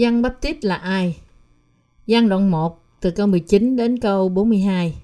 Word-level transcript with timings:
Giăng 0.00 0.22
Baptist 0.22 0.56
là 0.64 0.74
ai? 0.74 1.16
Giăng 2.06 2.28
đoạn 2.28 2.50
1 2.50 2.82
từ 3.00 3.10
câu 3.10 3.26
19 3.26 3.76
đến 3.76 3.98
câu 3.98 4.28
42. 4.28 4.94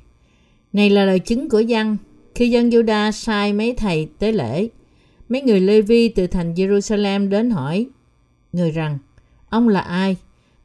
Này 0.73 0.91
là 0.91 1.05
lời 1.05 1.19
chứng 1.19 1.49
của 1.49 1.61
Giăng 1.61 1.97
khi 2.35 2.51
dân 2.51 2.71
Juda 2.71 3.11
sai 3.11 3.53
mấy 3.53 3.75
thầy 3.75 4.09
tế 4.19 4.33
lễ. 4.33 4.69
Mấy 5.29 5.43
người 5.43 5.61
Lê-vi 5.61 6.09
từ 6.09 6.27
thành 6.27 6.55
Jerusalem 6.55 7.29
đến 7.29 7.51
hỏi, 7.51 7.87
người 8.53 8.71
rằng, 8.71 8.99
ông 9.49 9.69
là 9.69 9.81
ai? 9.81 10.17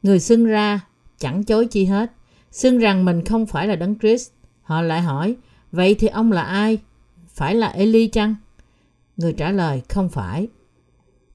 Người 0.02 0.20
xưng 0.20 0.44
ra, 0.44 0.80
chẳng 1.18 1.44
chối 1.44 1.66
chi 1.66 1.84
hết. 1.84 2.12
Xưng 2.50 2.78
rằng 2.78 3.04
mình 3.04 3.24
không 3.24 3.46
phải 3.46 3.66
là 3.66 3.76
Đấng 3.76 3.98
Christ. 3.98 4.30
Họ 4.62 4.82
lại 4.82 5.00
hỏi, 5.00 5.36
vậy 5.72 5.94
thì 5.94 6.08
ông 6.08 6.32
là 6.32 6.42
ai? 6.42 6.78
Phải 7.28 7.54
là 7.54 7.68
Eli 7.68 8.06
chăng? 8.06 8.34
Người 9.16 9.32
trả 9.32 9.52
lời, 9.52 9.82
không 9.88 10.08
phải. 10.08 10.48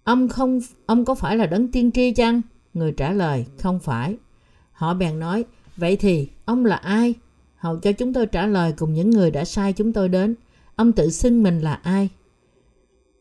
Ông 0.03 0.27
không, 0.27 0.59
ông 0.85 1.05
có 1.05 1.15
phải 1.15 1.37
là 1.37 1.45
đấng 1.45 1.71
tiên 1.71 1.91
tri 1.91 2.11
chăng? 2.11 2.41
Người 2.77 2.91
trả 2.91 3.11
lời 3.11 3.45
không 3.57 3.79
phải. 3.79 4.15
Họ 4.71 4.93
bèn 4.93 5.19
nói 5.19 5.45
vậy 5.77 5.97
thì 5.97 6.27
ông 6.45 6.65
là 6.65 6.75
ai? 6.75 7.13
Hầu 7.55 7.77
cho 7.79 7.91
chúng 7.91 8.13
tôi 8.13 8.25
trả 8.25 8.45
lời 8.45 8.73
cùng 8.77 8.93
những 8.93 9.09
người 9.09 9.31
đã 9.31 9.45
sai 9.45 9.73
chúng 9.73 9.93
tôi 9.93 10.09
đến. 10.09 10.35
Ông 10.75 10.91
tự 10.91 11.09
xưng 11.09 11.43
mình 11.43 11.59
là 11.59 11.73
ai? 11.73 12.09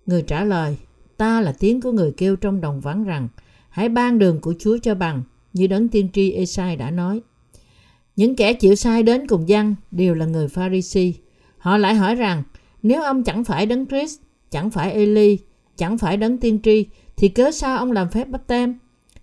Người 0.07 0.23
trả 0.23 0.45
lời 0.45 0.77
ta 1.17 1.41
là 1.41 1.53
tiếng 1.59 1.81
của 1.81 1.93
người 1.93 2.13
kêu 2.17 2.37
trong 2.37 2.61
đồng 2.61 2.81
vắng 2.81 3.05
rằng 3.05 3.29
hãy 3.69 3.89
ban 3.89 4.19
đường 4.19 4.41
của 4.41 4.55
Chúa 4.59 4.79
cho 4.79 4.95
bằng 4.95 5.23
như 5.53 5.67
đấng 5.67 5.89
tiên 5.89 6.09
tri 6.13 6.33
Esai 6.33 6.77
đã 6.77 6.91
nói. 6.91 7.21
Những 8.17 8.37
kẻ 8.37 8.53
chịu 8.53 8.75
sai 8.75 9.03
đến 9.03 9.27
cùng 9.27 9.49
dân 9.49 9.75
đều 9.91 10.15
là 10.15 10.27
người 10.27 10.49
Pharisee. 10.49 11.13
Họ 11.59 11.77
lại 11.77 11.95
hỏi 11.95 12.15
rằng 12.15 12.43
nếu 12.83 13.03
ông 13.03 13.25
chẳng 13.25 13.45
phải 13.45 13.67
đấng 13.67 13.87
Christ, 13.87 14.21
chẳng 14.51 14.71
phải 14.71 14.93
Eli, 14.93 15.39
chẳng 15.77 15.99
phải 15.99 16.17
đấng 16.17 16.39
tiên 16.39 16.59
tri, 16.63 16.87
thì 17.17 17.29
cớ 17.29 17.51
sao 17.51 17.79
ông 17.79 17.93
làm 17.93 18.11
phép 18.11 18.29
bắp 18.29 18.47
tem? 18.47 18.79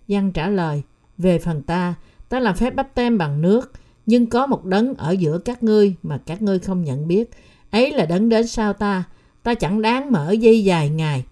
Giăng 0.07 0.31
trả 0.31 0.47
lời, 0.47 0.81
về 1.17 1.39
phần 1.39 1.61
ta, 1.61 1.93
ta 2.29 2.39
làm 2.39 2.55
phép 2.55 2.75
bắp 2.75 2.95
tem 2.95 3.17
bằng 3.17 3.41
nước, 3.41 3.71
nhưng 4.05 4.27
có 4.27 4.47
một 4.47 4.65
đấng 4.65 4.93
ở 4.93 5.11
giữa 5.11 5.37
các 5.37 5.63
ngươi 5.63 5.95
mà 6.03 6.17
các 6.25 6.41
ngươi 6.41 6.59
không 6.59 6.83
nhận 6.83 7.07
biết. 7.07 7.29
Ấy 7.71 7.91
là 7.91 8.05
đấng 8.05 8.29
đến 8.29 8.47
sau 8.47 8.73
ta, 8.73 9.03
ta 9.43 9.53
chẳng 9.53 9.81
đáng 9.81 10.11
mở 10.11 10.31
dây 10.31 10.63
dài 10.63 10.89
ngày. 10.89 11.23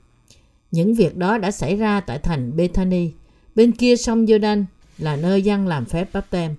Những 0.71 0.93
việc 0.93 1.17
đó 1.17 1.37
đã 1.37 1.51
xảy 1.51 1.75
ra 1.75 1.99
tại 1.99 2.19
thành 2.19 2.57
Bethany, 2.57 3.11
bên 3.55 3.71
kia 3.71 3.95
sông 3.95 4.25
Jordan 4.25 4.63
là 4.97 5.15
nơi 5.15 5.41
Giăng 5.41 5.67
làm 5.67 5.85
phép 5.85 6.09
bắp 6.13 6.29
tem. 6.29 6.55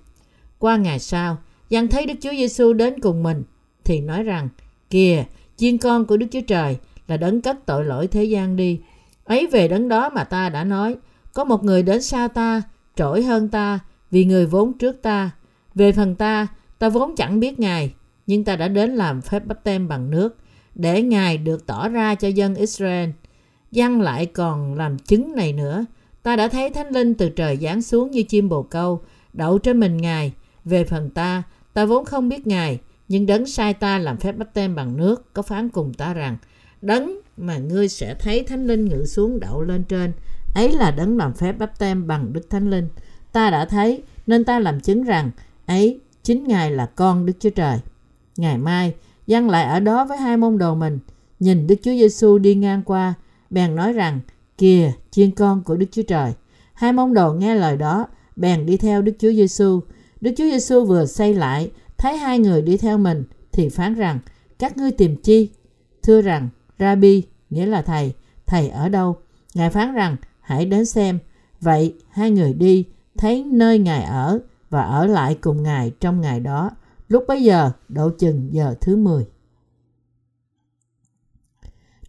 Qua 0.59 0.77
ngày 0.77 0.99
sau, 0.99 1.37
Giăng 1.69 1.87
thấy 1.87 2.05
Đức 2.05 2.13
Chúa 2.21 2.31
Giêsu 2.31 2.73
đến 2.73 2.99
cùng 2.99 3.23
mình, 3.23 3.43
thì 3.83 3.99
nói 4.01 4.23
rằng, 4.23 4.49
kìa, 4.89 5.23
chiên 5.57 5.77
con 5.77 6.05
của 6.05 6.17
Đức 6.17 6.27
Chúa 6.31 6.41
Trời 6.47 6.77
là 7.07 7.17
đấng 7.17 7.41
cất 7.41 7.65
tội 7.65 7.85
lỗi 7.85 8.07
thế 8.07 8.23
gian 8.23 8.55
đi. 8.55 8.79
Ấy 9.23 9.47
về 9.47 9.67
đấng 9.67 9.89
đó 9.89 10.09
mà 10.09 10.23
ta 10.23 10.49
đã 10.49 10.63
nói, 10.63 10.95
có 11.33 11.43
một 11.43 11.63
người 11.63 11.83
đến 11.83 12.01
sau 12.01 12.27
ta, 12.27 12.61
trỗi 12.95 13.23
hơn 13.23 13.49
ta, 13.49 13.79
vì 14.11 14.25
người 14.25 14.45
vốn 14.45 14.73
trước 14.73 15.01
ta. 15.01 15.31
Về 15.75 15.91
phần 15.91 16.15
ta, 16.15 16.47
ta 16.79 16.89
vốn 16.89 17.15
chẳng 17.15 17.39
biết 17.39 17.59
Ngài, 17.59 17.93
nhưng 18.27 18.43
ta 18.43 18.55
đã 18.55 18.67
đến 18.67 18.95
làm 18.95 19.21
phép 19.21 19.45
bắp 19.45 19.63
tem 19.63 19.87
bằng 19.87 20.09
nước, 20.09 20.37
để 20.75 21.01
Ngài 21.01 21.37
được 21.37 21.67
tỏ 21.67 21.89
ra 21.89 22.15
cho 22.15 22.27
dân 22.27 22.55
Israel. 22.55 23.09
dân 23.71 24.01
lại 24.01 24.25
còn 24.25 24.75
làm 24.75 24.99
chứng 24.99 25.35
này 25.35 25.53
nữa. 25.53 25.85
Ta 26.23 26.35
đã 26.35 26.47
thấy 26.47 26.69
Thánh 26.69 26.89
Linh 26.89 27.13
từ 27.13 27.29
trời 27.29 27.57
giáng 27.61 27.81
xuống 27.81 28.11
như 28.11 28.23
chim 28.23 28.49
bồ 28.49 28.63
câu, 28.63 29.01
đậu 29.33 29.57
trên 29.57 29.79
mình 29.79 29.97
Ngài. 29.97 30.33
Về 30.65 30.83
phần 30.83 31.09
ta, 31.09 31.43
ta 31.73 31.85
vốn 31.85 32.05
không 32.05 32.29
biết 32.29 32.47
Ngài, 32.47 32.79
nhưng 33.07 33.25
đấng 33.25 33.45
sai 33.45 33.73
ta 33.73 33.97
làm 33.97 34.17
phép 34.17 34.37
bắp 34.37 34.53
tem 34.53 34.75
bằng 34.75 34.97
nước 34.97 35.33
có 35.33 35.41
phán 35.41 35.69
cùng 35.69 35.93
ta 35.93 36.13
rằng 36.13 36.37
đấng 36.81 37.19
mà 37.37 37.57
ngươi 37.57 37.87
sẽ 37.87 38.15
thấy 38.19 38.43
thánh 38.43 38.67
linh 38.67 38.85
ngự 38.85 39.05
xuống 39.05 39.39
đậu 39.39 39.61
lên 39.61 39.83
trên 39.83 40.11
ấy 40.53 40.71
là 40.71 40.91
đấng 40.91 41.17
làm 41.17 41.33
phép 41.33 41.51
bắp 41.51 41.79
tem 41.79 42.07
bằng 42.07 42.33
đức 42.33 42.49
thánh 42.49 42.69
linh. 42.69 42.87
Ta 43.31 43.49
đã 43.49 43.65
thấy, 43.65 44.03
nên 44.27 44.43
ta 44.43 44.59
làm 44.59 44.79
chứng 44.79 45.03
rằng, 45.03 45.31
ấy, 45.65 45.99
chính 46.23 46.43
ngài 46.47 46.71
là 46.71 46.85
con 46.85 47.25
đức 47.25 47.33
chúa 47.39 47.49
trời. 47.49 47.79
Ngày 48.37 48.57
mai 48.57 48.93
dân 49.27 49.49
lại 49.49 49.65
ở 49.65 49.79
đó 49.79 50.05
với 50.05 50.17
hai 50.17 50.37
môn 50.37 50.57
đồ 50.57 50.75
mình. 50.75 50.99
Nhìn 51.39 51.67
đức 51.67 51.75
chúa 51.83 51.91
giêsu 51.91 52.37
đi 52.37 52.55
ngang 52.55 52.81
qua, 52.83 53.13
bèn 53.49 53.75
nói 53.75 53.93
rằng, 53.93 54.19
kìa, 54.57 54.91
chiên 55.11 55.31
con 55.31 55.63
của 55.63 55.75
đức 55.75 55.87
chúa 55.91 56.03
trời. 56.07 56.33
Hai 56.73 56.93
môn 56.93 57.13
đồ 57.13 57.33
nghe 57.33 57.55
lời 57.55 57.77
đó, 57.77 58.07
bèn 58.35 58.65
đi 58.65 58.77
theo 58.77 59.01
đức 59.01 59.13
chúa 59.19 59.31
giêsu 59.31 59.81
đức 60.23 60.33
chúa 60.37 60.43
giêsu 60.43 60.85
vừa 60.85 61.05
xây 61.05 61.33
lại, 61.33 61.71
thấy 61.97 62.17
hai 62.17 62.39
người 62.39 62.61
đi 62.61 62.77
theo 62.77 62.97
mình, 62.97 63.23
thì 63.51 63.69
phán 63.69 63.93
rằng, 63.93 64.19
các 64.59 64.77
ngươi 64.77 64.91
tìm 64.91 65.15
chi? 65.15 65.49
Thưa 66.03 66.21
rằng, 66.21 66.49
rabbi, 66.79 67.23
nghĩa 67.49 67.65
là 67.65 67.81
thầy 67.81 68.13
thầy 68.45 68.69
ở 68.69 68.89
đâu? 68.89 69.15
Ngài 69.53 69.69
phán 69.69 69.93
rằng 69.93 70.15
hãy 70.43 70.65
đến 70.65 70.85
xem 70.85 71.19
vậy 71.61 71.95
hai 72.09 72.31
người 72.31 72.53
đi 72.53 72.85
thấy 73.17 73.43
nơi 73.43 73.79
ngài 73.79 74.03
ở 74.03 74.39
và 74.69 74.81
ở 74.81 75.05
lại 75.05 75.37
cùng 75.41 75.63
ngài 75.63 75.91
trong 75.99 76.21
ngày 76.21 76.39
đó 76.39 76.71
lúc 77.07 77.23
bấy 77.27 77.43
giờ 77.43 77.71
độ 77.89 78.09
chừng 78.09 78.49
giờ 78.51 78.75
thứ 78.81 78.95
10 78.95 79.25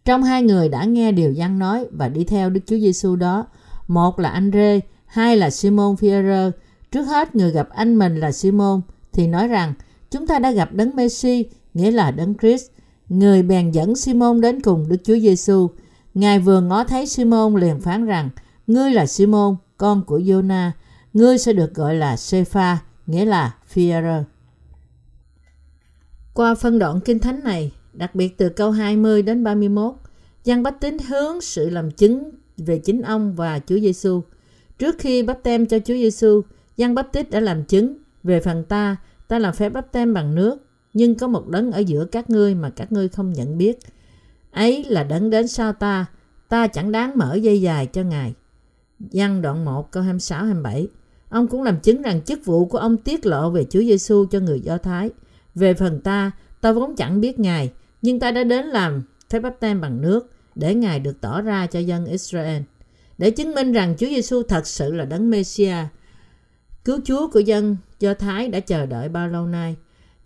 trong 0.05 0.23
hai 0.23 0.43
người 0.43 0.69
đã 0.69 0.83
nghe 0.83 1.11
điều 1.11 1.31
dân 1.31 1.59
nói 1.59 1.87
và 1.91 2.09
đi 2.09 2.23
theo 2.23 2.49
Đức 2.49 2.61
Chúa 2.65 2.77
Giêsu 2.77 3.15
đó, 3.15 3.45
một 3.87 4.19
là 4.19 4.29
anh 4.29 4.51
Rê, 4.53 4.79
hai 5.05 5.37
là 5.37 5.49
Simon 5.49 5.95
Phaolô. 5.95 6.49
Trước 6.91 7.03
hết 7.03 7.35
người 7.35 7.51
gặp 7.51 7.69
anh 7.69 7.95
mình 7.95 8.19
là 8.19 8.31
Simon 8.31 8.81
thì 9.13 9.27
nói 9.27 9.47
rằng 9.47 9.73
chúng 10.11 10.27
ta 10.27 10.39
đã 10.39 10.51
gặp 10.51 10.73
đấng 10.73 10.95
Messi, 10.95 11.45
nghĩa 11.73 11.91
là 11.91 12.11
đấng 12.11 12.33
Christ. 12.37 12.65
Người 13.09 13.43
bèn 13.43 13.71
dẫn 13.71 13.95
Simon 13.95 14.41
đến 14.41 14.61
cùng 14.61 14.85
Đức 14.89 14.97
Chúa 15.03 15.17
Giêsu. 15.19 15.69
Ngài 16.15 16.39
vừa 16.39 16.61
ngó 16.61 16.83
thấy 16.83 17.07
Simon 17.07 17.55
liền 17.55 17.81
phán 17.81 18.05
rằng, 18.05 18.29
ngươi 18.67 18.91
là 18.91 19.05
Simon, 19.05 19.55
con 19.77 20.03
của 20.05 20.19
Jonah, 20.19 20.71
ngươi 21.13 21.37
sẽ 21.37 21.53
được 21.53 21.73
gọi 21.73 21.95
là 21.95 22.17
Sepha, 22.17 22.77
nghĩa 23.07 23.25
là 23.25 23.55
Phi-rơ. 23.73 24.23
Qua 26.33 26.55
phân 26.55 26.79
đoạn 26.79 26.99
kinh 27.05 27.19
thánh 27.19 27.43
này, 27.43 27.71
đặc 27.93 28.15
biệt 28.15 28.37
từ 28.37 28.49
câu 28.49 28.71
20 28.71 29.21
đến 29.21 29.43
31, 29.43 29.93
Giăng 30.43 30.63
Bách 30.63 30.79
Tín 30.79 30.97
hướng 31.07 31.41
sự 31.41 31.69
làm 31.69 31.91
chứng 31.91 32.31
về 32.57 32.77
chính 32.77 33.01
ông 33.01 33.35
và 33.35 33.59
Chúa 33.59 33.79
Giêsu. 33.79 34.21
Trước 34.79 34.95
khi 34.99 35.23
bắp 35.23 35.43
tem 35.43 35.65
cho 35.65 35.79
Chúa 35.79 35.93
Giêsu, 35.93 36.41
Giăng 36.77 36.95
Báp 36.95 37.11
Tít 37.11 37.29
đã 37.29 37.39
làm 37.39 37.63
chứng 37.63 37.97
về 38.23 38.39
phần 38.39 38.63
ta 38.63 38.97
Ta 39.27 39.39
làm 39.39 39.53
phép 39.53 39.69
bắp 39.69 39.91
tem 39.91 40.13
bằng 40.13 40.35
nước, 40.35 40.57
nhưng 40.93 41.15
có 41.15 41.27
một 41.27 41.47
đấng 41.47 41.71
ở 41.71 41.79
giữa 41.79 42.05
các 42.05 42.29
ngươi 42.29 42.55
mà 42.55 42.69
các 42.69 42.91
ngươi 42.91 43.09
không 43.09 43.33
nhận 43.33 43.57
biết. 43.57 43.79
Ấy 44.55 44.83
là 44.83 45.03
đấng 45.03 45.29
đến 45.29 45.47
sau 45.47 45.73
ta, 45.73 46.05
ta 46.49 46.67
chẳng 46.67 46.91
đáng 46.91 47.17
mở 47.17 47.35
dây 47.35 47.61
dài 47.61 47.87
cho 47.87 48.03
Ngài. 48.03 48.33
Văn 48.99 49.41
đoạn 49.41 49.65
1 49.65 49.91
câu 49.91 50.03
26-27 50.03 50.87
Ông 51.29 51.47
cũng 51.47 51.63
làm 51.63 51.79
chứng 51.79 52.01
rằng 52.01 52.21
chức 52.21 52.45
vụ 52.45 52.65
của 52.65 52.77
ông 52.77 52.97
tiết 52.97 53.25
lộ 53.25 53.49
về 53.49 53.65
Chúa 53.69 53.79
Giêsu 53.79 54.25
cho 54.25 54.39
người 54.39 54.59
Do 54.59 54.77
Thái. 54.77 55.09
Về 55.55 55.73
phần 55.73 56.01
ta, 56.01 56.31
ta 56.61 56.71
vốn 56.71 56.95
chẳng 56.95 57.21
biết 57.21 57.39
Ngài, 57.39 57.71
nhưng 58.01 58.19
ta 58.19 58.31
đã 58.31 58.43
đến 58.43 58.65
làm 58.65 59.03
phép 59.29 59.39
bắp 59.39 59.59
tem 59.59 59.81
bằng 59.81 60.01
nước 60.01 60.31
để 60.55 60.75
Ngài 60.75 60.99
được 60.99 61.21
tỏ 61.21 61.41
ra 61.41 61.67
cho 61.67 61.79
dân 61.79 62.05
Israel. 62.05 62.61
Để 63.17 63.31
chứng 63.31 63.53
minh 63.53 63.71
rằng 63.71 63.95
Chúa 63.97 64.07
Giêsu 64.07 64.43
thật 64.43 64.67
sự 64.67 64.93
là 64.93 65.05
đấng 65.05 65.29
Messiah, 65.29 65.87
cứu 66.85 66.99
Chúa 67.05 67.27
của 67.27 67.39
dân 67.39 67.77
Do 67.99 68.13
Thái 68.13 68.47
đã 68.47 68.59
chờ 68.59 68.85
đợi 68.85 69.09
bao 69.09 69.27
lâu 69.27 69.45
nay. 69.47 69.75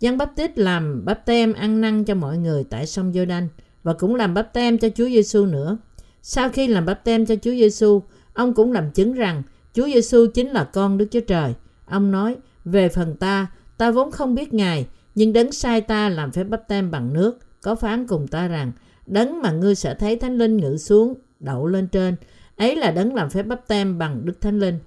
Giăng 0.00 0.18
bắp 0.18 0.36
tít 0.36 0.58
làm 0.58 1.04
bắp 1.04 1.26
tem 1.26 1.52
ăn 1.52 1.80
năn 1.80 2.04
cho 2.04 2.14
mọi 2.14 2.38
người 2.38 2.64
tại 2.64 2.86
sông 2.86 3.12
Giô-đanh 3.12 3.48
và 3.82 3.92
cũng 3.92 4.14
làm 4.14 4.34
bắp 4.34 4.52
tem 4.52 4.78
cho 4.78 4.88
Chúa 4.94 5.08
Giêsu 5.08 5.46
nữa. 5.46 5.78
Sau 6.22 6.48
khi 6.48 6.66
làm 6.66 6.86
bắp 6.86 7.04
tem 7.04 7.26
cho 7.26 7.34
Chúa 7.34 7.50
Giêsu, 7.50 8.02
ông 8.34 8.54
cũng 8.54 8.72
làm 8.72 8.90
chứng 8.90 9.12
rằng 9.12 9.42
Chúa 9.74 9.86
Giêsu 9.86 10.26
chính 10.34 10.48
là 10.50 10.64
con 10.64 10.98
Đức 10.98 11.06
Chúa 11.10 11.20
Trời. 11.20 11.54
Ông 11.86 12.10
nói, 12.10 12.36
về 12.64 12.88
phần 12.88 13.16
ta, 13.16 13.46
ta 13.76 13.90
vốn 13.90 14.10
không 14.10 14.34
biết 14.34 14.54
Ngài, 14.54 14.86
nhưng 15.14 15.32
đấng 15.32 15.52
sai 15.52 15.80
ta 15.80 16.08
làm 16.08 16.32
phép 16.32 16.44
bắp 16.44 16.68
tem 16.68 16.90
bằng 16.90 17.12
nước, 17.12 17.38
có 17.62 17.74
phán 17.74 18.06
cùng 18.06 18.28
ta 18.28 18.48
rằng, 18.48 18.72
đấng 19.06 19.42
mà 19.42 19.52
ngươi 19.52 19.74
sẽ 19.74 19.94
thấy 19.94 20.16
Thánh 20.16 20.38
Linh 20.38 20.56
ngự 20.56 20.76
xuống, 20.76 21.14
đậu 21.40 21.66
lên 21.66 21.86
trên, 21.86 22.16
ấy 22.56 22.76
là 22.76 22.90
đấng 22.90 23.14
làm 23.14 23.30
phép 23.30 23.42
bắp 23.42 23.68
tem 23.68 23.98
bằng 23.98 24.20
Đức 24.24 24.40
Thánh 24.40 24.58
Linh. 24.58 24.78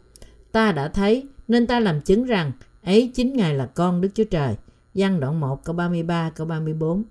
Ta 0.52 0.72
đã 0.72 0.88
thấy, 0.88 1.28
nên 1.48 1.68
ta 1.68 1.80
làm 1.80 2.02
chứng 2.02 2.24
rằng 2.24 2.52
ấy 2.84 3.12
chính 3.16 3.34
Ngài 3.34 3.56
là 3.56 3.66
con 3.66 4.02
Đức 4.02 4.10
Chúa 4.14 4.24
Trời. 4.24 4.56
Giăng 4.94 5.20
đoạn 5.20 5.40
1 5.40 5.64
câu 5.64 5.76
33 5.76 6.30
câu 6.30 6.48
34. 6.48 7.04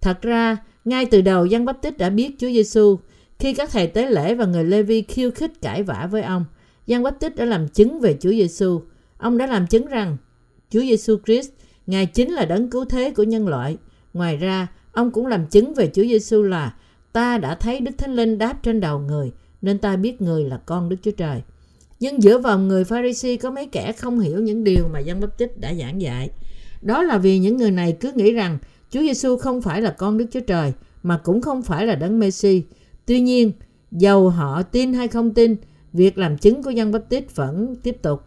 Thật 0.00 0.22
ra, 0.22 0.56
ngay 0.84 1.06
từ 1.06 1.20
đầu 1.20 1.46
Giăng 1.46 1.64
Báp 1.64 1.82
Tích 1.82 1.98
đã 1.98 2.10
biết 2.10 2.34
Chúa 2.38 2.48
Giêsu 2.48 2.98
khi 3.38 3.54
các 3.54 3.70
thầy 3.70 3.86
tế 3.86 4.10
lễ 4.10 4.34
và 4.34 4.44
người 4.44 4.64
Lê-vi 4.64 5.02
khiêu 5.02 5.30
khích 5.30 5.60
cãi 5.62 5.82
vã 5.82 6.08
với 6.10 6.22
ông. 6.22 6.44
Giăng 6.86 7.02
Báp 7.02 7.20
Tích 7.20 7.36
đã 7.36 7.44
làm 7.44 7.68
chứng 7.68 8.00
về 8.00 8.16
Chúa 8.20 8.30
Giêsu. 8.30 8.80
Ông 9.16 9.38
đã 9.38 9.46
làm 9.46 9.66
chứng 9.66 9.86
rằng 9.86 10.16
Chúa 10.70 10.80
Giêsu 10.80 11.16
Christ, 11.26 11.50
Ngài 11.86 12.06
chính 12.06 12.32
là 12.32 12.44
đấng 12.44 12.70
cứu 12.70 12.84
thế 12.84 13.10
của 13.10 13.22
nhân 13.22 13.48
loại. 13.48 13.76
Ngoài 14.14 14.36
ra, 14.36 14.66
ông 14.92 15.10
cũng 15.10 15.26
làm 15.26 15.46
chứng 15.46 15.74
về 15.74 15.90
Chúa 15.94 16.02
Giêsu 16.02 16.42
là 16.42 16.74
ta 17.12 17.38
đã 17.38 17.54
thấy 17.54 17.80
Đức 17.80 17.92
Thánh 17.98 18.14
Linh 18.14 18.38
đáp 18.38 18.62
trên 18.62 18.80
đầu 18.80 18.98
người, 18.98 19.32
nên 19.62 19.78
ta 19.78 19.96
biết 19.96 20.22
người 20.22 20.44
là 20.44 20.60
con 20.66 20.88
Đức 20.88 20.96
Chúa 21.02 21.10
Trời. 21.10 21.42
Nhưng 22.00 22.22
giữa 22.22 22.38
vòng 22.38 22.68
người 22.68 22.84
Pharisee 22.84 23.36
có 23.36 23.50
mấy 23.50 23.66
kẻ 23.66 23.92
không 23.92 24.20
hiểu 24.20 24.38
những 24.38 24.64
điều 24.64 24.88
mà 24.92 24.98
dân 24.98 25.20
Báp 25.20 25.38
tích 25.38 25.60
đã 25.60 25.74
giảng 25.74 26.00
dạy. 26.00 26.30
Đó 26.82 27.02
là 27.02 27.18
vì 27.18 27.38
những 27.38 27.56
người 27.56 27.70
này 27.70 27.96
cứ 28.00 28.12
nghĩ 28.14 28.32
rằng 28.32 28.58
Chúa 28.94 29.00
Giêsu 29.00 29.36
không 29.36 29.62
phải 29.62 29.82
là 29.82 29.90
con 29.90 30.18
Đức 30.18 30.26
Chúa 30.30 30.40
Trời 30.40 30.72
mà 31.02 31.20
cũng 31.24 31.40
không 31.40 31.62
phải 31.62 31.86
là 31.86 31.94
đấng 31.94 32.18
Messi. 32.18 32.62
Tuy 33.06 33.20
nhiên, 33.20 33.52
dầu 33.92 34.28
họ 34.28 34.62
tin 34.62 34.92
hay 34.92 35.08
không 35.08 35.34
tin, 35.34 35.56
việc 35.92 36.18
làm 36.18 36.38
chứng 36.38 36.62
của 36.62 36.70
dân 36.70 36.92
bắp 36.92 37.08
tít 37.08 37.36
vẫn 37.36 37.76
tiếp 37.82 37.96
tục. 38.02 38.22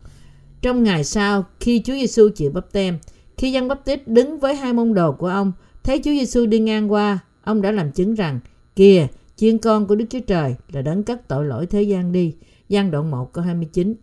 Trong 0.62 0.84
ngày 0.84 1.04
sau, 1.04 1.46
khi 1.60 1.82
Chúa 1.86 1.94
Giêsu 1.94 2.30
chịu 2.30 2.52
bắp 2.52 2.72
tem, 2.72 2.98
khi 3.38 3.52
dân 3.52 3.68
bắp 3.68 3.86
tít 3.86 4.08
đứng 4.08 4.40
với 4.40 4.56
hai 4.56 4.74
môn 4.74 4.94
đồ 4.94 5.12
của 5.12 5.28
ông, 5.28 5.52
thấy 5.84 5.98
Chúa 5.98 6.12
Giêsu 6.12 6.46
đi 6.46 6.60
ngang 6.60 6.92
qua, 6.92 7.20
ông 7.44 7.62
đã 7.62 7.72
làm 7.72 7.92
chứng 7.92 8.14
rằng, 8.14 8.40
kìa, 8.76 9.08
chiên 9.36 9.58
con 9.58 9.88
của 9.88 9.96
Đức 9.96 10.06
Chúa 10.10 10.20
Trời 10.28 10.56
là 10.72 10.82
đấng 10.82 11.04
cất 11.04 11.28
tội 11.28 11.46
lỗi 11.46 11.66
thế 11.66 11.82
gian 11.82 12.12
đi. 12.12 12.36
Giăng 12.70 12.92
đoạn 12.92 13.12
1 13.12 13.34
câu 13.34 13.44
29 13.44 13.94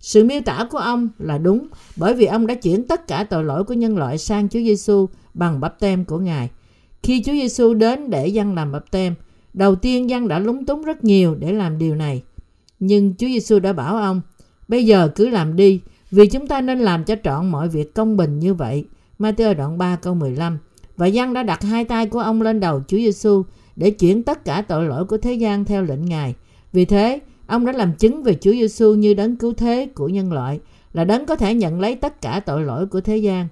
sự 0.00 0.24
miêu 0.24 0.40
tả 0.40 0.66
của 0.70 0.78
ông 0.78 1.08
là 1.18 1.38
đúng 1.38 1.68
bởi 1.96 2.14
vì 2.14 2.26
ông 2.26 2.46
đã 2.46 2.54
chuyển 2.54 2.86
tất 2.86 3.06
cả 3.06 3.24
tội 3.24 3.44
lỗi 3.44 3.64
của 3.64 3.74
nhân 3.74 3.98
loại 3.98 4.18
sang 4.18 4.48
Chúa 4.48 4.58
Giêsu 4.58 5.08
bằng 5.34 5.60
bắp 5.60 5.80
tem 5.80 6.04
của 6.04 6.18
Ngài. 6.18 6.50
Khi 7.02 7.22
Chúa 7.22 7.32
Giêsu 7.32 7.74
đến 7.74 8.10
để 8.10 8.26
dân 8.26 8.54
làm 8.54 8.72
bắp 8.72 8.90
tem, 8.90 9.14
đầu 9.54 9.74
tiên 9.74 10.10
dân 10.10 10.28
đã 10.28 10.38
lúng 10.38 10.66
túng 10.66 10.82
rất 10.82 11.04
nhiều 11.04 11.34
để 11.34 11.52
làm 11.52 11.78
điều 11.78 11.94
này. 11.94 12.22
Nhưng 12.80 13.14
Chúa 13.18 13.26
Giêsu 13.26 13.58
đã 13.58 13.72
bảo 13.72 13.96
ông, 13.96 14.20
bây 14.68 14.86
giờ 14.86 15.08
cứ 15.14 15.28
làm 15.28 15.56
đi, 15.56 15.80
vì 16.10 16.26
chúng 16.26 16.46
ta 16.46 16.60
nên 16.60 16.78
làm 16.78 17.04
cho 17.04 17.14
trọn 17.24 17.50
mọi 17.50 17.68
việc 17.68 17.94
công 17.94 18.16
bình 18.16 18.38
như 18.38 18.54
vậy. 18.54 18.84
Matthew 19.18 19.54
đoạn 19.54 19.78
3 19.78 19.96
câu 19.96 20.14
15 20.14 20.58
Và 20.96 21.06
dân 21.06 21.32
đã 21.32 21.42
đặt 21.42 21.62
hai 21.62 21.84
tay 21.84 22.06
của 22.06 22.20
ông 22.20 22.42
lên 22.42 22.60
đầu 22.60 22.82
Chúa 22.88 22.96
Giêsu 22.96 23.42
để 23.76 23.90
chuyển 23.90 24.22
tất 24.22 24.44
cả 24.44 24.62
tội 24.62 24.84
lỗi 24.84 25.04
của 25.04 25.16
thế 25.18 25.34
gian 25.34 25.64
theo 25.64 25.82
lệnh 25.82 26.04
Ngài. 26.04 26.34
Vì 26.72 26.84
thế, 26.84 27.20
ông 27.50 27.66
đã 27.66 27.72
làm 27.72 27.92
chứng 27.92 28.22
về 28.22 28.34
Chúa 28.40 28.52
Giêsu 28.52 28.94
như 28.94 29.14
đấng 29.14 29.36
cứu 29.36 29.52
thế 29.52 29.88
của 29.94 30.08
nhân 30.08 30.32
loại, 30.32 30.60
là 30.92 31.04
đấng 31.04 31.26
có 31.26 31.36
thể 31.36 31.54
nhận 31.54 31.80
lấy 31.80 31.94
tất 31.94 32.22
cả 32.22 32.40
tội 32.46 32.62
lỗi 32.62 32.86
của 32.86 33.00
thế 33.00 33.16
gian. 33.16 33.48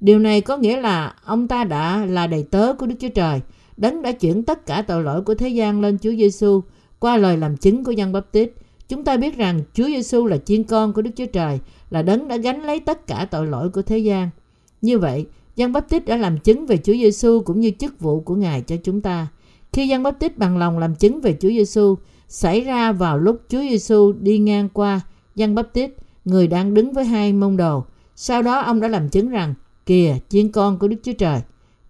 Điều 0.00 0.18
này 0.18 0.40
có 0.40 0.56
nghĩa 0.56 0.80
là 0.80 1.14
ông 1.24 1.48
ta 1.48 1.64
đã 1.64 2.06
là 2.06 2.26
đầy 2.26 2.42
tớ 2.50 2.72
của 2.72 2.86
Đức 2.86 2.94
Chúa 3.00 3.08
Trời, 3.08 3.40
đấng 3.76 4.02
đã 4.02 4.12
chuyển 4.12 4.42
tất 4.42 4.66
cả 4.66 4.82
tội 4.82 5.02
lỗi 5.02 5.22
của 5.22 5.34
thế 5.34 5.48
gian 5.48 5.80
lên 5.80 5.98
Chúa 5.98 6.10
Giêsu 6.10 6.62
qua 6.98 7.16
lời 7.16 7.36
làm 7.36 7.56
chứng 7.56 7.84
của 7.84 7.92
dân 7.92 8.12
bắp 8.12 8.32
tít. 8.32 8.52
Chúng 8.88 9.04
ta 9.04 9.16
biết 9.16 9.36
rằng 9.36 9.60
Chúa 9.74 9.86
Giêsu 9.86 10.26
là 10.26 10.36
chiên 10.36 10.64
con 10.64 10.92
của 10.92 11.02
Đức 11.02 11.10
Chúa 11.16 11.26
Trời, 11.26 11.58
là 11.90 12.02
đấng 12.02 12.28
đã 12.28 12.36
gánh 12.36 12.62
lấy 12.62 12.80
tất 12.80 13.06
cả 13.06 13.26
tội 13.30 13.46
lỗi 13.46 13.68
của 13.68 13.82
thế 13.82 13.98
gian. 13.98 14.30
Như 14.82 14.98
vậy, 14.98 15.26
Giăng 15.56 15.72
Báp 15.72 15.88
Tít 15.88 16.06
đã 16.06 16.16
làm 16.16 16.38
chứng 16.38 16.66
về 16.66 16.76
Chúa 16.76 16.92
Giêsu 16.92 17.42
cũng 17.44 17.60
như 17.60 17.70
chức 17.78 18.00
vụ 18.00 18.20
của 18.20 18.34
Ngài 18.34 18.60
cho 18.60 18.76
chúng 18.76 19.00
ta. 19.00 19.26
Khi 19.72 19.88
Giăng 19.88 20.02
Báp 20.02 20.18
Tít 20.18 20.38
bằng 20.38 20.58
lòng 20.58 20.78
làm 20.78 20.94
chứng 20.94 21.20
về 21.20 21.36
Chúa 21.40 21.48
Giêsu 21.48 21.96
xảy 22.32 22.60
ra 22.60 22.92
vào 22.92 23.18
lúc 23.18 23.40
Chúa 23.48 23.60
Giêsu 23.60 24.12
đi 24.12 24.38
ngang 24.38 24.68
qua 24.68 25.00
Giăng 25.34 25.54
Báp 25.54 25.72
Tít, 25.72 25.90
người 26.24 26.46
đang 26.46 26.74
đứng 26.74 26.92
với 26.92 27.04
hai 27.04 27.32
môn 27.32 27.56
đồ. 27.56 27.84
Sau 28.16 28.42
đó 28.42 28.60
ông 28.60 28.80
đã 28.80 28.88
làm 28.88 29.08
chứng 29.08 29.28
rằng, 29.28 29.54
kìa, 29.86 30.16
chiên 30.28 30.52
con 30.52 30.78
của 30.78 30.88
Đức 30.88 30.96
Chúa 31.02 31.12
Trời. 31.12 31.40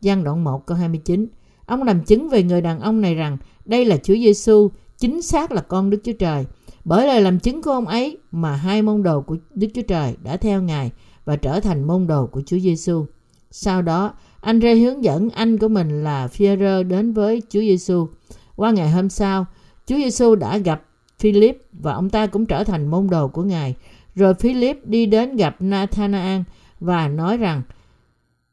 Giăng 0.00 0.24
đoạn 0.24 0.44
1 0.44 0.66
câu 0.66 0.76
29. 0.76 1.26
Ông 1.66 1.82
làm 1.82 2.04
chứng 2.04 2.28
về 2.28 2.42
người 2.42 2.60
đàn 2.60 2.80
ông 2.80 3.00
này 3.00 3.14
rằng 3.14 3.38
đây 3.64 3.84
là 3.84 3.96
Chúa 3.96 4.14
Giêsu, 4.14 4.70
chính 4.98 5.22
xác 5.22 5.52
là 5.52 5.60
con 5.60 5.90
Đức 5.90 5.98
Chúa 6.04 6.12
Trời. 6.12 6.44
Bởi 6.84 7.06
lời 7.06 7.20
làm 7.20 7.38
chứng 7.38 7.62
của 7.62 7.70
ông 7.70 7.86
ấy 7.86 8.18
mà 8.32 8.56
hai 8.56 8.82
môn 8.82 9.02
đồ 9.02 9.20
của 9.20 9.36
Đức 9.54 9.68
Chúa 9.74 9.82
Trời 9.82 10.16
đã 10.22 10.36
theo 10.36 10.62
Ngài 10.62 10.90
và 11.24 11.36
trở 11.36 11.60
thành 11.60 11.84
môn 11.84 12.06
đồ 12.06 12.26
của 12.26 12.42
Chúa 12.46 12.58
Giêsu. 12.58 13.06
Sau 13.50 13.82
đó, 13.82 14.14
anh 14.40 14.60
Rê 14.60 14.74
hướng 14.74 15.04
dẫn 15.04 15.30
anh 15.30 15.58
của 15.58 15.68
mình 15.68 16.04
là 16.04 16.28
Phi-rơ 16.28 16.82
đến 16.82 17.12
với 17.12 17.42
Chúa 17.48 17.60
Giêsu. 17.60 18.08
Qua 18.56 18.70
ngày 18.70 18.90
hôm 18.90 19.08
sau, 19.08 19.46
Chúa 19.86 19.96
Giêsu 19.96 20.34
đã 20.34 20.58
gặp 20.58 20.82
Philip 21.18 21.62
và 21.72 21.92
ông 21.92 22.10
ta 22.10 22.26
cũng 22.26 22.46
trở 22.46 22.64
thành 22.64 22.86
môn 22.86 23.06
đồ 23.10 23.28
của 23.28 23.42
Ngài. 23.42 23.74
Rồi 24.14 24.34
Philip 24.34 24.86
đi 24.86 25.06
đến 25.06 25.36
gặp 25.36 25.56
Nathanael 25.60 26.40
và 26.80 27.08
nói 27.08 27.36
rằng 27.36 27.62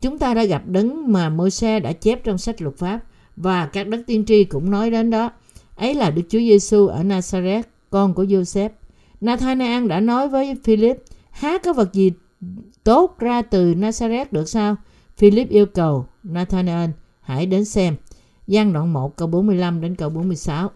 chúng 0.01 0.17
ta 0.17 0.33
đã 0.33 0.43
gặp 0.43 0.63
đấng 0.65 1.11
mà 1.11 1.29
Môi-se 1.29 1.79
đã 1.79 1.93
chép 1.93 2.23
trong 2.23 2.37
sách 2.37 2.61
luật 2.61 2.77
pháp 2.77 2.99
và 3.35 3.65
các 3.65 3.87
đấng 3.87 4.03
tiên 4.03 4.25
tri 4.25 4.43
cũng 4.43 4.71
nói 4.71 4.91
đến 4.91 5.09
đó. 5.09 5.31
Ấy 5.75 5.95
là 5.95 6.11
Đức 6.11 6.21
Chúa 6.29 6.39
Giêsu 6.39 6.87
ở 6.87 7.03
Nazareth, 7.03 7.63
con 7.89 8.13
của 8.13 8.23
Joseph. 8.23 8.69
Nathanael 9.21 9.87
đã 9.87 9.99
nói 9.99 10.27
với 10.27 10.55
Philip, 10.63 10.97
há 11.31 11.57
có 11.57 11.73
vật 11.73 11.93
gì 11.93 12.11
tốt 12.83 13.15
ra 13.19 13.41
từ 13.41 13.73
Nazareth 13.73 14.25
được 14.31 14.49
sao? 14.49 14.75
Philip 15.17 15.49
yêu 15.49 15.65
cầu 15.65 16.05
Nathanael 16.23 16.89
hãy 17.21 17.45
đến 17.45 17.65
xem. 17.65 17.95
Giang 18.47 18.73
đoạn 18.73 18.93
1 18.93 19.17
câu 19.17 19.27
45 19.27 19.81
đến 19.81 19.95
câu 19.95 20.09
46. 20.09 20.71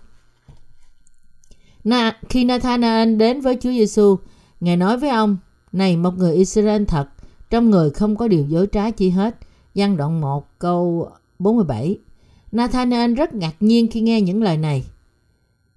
Na, 1.83 2.17
khi 2.29 2.45
Nathanael 2.45 3.15
đến 3.15 3.41
với 3.41 3.57
Chúa 3.61 3.71
Giêsu, 3.71 4.17
Ngài 4.59 4.77
nói 4.77 4.97
với 4.97 5.09
ông, 5.09 5.37
này 5.71 5.97
một 5.97 6.17
người 6.17 6.35
Israel 6.35 6.83
thật, 6.85 7.07
trong 7.49 7.69
người 7.69 7.89
không 7.89 8.15
có 8.15 8.27
điều 8.27 8.45
dối 8.45 8.67
trá 8.71 8.91
chi 8.91 9.09
hết. 9.09 9.35
Giăng 9.73 9.97
đoạn 9.97 10.21
1 10.21 10.59
câu 10.59 11.09
47. 11.39 11.99
Nathanael 12.51 13.13
rất 13.13 13.33
ngạc 13.33 13.55
nhiên 13.59 13.87
khi 13.91 14.01
nghe 14.01 14.21
những 14.21 14.43
lời 14.43 14.57
này. 14.57 14.85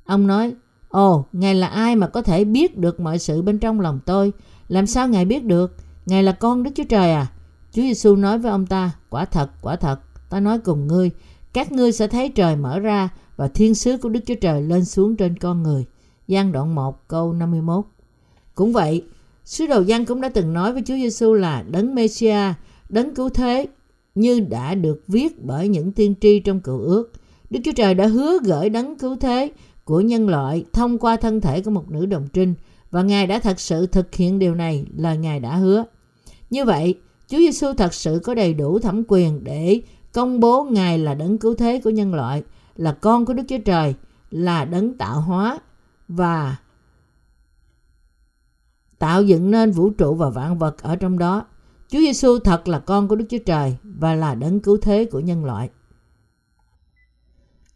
Ông 0.05 0.27
nói, 0.27 0.55
Ồ, 0.89 1.25
Ngài 1.33 1.55
là 1.55 1.67
ai 1.67 1.97
mà 1.97 2.07
có 2.07 2.23
thể 2.23 2.45
biết 2.45 2.79
được 2.79 3.01
mọi 3.01 3.19
sự 3.19 3.43
bên 3.43 3.59
trong 3.59 3.81
lòng 3.81 4.01
tôi? 4.07 4.33
Làm 4.69 4.87
sao 4.87 5.09
Ngài 5.09 5.25
biết 5.25 5.45
được? 5.45 5.77
Ngài 6.07 6.23
là 6.23 6.33
con 6.33 6.63
Đức 6.63 6.71
Chúa 6.75 6.85
Trời 6.85 7.13
à? 7.13 7.27
Chúa 7.73 7.83
Giêsu 7.83 8.17
nói 8.17 8.39
với 8.39 8.51
ông 8.51 8.67
ta, 8.67 8.91
quả 9.11 9.25
thật, 9.25 9.51
quả 9.63 9.77
thật, 9.77 10.01
ta 10.31 10.41
nói 10.41 10.59
cùng 10.59 10.87
ngươi, 10.87 11.11
các 11.53 11.73
ngươi 11.73 11.93
sẽ 11.93 12.09
thấy 12.09 12.29
trời 12.29 12.57
mở 12.57 12.79
ra 12.79 13.09
và 13.37 13.49
thiên 13.49 13.75
sứ 13.75 13.97
của 13.97 14.09
Đức 14.09 14.21
Chúa 14.27 14.35
Trời 14.35 14.63
lên 14.63 14.85
xuống 14.85 15.17
trên 15.17 15.39
con 15.39 15.63
người. 15.63 15.87
Giăng 16.29 16.53
đoạn 16.53 16.75
1 16.75 17.09
câu 17.09 17.33
51 17.33 17.85
Cũng 18.55 18.73
vậy, 18.73 19.05
sứ 19.45 19.67
đồ 19.67 19.81
Giăng 19.81 20.07
cũng 20.07 20.21
đã 20.21 20.29
từng 20.29 20.53
nói 20.53 20.73
với 20.73 20.83
Chúa 20.87 20.95
Giêsu 20.95 21.33
là 21.33 21.65
đấng 21.71 21.95
Mêsia, 21.95 22.55
đấng 22.89 23.15
cứu 23.15 23.29
thế, 23.29 23.67
như 24.15 24.41
đã 24.41 24.75
được 24.75 25.03
viết 25.09 25.45
bởi 25.45 25.69
những 25.69 25.93
tiên 25.93 26.15
tri 26.21 26.41
trong 26.41 26.61
cựu 26.61 26.79
ước. 26.79 27.13
Đức 27.51 27.61
Chúa 27.65 27.73
Trời 27.73 27.95
đã 27.95 28.07
hứa 28.07 28.39
gửi 28.45 28.69
đấng 28.69 28.99
cứu 28.99 29.17
thế 29.17 29.53
của 29.85 30.01
nhân 30.01 30.29
loại 30.29 30.65
thông 30.73 30.99
qua 30.99 31.17
thân 31.17 31.41
thể 31.41 31.61
của 31.61 31.71
một 31.71 31.91
nữ 31.91 32.07
đồng 32.07 32.29
trinh 32.33 32.55
và 32.91 33.03
Ngài 33.03 33.27
đã 33.27 33.39
thật 33.39 33.61
sự 33.61 33.87
thực 33.87 34.15
hiện 34.15 34.39
điều 34.39 34.55
này 34.55 34.87
là 34.97 35.15
Ngài 35.15 35.41
đã 35.41 35.57
hứa. 35.57 35.85
Như 36.51 36.65
vậy, 36.65 36.95
Chúa 37.29 37.39
Giêsu 37.39 37.73
thật 37.73 37.95
sự 37.95 38.21
có 38.25 38.35
đầy 38.35 38.55
đủ 38.55 38.79
thẩm 38.79 39.03
quyền 39.09 39.45
để 39.45 39.81
công 40.13 40.41
bố 40.41 40.65
Ngài 40.65 40.99
là 40.99 41.15
đấng 41.15 41.39
cứu 41.39 41.55
thế 41.55 41.81
của 41.85 41.91
nhân 41.91 42.15
loại, 42.15 42.43
là 42.77 42.93
con 42.93 43.27
của 43.27 43.33
Đức 43.33 43.43
Chúa 43.49 43.59
Trời, 43.59 43.95
là 44.31 44.65
đấng 44.65 44.95
tạo 44.95 45.21
hóa 45.21 45.59
và 46.09 46.57
tạo 48.99 49.23
dựng 49.23 49.51
nên 49.51 49.71
vũ 49.71 49.91
trụ 49.91 50.15
và 50.15 50.31
vạn 50.31 50.59
vật 50.59 50.83
ở 50.83 50.97
trong 50.97 51.19
đó. 51.19 51.47
Chúa 51.89 51.99
Giêsu 51.99 52.39
thật 52.39 52.69
là 52.69 52.79
con 52.79 53.09
của 53.09 53.17
Đức 53.17 53.27
Chúa 53.31 53.39
Trời 53.47 53.77
và 53.83 54.15
là 54.15 54.35
đấng 54.35 54.61
cứu 54.61 54.77
thế 54.83 55.05
của 55.05 55.21
nhân 55.21 55.45
loại. 55.45 55.71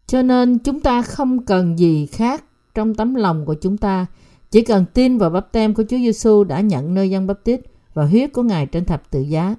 Cho 0.06 0.22
nên 0.22 0.58
chúng 0.58 0.80
ta 0.80 1.02
không 1.02 1.44
cần 1.44 1.78
gì 1.78 2.06
khác 2.06 2.44
trong 2.74 2.94
tấm 2.94 3.14
lòng 3.14 3.46
của 3.46 3.54
chúng 3.54 3.76
ta, 3.76 4.06
chỉ 4.50 4.62
cần 4.62 4.84
tin 4.94 5.18
vào 5.18 5.30
bắp 5.30 5.52
tem 5.52 5.74
của 5.74 5.82
Chúa 5.88 5.96
Giêsu 5.96 6.44
đã 6.44 6.60
nhận 6.60 6.94
nơi 6.94 7.10
dân 7.10 7.26
bắp 7.26 7.44
tít 7.44 7.60
và 7.94 8.06
huyết 8.06 8.32
của 8.32 8.42
Ngài 8.42 8.66
trên 8.66 8.84
thập 8.84 9.10
tự 9.10 9.20
giá. 9.20 9.54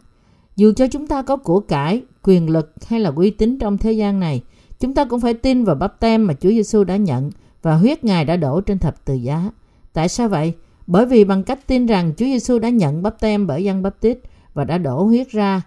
Dù 0.55 0.73
cho 0.73 0.87
chúng 0.87 1.07
ta 1.07 1.21
có 1.21 1.37
của 1.37 1.59
cải, 1.59 2.03
quyền 2.23 2.49
lực 2.49 2.73
hay 2.87 2.99
là 2.99 3.11
uy 3.15 3.31
tín 3.31 3.59
trong 3.59 3.77
thế 3.77 3.91
gian 3.91 4.19
này, 4.19 4.43
chúng 4.79 4.93
ta 4.93 5.05
cũng 5.05 5.21
phải 5.21 5.33
tin 5.33 5.63
vào 5.63 5.75
bắp 5.75 5.99
tem 5.99 6.27
mà 6.27 6.33
Chúa 6.33 6.49
Giêsu 6.49 6.83
đã 6.83 6.95
nhận 6.95 7.31
và 7.61 7.75
huyết 7.75 8.03
Ngài 8.03 8.25
đã 8.25 8.35
đổ 8.35 8.61
trên 8.61 8.79
thập 8.79 9.05
tự 9.05 9.13
giá. 9.13 9.51
Tại 9.93 10.09
sao 10.09 10.29
vậy? 10.29 10.53
Bởi 10.87 11.05
vì 11.05 11.23
bằng 11.23 11.43
cách 11.43 11.67
tin 11.67 11.85
rằng 11.85 12.13
Chúa 12.17 12.25
Giêsu 12.25 12.59
đã 12.59 12.69
nhận 12.69 13.03
bắp 13.03 13.19
tem 13.19 13.47
bởi 13.47 13.63
dân 13.63 13.81
bắp 13.81 13.99
tít 13.99 14.19
và 14.53 14.63
đã 14.63 14.77
đổ 14.77 15.03
huyết 15.03 15.29
ra, 15.29 15.61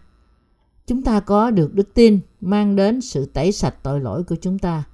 chúng 0.86 1.02
ta 1.02 1.20
có 1.20 1.50
được 1.50 1.74
đức 1.74 1.94
tin 1.94 2.20
mang 2.40 2.76
đến 2.76 3.00
sự 3.00 3.26
tẩy 3.26 3.52
sạch 3.52 3.74
tội 3.82 4.00
lỗi 4.00 4.22
của 4.24 4.36
chúng 4.40 4.58
ta. 4.58 4.84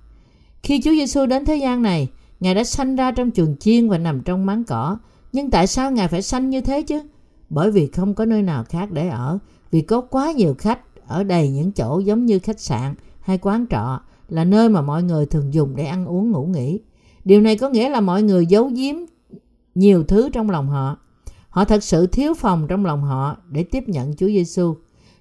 Khi 0.63 0.81
Chúa 0.85 0.91
Giêsu 0.91 1.27
đến 1.27 1.45
thế 1.45 1.57
gian 1.57 1.83
này, 1.83 2.09
Ngài 2.41 2.55
đã 2.55 2.65
sanh 2.65 2.97
ra 2.97 3.11
trong 3.11 3.31
chuồng 3.31 3.57
chiên 3.57 3.89
và 3.89 3.99
nằm 3.99 4.21
trong 4.21 4.47
máng 4.47 4.65
cỏ. 4.65 4.99
Nhưng 5.33 5.51
tại 5.51 5.67
sao 5.67 5.91
Ngài 5.91 6.09
phải 6.09 6.23
sanh 6.23 6.51
như 6.51 6.61
thế 6.61 6.83
chứ? 6.83 7.03
Bởi 7.51 7.71
vì 7.71 7.87
không 7.87 8.15
có 8.15 8.25
nơi 8.25 8.43
nào 8.43 8.65
khác 8.65 8.91
để 8.91 9.09
ở, 9.09 9.39
vì 9.71 9.81
có 9.81 10.01
quá 10.01 10.33
nhiều 10.33 10.55
khách 10.59 11.07
ở 11.07 11.23
đầy 11.23 11.49
những 11.49 11.73
chỗ 11.73 11.99
giống 11.99 12.27
như 12.27 12.39
khách 12.39 12.61
sạn 12.61 12.95
hay 13.21 13.39
quán 13.39 13.67
trọ 13.71 14.01
là 14.29 14.45
nơi 14.45 14.69
mà 14.69 14.83
mọi 14.83 15.03
người 15.03 15.27
thường 15.27 15.55
dùng 15.55 15.77
để 15.77 15.85
ăn 15.85 16.07
uống 16.07 16.31
ngủ 16.31 16.47
nghỉ. 16.47 16.81
Điều 17.25 17.41
này 17.41 17.57
có 17.57 17.69
nghĩa 17.69 17.89
là 17.89 18.01
mọi 18.01 18.23
người 18.23 18.47
giấu 18.47 18.71
giếm 18.75 18.95
nhiều 19.75 20.05
thứ 20.05 20.29
trong 20.33 20.51
lòng 20.51 20.69
họ. 20.69 20.97
Họ 21.49 21.65
thật 21.65 21.85
sự 21.85 22.07
thiếu 22.07 22.35
phòng 22.35 22.67
trong 22.69 22.87
lòng 22.87 23.03
họ 23.03 23.37
để 23.51 23.63
tiếp 23.63 23.85
nhận 23.87 24.17
Chúa 24.17 24.27
Giêsu. 24.27 24.75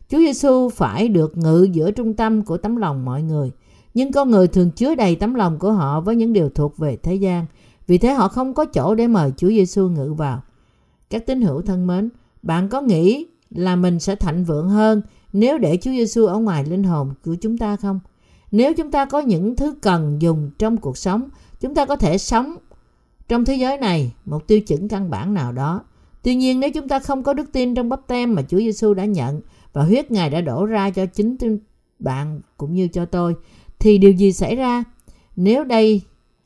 Chúa 0.10 0.18
Giêsu 0.18 0.70
phải 0.70 1.08
được 1.08 1.38
ngự 1.38 1.68
giữa 1.72 1.92
trung 1.92 2.14
tâm 2.14 2.44
của 2.44 2.58
tấm 2.58 2.76
lòng 2.76 3.06
mọi 3.06 3.22
người. 3.22 3.52
Nhưng 3.94 4.12
con 4.12 4.32
người 4.32 4.48
thường 4.48 4.72
chứa 4.72 4.96
đầy 4.96 5.16
tấm 5.16 5.34
lòng 5.34 5.60
của 5.60 5.72
họ 5.72 6.02
với 6.02 6.16
những 6.16 6.34
điều 6.34 6.50
thuộc 6.50 6.78
về 6.78 6.96
thế 6.96 7.16
gian. 7.16 7.46
Vì 7.88 7.98
thế 7.98 8.14
họ 8.14 8.28
không 8.28 8.54
có 8.54 8.66
chỗ 8.66 8.96
để 8.96 9.08
mời 9.08 9.32
Chúa 9.38 9.48
Giêsu 9.48 9.90
ngự 9.90 10.14
vào. 10.14 10.42
Các 11.10 11.26
tín 11.26 11.42
hữu 11.42 11.62
thân 11.62 11.88
mến, 11.88 12.10
bạn 12.42 12.70
có 12.70 12.82
nghĩ 12.82 13.28
là 13.50 13.76
mình 13.76 14.00
sẽ 14.00 14.16
thạnh 14.16 14.44
vượng 14.44 14.70
hơn 14.70 15.02
nếu 15.34 15.58
để 15.58 15.78
Chúa 15.78 15.92
Giêsu 15.92 16.26
ở 16.26 16.38
ngoài 16.38 16.66
linh 16.66 16.84
hồn 16.84 17.14
của 17.26 17.36
chúng 17.36 17.58
ta 17.58 17.76
không? 17.76 18.00
Nếu 18.52 18.74
chúng 18.74 18.92
ta 18.92 19.06
có 19.06 19.20
những 19.20 19.56
thứ 19.56 19.74
cần 19.82 20.22
dùng 20.22 20.52
trong 20.60 20.78
cuộc 20.78 20.98
sống, 20.98 21.30
chúng 21.60 21.76
ta 21.76 21.86
có 21.86 21.96
thể 21.96 22.18
sống 22.18 22.58
trong 23.28 23.46
thế 23.46 23.56
giới 23.56 23.78
này 23.78 24.14
một 24.26 24.48
tiêu 24.48 24.62
chuẩn 24.62 24.88
căn 24.88 25.10
bản 25.10 25.34
nào 25.34 25.52
đó. 25.52 25.84
Tuy 26.24 26.36
nhiên 26.36 26.60
nếu 26.60 26.72
chúng 26.72 26.88
ta 26.88 27.00
không 27.00 27.24
có 27.24 27.34
đức 27.34 27.52
tin 27.52 27.76
trong 27.76 27.90
bắp 27.90 28.08
tem 28.08 28.36
mà 28.36 28.42
Chúa 28.42 28.58
Giêsu 28.58 28.94
đã 28.94 29.06
nhận 29.06 29.42
và 29.74 29.84
huyết 29.84 30.12
Ngài 30.12 30.30
đã 30.30 30.42
đổ 30.42 30.66
ra 30.66 30.90
cho 30.90 31.06
chính 31.06 31.38
bạn 32.00 32.42
cũng 32.58 32.74
như 32.74 32.88
cho 32.88 33.06
tôi 33.06 33.36
thì 33.80 33.98
điều 33.98 34.12
gì 34.12 34.32
xảy 34.32 34.56
ra? 34.56 34.84
Nếu 35.36 35.64
đây 35.64 36.02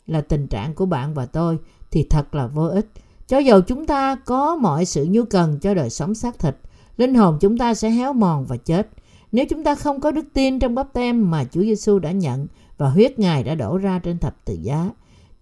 là 0.08 0.22
tình 0.22 0.48
trạng 0.48 0.74
của 0.74 0.86
bạn 0.86 1.13
và 1.13 1.25
tôi 1.25 1.58
thì 1.91 2.08
thật 2.10 2.36
là 2.36 2.48
vô 2.48 2.65
ích. 2.65 2.88
Cho 3.27 3.38
dù 3.38 3.62
chúng 3.67 3.86
ta 3.86 4.15
có 4.15 4.55
mọi 4.55 4.86
sự 4.86 5.08
nhu 5.10 5.25
cần 5.25 5.60
cho 5.60 5.74
đời 5.74 5.89
sống 5.89 6.15
xác 6.15 6.39
thịt, 6.39 6.55
linh 6.98 7.15
hồn 7.15 7.38
chúng 7.41 7.58
ta 7.58 7.74
sẽ 7.74 7.89
héo 7.89 8.13
mòn 8.13 8.46
và 8.46 8.58
chết. 8.58 8.89
Nếu 9.32 9.46
chúng 9.50 9.63
ta 9.63 9.75
không 9.75 10.01
có 10.01 10.12
đức 10.12 10.25
tin 10.34 10.60
trong 10.60 10.75
bắp 10.75 10.93
tem 10.93 11.32
mà 11.32 11.43
Chúa 11.43 11.62
Giêsu 11.62 12.00
đã 12.00 12.12
nhận 12.12 12.48
và 12.77 12.89
huyết 12.89 13.20
Ngài 13.20 13.43
đã 13.43 13.55
đổ 13.55 13.77
ra 13.77 14.00
trên 14.00 14.17
thập 14.17 14.46
tự 14.46 14.58
giá, 14.62 14.89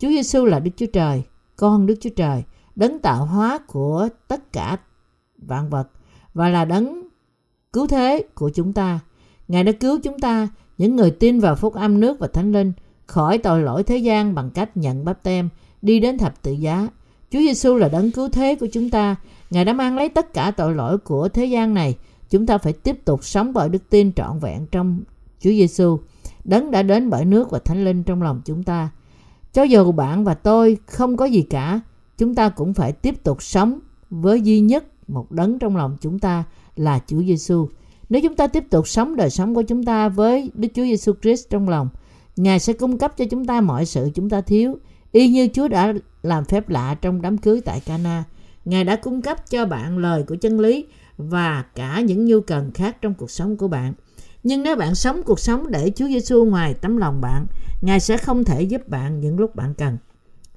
Chúa 0.01 0.09
Giêsu 0.09 0.45
là 0.45 0.59
Đức 0.59 0.71
Chúa 0.77 0.85
Trời, 0.85 1.23
con 1.55 1.85
Đức 1.85 1.95
Chúa 2.01 2.09
Trời, 2.15 2.43
đấng 2.75 2.99
tạo 2.99 3.25
hóa 3.25 3.59
của 3.67 4.09
tất 4.27 4.53
cả 4.53 4.77
vạn 5.37 5.69
vật 5.69 5.89
và 6.33 6.49
là 6.49 6.65
đấng 6.65 7.07
cứu 7.73 7.87
thế 7.87 8.23
của 8.33 8.49
chúng 8.49 8.73
ta. 8.73 8.99
Ngài 9.47 9.63
đã 9.63 9.71
cứu 9.71 9.99
chúng 10.03 10.19
ta, 10.19 10.47
những 10.77 10.95
người 10.95 11.11
tin 11.11 11.39
vào 11.39 11.55
phúc 11.55 11.73
âm 11.73 11.99
nước 11.99 12.19
và 12.19 12.27
thánh 12.27 12.51
linh, 12.51 12.73
khỏi 13.05 13.37
tội 13.37 13.61
lỗi 13.61 13.83
thế 13.83 13.97
gian 13.97 14.35
bằng 14.35 14.49
cách 14.49 14.77
nhận 14.77 15.05
báp 15.05 15.23
tem, 15.23 15.49
đi 15.81 15.99
đến 15.99 16.17
thập 16.17 16.41
tự 16.41 16.51
giá. 16.51 16.87
Chúa 17.31 17.39
Giêsu 17.39 17.75
là 17.75 17.89
đấng 17.89 18.11
cứu 18.11 18.29
thế 18.29 18.55
của 18.55 18.67
chúng 18.71 18.89
ta. 18.89 19.15
Ngài 19.49 19.65
đã 19.65 19.73
mang 19.73 19.95
lấy 19.95 20.09
tất 20.09 20.33
cả 20.33 20.51
tội 20.51 20.75
lỗi 20.75 20.97
của 20.97 21.29
thế 21.29 21.45
gian 21.45 21.73
này. 21.73 21.97
Chúng 22.29 22.45
ta 22.45 22.57
phải 22.57 22.73
tiếp 22.73 23.05
tục 23.05 23.23
sống 23.23 23.53
bởi 23.53 23.69
đức 23.69 23.89
tin 23.89 24.13
trọn 24.13 24.39
vẹn 24.39 24.65
trong 24.71 25.01
Chúa 25.39 25.49
Giêsu. 25.49 25.99
Đấng 26.43 26.71
đã 26.71 26.83
đến 26.83 27.09
bởi 27.09 27.25
nước 27.25 27.51
và 27.51 27.59
thánh 27.59 27.85
linh 27.85 28.03
trong 28.03 28.21
lòng 28.21 28.41
chúng 28.45 28.63
ta. 28.63 28.89
Cho 29.53 29.63
dù 29.63 29.91
bạn 29.91 30.23
và 30.23 30.33
tôi 30.33 30.77
không 30.85 31.17
có 31.17 31.25
gì 31.25 31.41
cả, 31.41 31.79
chúng 32.17 32.35
ta 32.35 32.49
cũng 32.49 32.73
phải 32.73 32.91
tiếp 32.91 33.23
tục 33.23 33.43
sống 33.43 33.79
với 34.09 34.41
duy 34.41 34.59
nhất 34.59 34.85
một 35.09 35.31
đấng 35.31 35.59
trong 35.59 35.77
lòng 35.77 35.97
chúng 36.01 36.19
ta 36.19 36.43
là 36.75 36.99
Chúa 37.07 37.23
Giêsu. 37.23 37.67
Nếu 38.09 38.21
chúng 38.21 38.35
ta 38.35 38.47
tiếp 38.47 38.63
tục 38.69 38.87
sống 38.87 39.15
đời 39.15 39.29
sống 39.29 39.55
của 39.55 39.61
chúng 39.61 39.83
ta 39.83 40.09
với 40.09 40.51
Đức 40.53 40.67
Chúa 40.75 40.83
Giêsu 40.83 41.13
Christ 41.21 41.49
trong 41.49 41.69
lòng, 41.69 41.89
Ngài 42.35 42.59
sẽ 42.59 42.73
cung 42.73 42.97
cấp 42.97 43.17
cho 43.17 43.25
chúng 43.25 43.45
ta 43.45 43.61
mọi 43.61 43.85
sự 43.85 44.09
chúng 44.13 44.29
ta 44.29 44.41
thiếu, 44.41 44.77
y 45.11 45.27
như 45.27 45.47
Chúa 45.53 45.67
đã 45.67 45.93
làm 46.23 46.45
phép 46.45 46.69
lạ 46.69 46.95
trong 47.01 47.21
đám 47.21 47.37
cưới 47.37 47.61
tại 47.61 47.79
Cana. 47.85 48.23
Ngài 48.65 48.83
đã 48.83 48.95
cung 48.95 49.21
cấp 49.21 49.49
cho 49.49 49.65
bạn 49.65 49.97
lời 49.97 50.23
của 50.27 50.35
chân 50.35 50.59
lý 50.59 50.85
và 51.17 51.65
cả 51.75 52.01
những 52.01 52.25
nhu 52.25 52.41
cần 52.41 52.71
khác 52.73 53.01
trong 53.01 53.13
cuộc 53.13 53.31
sống 53.31 53.57
của 53.57 53.67
bạn. 53.67 53.93
Nhưng 54.43 54.63
nếu 54.63 54.75
bạn 54.75 54.95
sống 54.95 55.23
cuộc 55.23 55.39
sống 55.39 55.71
để 55.71 55.91
Chúa 55.95 56.07
Giêsu 56.07 56.45
ngoài 56.45 56.73
tấm 56.73 56.97
lòng 56.97 57.21
bạn, 57.21 57.45
Ngài 57.81 57.99
sẽ 57.99 58.17
không 58.17 58.43
thể 58.43 58.61
giúp 58.61 58.87
bạn 58.87 59.19
những 59.19 59.39
lúc 59.39 59.55
bạn 59.55 59.73
cần. 59.73 59.97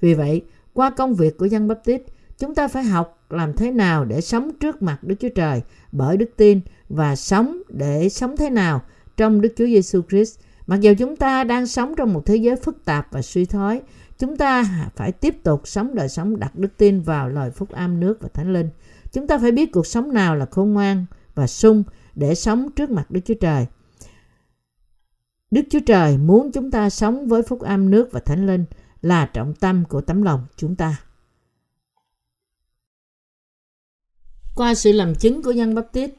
Vì 0.00 0.14
vậy, 0.14 0.42
qua 0.72 0.90
công 0.90 1.14
việc 1.14 1.38
của 1.38 1.46
dân 1.46 1.68
Baptist, 1.68 2.02
chúng 2.38 2.54
ta 2.54 2.68
phải 2.68 2.84
học 2.84 3.24
làm 3.30 3.52
thế 3.52 3.70
nào 3.70 4.04
để 4.04 4.20
sống 4.20 4.50
trước 4.60 4.82
mặt 4.82 5.04
Đức 5.04 5.14
Chúa 5.20 5.28
Trời 5.28 5.62
bởi 5.92 6.16
đức 6.16 6.30
tin 6.36 6.60
và 6.88 7.16
sống 7.16 7.62
để 7.68 8.08
sống 8.08 8.36
thế 8.36 8.50
nào 8.50 8.82
trong 9.16 9.40
Đức 9.40 9.52
Chúa 9.56 9.66
Giêsu 9.66 10.02
Christ. 10.08 10.38
Mặc 10.66 10.80
dù 10.80 10.94
chúng 10.98 11.16
ta 11.16 11.44
đang 11.44 11.66
sống 11.66 11.94
trong 11.96 12.12
một 12.12 12.26
thế 12.26 12.36
giới 12.36 12.56
phức 12.56 12.84
tạp 12.84 13.12
và 13.12 13.22
suy 13.22 13.44
thoái, 13.44 13.80
chúng 14.18 14.36
ta 14.36 14.64
phải 14.96 15.12
tiếp 15.12 15.36
tục 15.42 15.60
sống 15.64 15.94
đời 15.94 16.08
sống 16.08 16.40
đặt 16.40 16.58
đức 16.58 16.76
tin 16.76 17.00
vào 17.00 17.28
lời 17.28 17.50
phúc 17.50 17.68
âm 17.70 18.00
nước 18.00 18.18
và 18.20 18.28
thánh 18.34 18.52
linh. 18.52 18.68
Chúng 19.12 19.26
ta 19.26 19.38
phải 19.38 19.52
biết 19.52 19.72
cuộc 19.72 19.86
sống 19.86 20.14
nào 20.14 20.36
là 20.36 20.46
khôn 20.50 20.72
ngoan 20.72 21.06
và 21.34 21.46
sung 21.46 21.84
để 22.14 22.34
sống 22.34 22.70
trước 22.76 22.90
mặt 22.90 23.10
Đức 23.10 23.20
Chúa 23.24 23.34
Trời. 23.40 23.66
Đức 25.50 25.62
Chúa 25.70 25.80
Trời 25.86 26.18
muốn 26.18 26.52
chúng 26.52 26.70
ta 26.70 26.90
sống 26.90 27.26
với 27.26 27.42
phúc 27.42 27.60
âm 27.60 27.90
nước 27.90 28.08
và 28.12 28.20
thánh 28.20 28.46
linh 28.46 28.64
là 29.02 29.26
trọng 29.26 29.54
tâm 29.54 29.84
của 29.88 30.00
tấm 30.00 30.22
lòng 30.22 30.46
chúng 30.56 30.76
ta. 30.76 31.00
Qua 34.54 34.74
sự 34.74 34.92
làm 34.92 35.14
chứng 35.14 35.42
của 35.42 35.50
dân 35.50 35.74
Baptist, 35.74 36.10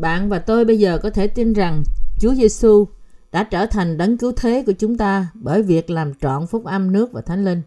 bạn 0.00 0.28
và 0.28 0.38
tôi 0.38 0.64
bây 0.64 0.78
giờ 0.78 0.98
có 1.02 1.10
thể 1.10 1.26
tin 1.26 1.52
rằng 1.52 1.82
Chúa 2.20 2.34
Giêsu 2.34 2.86
đã 3.32 3.44
trở 3.44 3.66
thành 3.66 3.98
đấng 3.98 4.18
cứu 4.18 4.32
thế 4.36 4.62
của 4.66 4.72
chúng 4.72 4.96
ta 4.96 5.28
bởi 5.34 5.62
việc 5.62 5.90
làm 5.90 6.14
trọn 6.14 6.46
phúc 6.46 6.64
âm 6.64 6.92
nước 6.92 7.12
và 7.12 7.20
thánh 7.20 7.44
linh. 7.44 7.62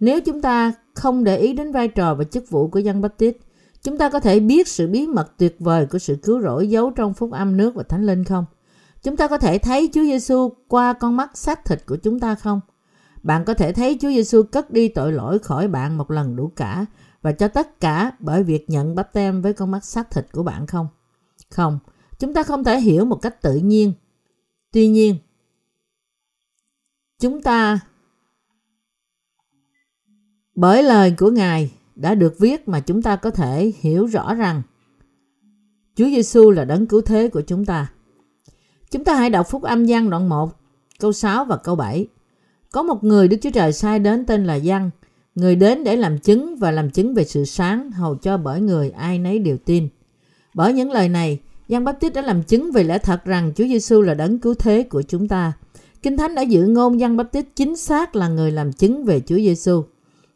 Nếu 0.00 0.20
chúng 0.20 0.42
ta 0.42 0.72
không 0.94 1.24
để 1.24 1.36
ý 1.36 1.52
đến 1.52 1.72
vai 1.72 1.88
trò 1.88 2.14
và 2.14 2.24
chức 2.24 2.50
vụ 2.50 2.68
của 2.68 2.78
dân 2.78 3.00
Baptist, 3.00 3.36
chúng 3.84 3.98
ta 3.98 4.10
có 4.10 4.20
thể 4.20 4.40
biết 4.40 4.68
sự 4.68 4.86
bí 4.86 5.06
mật 5.06 5.38
tuyệt 5.38 5.56
vời 5.58 5.86
của 5.86 5.98
sự 5.98 6.16
cứu 6.22 6.40
rỗi 6.42 6.68
giấu 6.68 6.90
trong 6.90 7.14
phúc 7.14 7.32
âm 7.32 7.56
nước 7.56 7.74
và 7.74 7.82
thánh 7.82 8.06
linh 8.06 8.24
không? 8.24 8.44
Chúng 9.02 9.16
ta 9.16 9.28
có 9.28 9.38
thể 9.38 9.58
thấy 9.58 9.90
Chúa 9.92 10.02
Giêsu 10.02 10.52
qua 10.68 10.92
con 10.92 11.16
mắt 11.16 11.36
xác 11.36 11.64
thịt 11.64 11.86
của 11.86 11.96
chúng 11.96 12.20
ta 12.20 12.34
không? 12.34 12.60
Bạn 13.22 13.44
có 13.44 13.54
thể 13.54 13.72
thấy 13.72 13.98
Chúa 14.00 14.08
Giêsu 14.08 14.42
cất 14.42 14.70
đi 14.70 14.88
tội 14.88 15.12
lỗi 15.12 15.38
khỏi 15.38 15.68
bạn 15.68 15.98
một 15.98 16.10
lần 16.10 16.36
đủ 16.36 16.52
cả 16.56 16.86
và 17.22 17.32
cho 17.32 17.48
tất 17.48 17.80
cả 17.80 18.12
bởi 18.18 18.42
việc 18.42 18.70
nhận 18.70 18.94
bắp 18.94 19.12
tem 19.12 19.42
với 19.42 19.52
con 19.52 19.70
mắt 19.70 19.84
xác 19.84 20.10
thịt 20.10 20.26
của 20.32 20.42
bạn 20.42 20.66
không? 20.66 20.88
Không, 21.50 21.78
chúng 22.18 22.34
ta 22.34 22.42
không 22.42 22.64
thể 22.64 22.80
hiểu 22.80 23.04
một 23.04 23.16
cách 23.16 23.42
tự 23.42 23.56
nhiên. 23.56 23.92
Tuy 24.72 24.88
nhiên, 24.88 25.16
chúng 27.18 27.42
ta 27.42 27.80
bởi 30.54 30.82
lời 30.82 31.14
của 31.18 31.30
Ngài 31.30 31.70
đã 31.96 32.14
được 32.14 32.38
viết 32.38 32.68
mà 32.68 32.80
chúng 32.80 33.02
ta 33.02 33.16
có 33.16 33.30
thể 33.30 33.72
hiểu 33.80 34.06
rõ 34.06 34.34
rằng 34.34 34.62
Chúa 35.96 36.06
Giêsu 36.06 36.50
là 36.50 36.64
đấng 36.64 36.86
cứu 36.86 37.00
thế 37.00 37.28
của 37.28 37.40
chúng 37.40 37.64
ta. 37.64 37.92
Chúng 38.90 39.04
ta 39.04 39.14
hãy 39.14 39.30
đọc 39.30 39.46
phúc 39.50 39.62
âm 39.62 39.84
Giăng 39.84 40.10
đoạn 40.10 40.28
1, 40.28 40.50
câu 41.00 41.12
6 41.12 41.44
và 41.44 41.56
câu 41.56 41.76
7. 41.76 42.06
Có 42.72 42.82
một 42.82 43.04
người 43.04 43.28
Đức 43.28 43.36
Chúa 43.42 43.50
Trời 43.50 43.72
sai 43.72 43.98
đến 43.98 44.26
tên 44.26 44.44
là 44.44 44.54
Giăng, 44.54 44.90
người 45.34 45.56
đến 45.56 45.84
để 45.84 45.96
làm 45.96 46.18
chứng 46.18 46.56
và 46.56 46.70
làm 46.70 46.90
chứng 46.90 47.14
về 47.14 47.24
sự 47.24 47.44
sáng 47.44 47.90
hầu 47.90 48.14
cho 48.14 48.36
bởi 48.36 48.60
người 48.60 48.90
ai 48.90 49.18
nấy 49.18 49.38
đều 49.38 49.56
tin. 49.56 49.88
Bởi 50.54 50.72
những 50.72 50.90
lời 50.90 51.08
này, 51.08 51.38
Giăng 51.68 51.84
Baptist 51.84 52.14
đã 52.14 52.22
làm 52.22 52.42
chứng 52.42 52.72
về 52.72 52.84
lẽ 52.84 52.98
thật 52.98 53.24
rằng 53.24 53.52
Chúa 53.56 53.64
Giêsu 53.64 54.00
là 54.00 54.14
đấng 54.14 54.38
cứu 54.38 54.54
thế 54.54 54.82
của 54.82 55.02
chúng 55.02 55.28
ta. 55.28 55.52
Kinh 56.02 56.16
Thánh 56.16 56.34
đã 56.34 56.42
giữ 56.42 56.66
ngôn 56.66 57.00
Giăng 57.00 57.16
Baptist 57.16 57.46
chính 57.56 57.76
xác 57.76 58.16
là 58.16 58.28
người 58.28 58.52
làm 58.52 58.72
chứng 58.72 59.04
về 59.04 59.20
Chúa 59.20 59.36
Giêsu. 59.36 59.84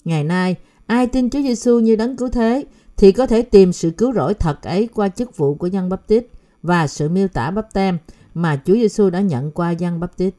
Ngày 0.04 0.24
nay, 0.24 0.56
ai 0.88 1.06
tin 1.06 1.30
Chúa 1.30 1.42
Giêsu 1.42 1.78
như 1.78 1.96
đấng 1.96 2.16
cứu 2.16 2.28
thế 2.28 2.64
thì 2.96 3.12
có 3.12 3.26
thể 3.26 3.42
tìm 3.42 3.72
sự 3.72 3.90
cứu 3.90 4.12
rỗi 4.12 4.34
thật 4.34 4.62
ấy 4.62 4.88
qua 4.94 5.08
chức 5.08 5.36
vụ 5.36 5.54
của 5.54 5.66
Giăng 5.66 5.90
tít 6.06 6.26
và 6.62 6.86
sự 6.86 7.08
miêu 7.08 7.28
tả 7.28 7.50
bắp 7.50 7.72
tem 7.72 7.98
mà 8.34 8.60
Chúa 8.64 8.74
Giêsu 8.74 9.10
đã 9.10 9.20
nhận 9.20 9.50
qua 9.50 9.70
Giăng 9.70 10.00
tít. 10.16 10.34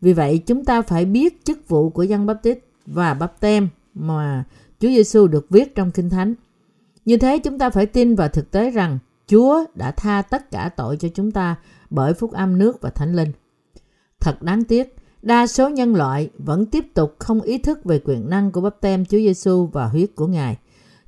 Vì 0.00 0.12
vậy, 0.12 0.38
chúng 0.46 0.64
ta 0.64 0.82
phải 0.82 1.04
biết 1.04 1.44
chức 1.44 1.68
vụ 1.68 1.90
của 1.90 2.02
Giăng 2.02 2.26
tít 2.42 2.58
và 2.86 3.14
bắp 3.14 3.40
tem 3.40 3.68
mà 3.94 4.44
Chúa 4.80 4.88
Giêsu 4.88 5.26
được 5.26 5.46
viết 5.50 5.74
trong 5.74 5.90
Kinh 5.90 6.10
Thánh. 6.10 6.34
Như 7.04 7.16
thế 7.16 7.38
chúng 7.38 7.58
ta 7.58 7.70
phải 7.70 7.86
tin 7.86 8.14
vào 8.14 8.28
thực 8.28 8.50
tế 8.50 8.70
rằng 8.70 8.98
Chúa 9.26 9.64
đã 9.74 9.90
tha 9.90 10.22
tất 10.22 10.50
cả 10.50 10.70
tội 10.76 10.96
cho 10.96 11.08
chúng 11.14 11.30
ta 11.30 11.56
bởi 11.90 12.14
phúc 12.14 12.32
âm 12.32 12.58
nước 12.58 12.80
và 12.80 12.90
thánh 12.90 13.14
linh. 13.14 13.32
Thật 14.20 14.42
đáng 14.42 14.64
tiếc, 14.64 14.96
đa 15.22 15.46
số 15.46 15.68
nhân 15.68 15.94
loại 15.94 16.30
vẫn 16.38 16.66
tiếp 16.66 16.94
tục 16.94 17.16
không 17.18 17.40
ý 17.40 17.58
thức 17.58 17.84
về 17.84 18.00
quyền 18.04 18.30
năng 18.30 18.52
của 18.52 18.60
bắp 18.60 18.80
tem 18.80 19.04
Chúa 19.04 19.18
Giêsu 19.18 19.66
và 19.72 19.86
huyết 19.86 20.10
của 20.14 20.26
Ngài. 20.26 20.56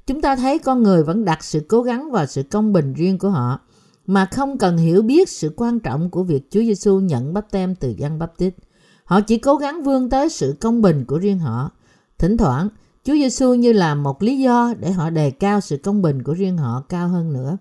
Chúng 0.07 0.21
ta 0.21 0.37
thấy 0.37 0.59
con 0.59 0.83
người 0.83 1.03
vẫn 1.03 1.25
đặt 1.25 1.45
sự 1.45 1.61
cố 1.69 1.83
gắng 1.83 2.11
vào 2.11 2.27
sự 2.27 2.43
công 2.43 2.73
bình 2.73 2.95
riêng 2.95 3.19
của 3.19 3.31
họ 3.31 3.61
mà 4.07 4.29
không 4.33 4.59
cần 4.59 4.77
hiểu 4.77 5.03
biết 5.03 5.29
sự 5.29 5.53
quan 5.57 5.81
trọng 5.81 6.11
của 6.11 6.23
việc 6.23 6.51
Chúa 6.51 6.61
Giêsu 6.61 7.01
nhận 7.01 7.33
bắp 7.35 7.51
tem 7.51 7.75
từ 7.75 7.95
dân 7.97 8.19
bắp 8.19 8.39
tít. 8.39 8.55
Họ 9.05 9.21
chỉ 9.21 9.39
cố 9.39 9.57
gắng 9.57 9.83
vươn 9.83 10.11
tới 10.11 10.29
sự 10.29 10.57
công 10.61 10.83
bình 10.83 11.05
của 11.05 11.19
riêng 11.19 11.39
họ. 11.39 11.71
Thỉnh 12.19 12.37
thoảng, 12.37 12.69
Chúa 13.05 13.13
Giêsu 13.13 13.55
như 13.55 13.73
là 13.73 13.95
một 13.95 14.23
lý 14.23 14.39
do 14.39 14.75
để 14.81 14.93
họ 14.93 15.11
đề 15.11 15.31
cao 15.31 15.61
sự 15.61 15.77
công 15.77 16.03
bình 16.03 16.23
của 16.23 16.35
riêng 16.35 16.57
họ 16.57 16.85
cao 16.89 17.09
hơn 17.09 17.33
nữa. 17.33 17.57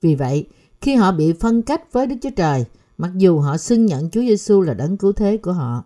Vì 0.00 0.14
vậy, 0.14 0.46
khi 0.80 0.94
họ 0.94 1.12
bị 1.12 1.32
phân 1.32 1.62
cách 1.62 1.92
với 1.92 2.06
Đức 2.06 2.16
Chúa 2.22 2.30
Trời, 2.36 2.64
mặc 2.98 3.10
dù 3.16 3.38
họ 3.38 3.56
xưng 3.56 3.86
nhận 3.86 4.10
Chúa 4.10 4.20
Giêsu 4.20 4.60
là 4.60 4.74
đấng 4.74 4.96
cứu 4.96 5.12
thế 5.12 5.36
của 5.36 5.52
họ, 5.52 5.84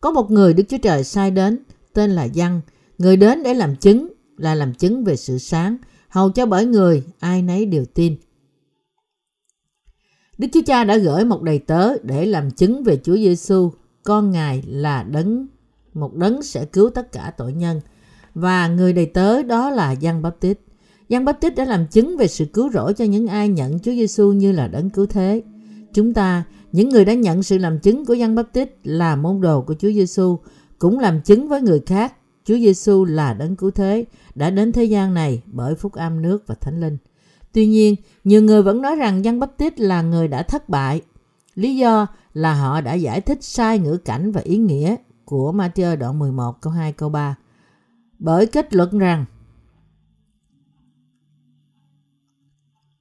có 0.00 0.10
một 0.10 0.30
người 0.30 0.54
Đức 0.54 0.64
Chúa 0.68 0.78
Trời 0.78 1.04
sai 1.04 1.30
đến, 1.30 1.58
tên 1.92 2.10
là 2.10 2.24
Giăng, 2.24 2.60
người 2.98 3.16
đến 3.16 3.42
để 3.42 3.54
làm 3.54 3.76
chứng, 3.76 4.12
là 4.36 4.54
làm 4.54 4.74
chứng 4.74 5.04
về 5.04 5.16
sự 5.16 5.38
sáng, 5.38 5.76
hầu 6.08 6.30
cho 6.30 6.46
bởi 6.46 6.66
người 6.66 7.02
ai 7.18 7.42
nấy 7.42 7.66
đều 7.66 7.84
tin. 7.84 8.16
Đức 10.38 10.48
Chúa 10.52 10.62
Cha 10.66 10.84
đã 10.84 10.96
gửi 10.96 11.24
một 11.24 11.42
đầy 11.42 11.58
tớ 11.58 11.98
để 12.02 12.26
làm 12.26 12.50
chứng 12.50 12.84
về 12.84 13.00
Chúa 13.04 13.16
Giêsu, 13.16 13.72
con 14.04 14.30
Ngài 14.30 14.62
là 14.66 15.02
đấng 15.02 15.46
một 15.94 16.14
đấng 16.14 16.42
sẽ 16.42 16.64
cứu 16.64 16.90
tất 16.90 17.12
cả 17.12 17.32
tội 17.36 17.52
nhân 17.52 17.80
và 18.34 18.68
người 18.68 18.92
đầy 18.92 19.06
tớ 19.06 19.42
đó 19.42 19.70
là 19.70 19.92
Giăng 19.92 20.22
Baptist. 20.22 20.58
Giăng 21.08 21.24
Baptist 21.24 21.54
đã 21.54 21.64
làm 21.64 21.86
chứng 21.86 22.16
về 22.16 22.26
sự 22.26 22.44
cứu 22.44 22.70
rỗi 22.72 22.94
cho 22.94 23.04
những 23.04 23.26
ai 23.26 23.48
nhận 23.48 23.78
Chúa 23.78 23.92
Giêsu 23.92 24.32
như 24.32 24.52
là 24.52 24.68
đấng 24.68 24.90
cứu 24.90 25.06
thế. 25.06 25.42
Chúng 25.96 26.14
ta, 26.14 26.44
những 26.72 26.88
người 26.88 27.04
đã 27.04 27.14
nhận 27.14 27.42
sự 27.42 27.58
làm 27.58 27.78
chứng 27.78 28.04
của 28.04 28.14
Giăng 28.14 28.36
Tít 28.52 28.68
là 28.84 29.16
môn 29.16 29.40
đồ 29.40 29.60
của 29.62 29.74
Chúa 29.74 29.92
Giêsu, 29.92 30.38
cũng 30.78 30.98
làm 30.98 31.20
chứng 31.20 31.48
với 31.48 31.62
người 31.62 31.80
khác 31.86 32.14
Chúa 32.44 32.54
Giêsu 32.54 33.04
là 33.04 33.34
đấng 33.34 33.56
cứu 33.56 33.70
thế 33.70 34.04
đã 34.34 34.50
đến 34.50 34.72
thế 34.72 34.84
gian 34.84 35.14
này 35.14 35.42
bởi 35.46 35.74
phúc 35.74 35.92
âm 35.92 36.22
nước 36.22 36.46
và 36.46 36.54
thánh 36.54 36.80
linh. 36.80 36.96
Tuy 37.52 37.66
nhiên, 37.66 37.94
nhiều 38.24 38.42
người 38.42 38.62
vẫn 38.62 38.82
nói 38.82 38.96
rằng 38.96 39.24
Giăng 39.24 39.40
Tít 39.58 39.80
là 39.80 40.02
người 40.02 40.28
đã 40.28 40.42
thất 40.42 40.68
bại. 40.68 41.00
Lý 41.54 41.76
do 41.76 42.06
là 42.34 42.54
họ 42.54 42.80
đã 42.80 42.94
giải 42.94 43.20
thích 43.20 43.44
sai 43.44 43.78
ngữ 43.78 43.96
cảnh 43.96 44.32
và 44.32 44.40
ý 44.40 44.56
nghĩa 44.56 44.96
của 45.24 45.52
Matthew 45.52 45.96
đoạn 45.96 46.18
11 46.18 46.60
câu 46.60 46.72
2 46.72 46.92
câu 46.92 47.08
3. 47.08 47.36
Bởi 48.18 48.46
kết 48.46 48.74
luận 48.74 48.98
rằng 48.98 49.24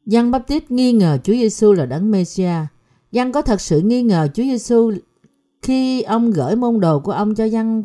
Giăng 0.05 0.31
Baptist 0.31 0.63
nghi 0.69 0.91
ngờ 0.91 1.17
Chúa 1.23 1.33
Giêsu 1.33 1.73
là 1.73 1.85
đấng 1.85 2.11
Mêsia. 2.11 2.55
Giăng 3.15 3.31
có 3.31 3.41
thật 3.41 3.61
sự 3.61 3.79
nghi 3.79 4.03
ngờ 4.03 4.27
Chúa 4.33 4.43
Giêsu 4.43 4.91
khi 5.61 6.01
ông 6.01 6.31
gửi 6.31 6.55
môn 6.55 6.79
đồ 6.79 6.99
của 6.99 7.11
ông 7.11 7.35
cho 7.35 7.45
Giăng 7.45 7.83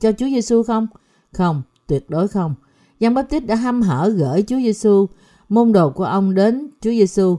cho 0.00 0.12
Chúa 0.12 0.26
Giêsu 0.26 0.62
không? 0.62 0.86
Không, 1.32 1.62
tuyệt 1.86 2.10
đối 2.10 2.28
không. 2.28 2.54
Giăng 3.00 3.14
Baptist 3.14 3.46
đã 3.46 3.54
hăm 3.54 3.82
hở 3.82 4.08
gửi 4.16 4.42
Chúa 4.42 4.56
Giêsu, 4.56 5.06
môn 5.48 5.72
đồ 5.72 5.90
của 5.90 6.04
ông 6.04 6.34
đến 6.34 6.70
Chúa 6.80 6.90
Giêsu 6.90 7.36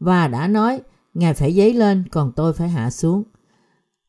và 0.00 0.28
đã 0.28 0.48
nói 0.48 0.80
Ngài 1.14 1.34
phải 1.34 1.52
dấy 1.52 1.72
lên 1.72 2.04
còn 2.10 2.32
tôi 2.36 2.52
phải 2.52 2.68
hạ 2.68 2.90
xuống. 2.90 3.22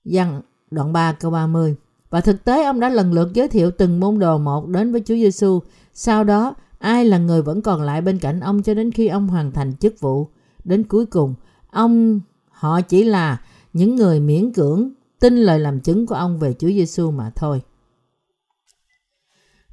Giăng 0.05 0.41
đoạn 0.71 0.93
3 0.93 1.11
câu 1.11 1.31
30 1.31 1.75
Và 2.09 2.21
thực 2.21 2.43
tế 2.43 2.63
ông 2.63 2.79
đã 2.79 2.89
lần 2.89 3.13
lượt 3.13 3.33
giới 3.33 3.47
thiệu 3.47 3.71
từng 3.71 3.99
môn 3.99 4.19
đồ 4.19 4.37
một 4.37 4.67
đến 4.67 4.91
với 4.91 5.01
Chúa 5.01 5.15
Giêsu. 5.15 5.59
Sau 5.93 6.23
đó, 6.23 6.55
ai 6.79 7.05
là 7.05 7.17
người 7.17 7.41
vẫn 7.41 7.61
còn 7.61 7.81
lại 7.81 8.01
bên 8.01 8.19
cạnh 8.19 8.39
ông 8.39 8.63
cho 8.63 8.73
đến 8.73 8.91
khi 8.91 9.07
ông 9.07 9.27
hoàn 9.27 9.51
thành 9.51 9.73
chức 9.75 9.99
vụ. 9.99 10.27
Đến 10.63 10.83
cuối 10.83 11.05
cùng, 11.05 11.35
ông 11.71 12.19
họ 12.63 12.82
chỉ 12.82 13.03
là 13.03 13.41
những 13.74 13.96
người 13.96 14.20
miễn 14.20 14.53
cưỡng 14.53 14.89
tin 15.20 15.36
lời 15.36 15.60
làm 15.60 15.79
chứng 15.79 16.05
của 16.05 16.15
ông 16.15 16.39
về 16.39 16.53
Chúa 16.53 16.67
Giêsu 16.67 17.12
mà 17.12 17.32
thôi. 17.36 17.62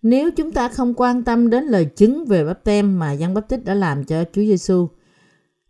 Nếu 0.03 0.31
chúng 0.31 0.53
ta 0.53 0.69
không 0.69 0.95
quan 0.95 1.25
tâm 1.25 1.51
đến 1.51 1.65
lời 1.65 1.85
chứng 1.85 2.25
về 2.25 2.45
bắp 2.45 2.65
tem 2.65 2.99
mà 2.99 3.13
Giăng 3.13 3.35
Báp 3.35 3.49
Tích 3.49 3.65
đã 3.65 3.75
làm 3.75 4.05
cho 4.05 4.25
Chúa 4.33 4.43
Giêsu, 4.43 4.89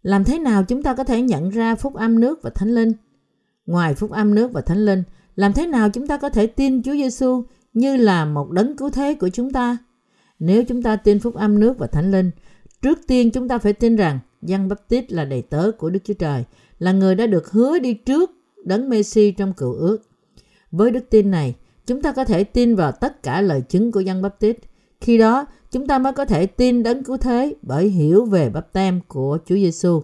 làm 0.02 0.24
thế 0.24 0.38
nào 0.38 0.64
chúng 0.64 0.82
ta 0.82 0.94
có 0.94 1.04
thể 1.04 1.22
nhận 1.22 1.50
ra 1.50 1.74
phúc 1.74 1.94
âm 1.94 2.20
nước 2.20 2.42
và 2.42 2.50
thánh 2.50 2.74
linh? 2.74 2.92
Ngoài 3.66 3.94
phúc 3.94 4.10
âm 4.10 4.34
nước 4.34 4.52
và 4.52 4.60
thánh 4.60 4.84
linh, 4.84 5.02
làm 5.36 5.52
thế 5.52 5.66
nào 5.66 5.90
chúng 5.90 6.06
ta 6.06 6.16
có 6.16 6.28
thể 6.28 6.46
tin 6.46 6.82
Chúa 6.82 6.92
Giêsu 6.92 7.44
như 7.72 7.96
là 7.96 8.24
một 8.24 8.50
đấng 8.50 8.76
cứu 8.76 8.90
thế 8.90 9.14
của 9.14 9.28
chúng 9.28 9.52
ta? 9.52 9.78
Nếu 10.38 10.64
chúng 10.64 10.82
ta 10.82 10.96
tin 10.96 11.18
phúc 11.18 11.34
âm 11.34 11.60
nước 11.60 11.78
và 11.78 11.86
thánh 11.86 12.10
linh, 12.10 12.30
trước 12.82 12.98
tiên 13.06 13.30
chúng 13.30 13.48
ta 13.48 13.58
phải 13.58 13.72
tin 13.72 13.96
rằng 13.96 14.18
Giăng 14.42 14.68
Báp 14.68 14.88
Tít 14.88 15.12
là 15.12 15.24
đầy 15.24 15.42
tớ 15.42 15.70
của 15.78 15.90
Đức 15.90 16.00
Chúa 16.04 16.14
Trời, 16.14 16.44
là 16.80 16.92
người 16.92 17.14
đã 17.14 17.26
được 17.26 17.52
hứa 17.52 17.78
đi 17.78 17.94
trước 17.94 18.30
đấng 18.64 18.88
Messi 18.88 19.30
trong 19.30 19.52
cựu 19.52 19.72
ước. 19.72 19.98
Với 20.70 20.90
đức 20.90 21.04
tin 21.10 21.30
này, 21.30 21.54
chúng 21.86 22.02
ta 22.02 22.12
có 22.12 22.24
thể 22.24 22.44
tin 22.44 22.76
vào 22.76 22.92
tất 22.92 23.22
cả 23.22 23.40
lời 23.40 23.62
chứng 23.68 23.92
của 23.92 24.00
Giăng 24.00 24.22
Báp 24.22 24.40
Tít. 24.40 24.56
Khi 25.00 25.18
đó, 25.18 25.46
chúng 25.70 25.86
ta 25.86 25.98
mới 25.98 26.12
có 26.12 26.24
thể 26.24 26.46
tin 26.46 26.82
đấng 26.82 27.04
cứu 27.04 27.16
thế 27.16 27.54
bởi 27.62 27.88
hiểu 27.88 28.24
về 28.24 28.50
bắp 28.50 28.72
tem 28.72 29.00
của 29.08 29.38
Chúa 29.46 29.54
Giêsu, 29.54 30.02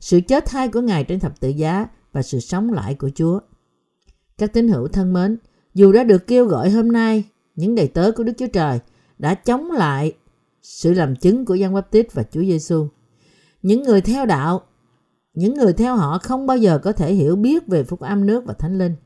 sự 0.00 0.20
chết 0.20 0.44
thay 0.46 0.68
của 0.68 0.80
Ngài 0.80 1.04
trên 1.04 1.20
thập 1.20 1.40
tự 1.40 1.48
giá 1.48 1.86
và 2.12 2.22
sự 2.22 2.40
sống 2.40 2.72
lại 2.72 2.94
của 2.94 3.10
Chúa. 3.14 3.40
Các 4.38 4.52
tín 4.52 4.68
hữu 4.68 4.88
thân 4.88 5.12
mến, 5.12 5.38
dù 5.74 5.92
đã 5.92 6.04
được 6.04 6.26
kêu 6.26 6.46
gọi 6.46 6.70
hôm 6.70 6.92
nay, 6.92 7.24
những 7.56 7.74
đầy 7.74 7.88
tớ 7.88 8.12
của 8.12 8.22
Đức 8.22 8.32
Chúa 8.38 8.46
Trời 8.46 8.78
đã 9.18 9.34
chống 9.34 9.70
lại 9.70 10.12
sự 10.62 10.92
làm 10.94 11.16
chứng 11.16 11.44
của 11.44 11.54
Giăng 11.54 11.74
Baptist 11.74 12.12
và 12.12 12.22
Chúa 12.22 12.42
Giêsu. 12.42 12.88
Những 13.62 13.82
người 13.82 14.00
theo 14.00 14.26
đạo, 14.26 14.62
những 15.34 15.54
người 15.54 15.72
theo 15.72 15.96
họ 15.96 16.18
không 16.18 16.46
bao 16.46 16.56
giờ 16.56 16.78
có 16.78 16.92
thể 16.92 17.14
hiểu 17.14 17.36
biết 17.36 17.66
về 17.66 17.84
phúc 17.84 18.00
âm 18.00 18.26
nước 18.26 18.44
và 18.44 18.54
thánh 18.54 18.78
linh. 18.78 18.96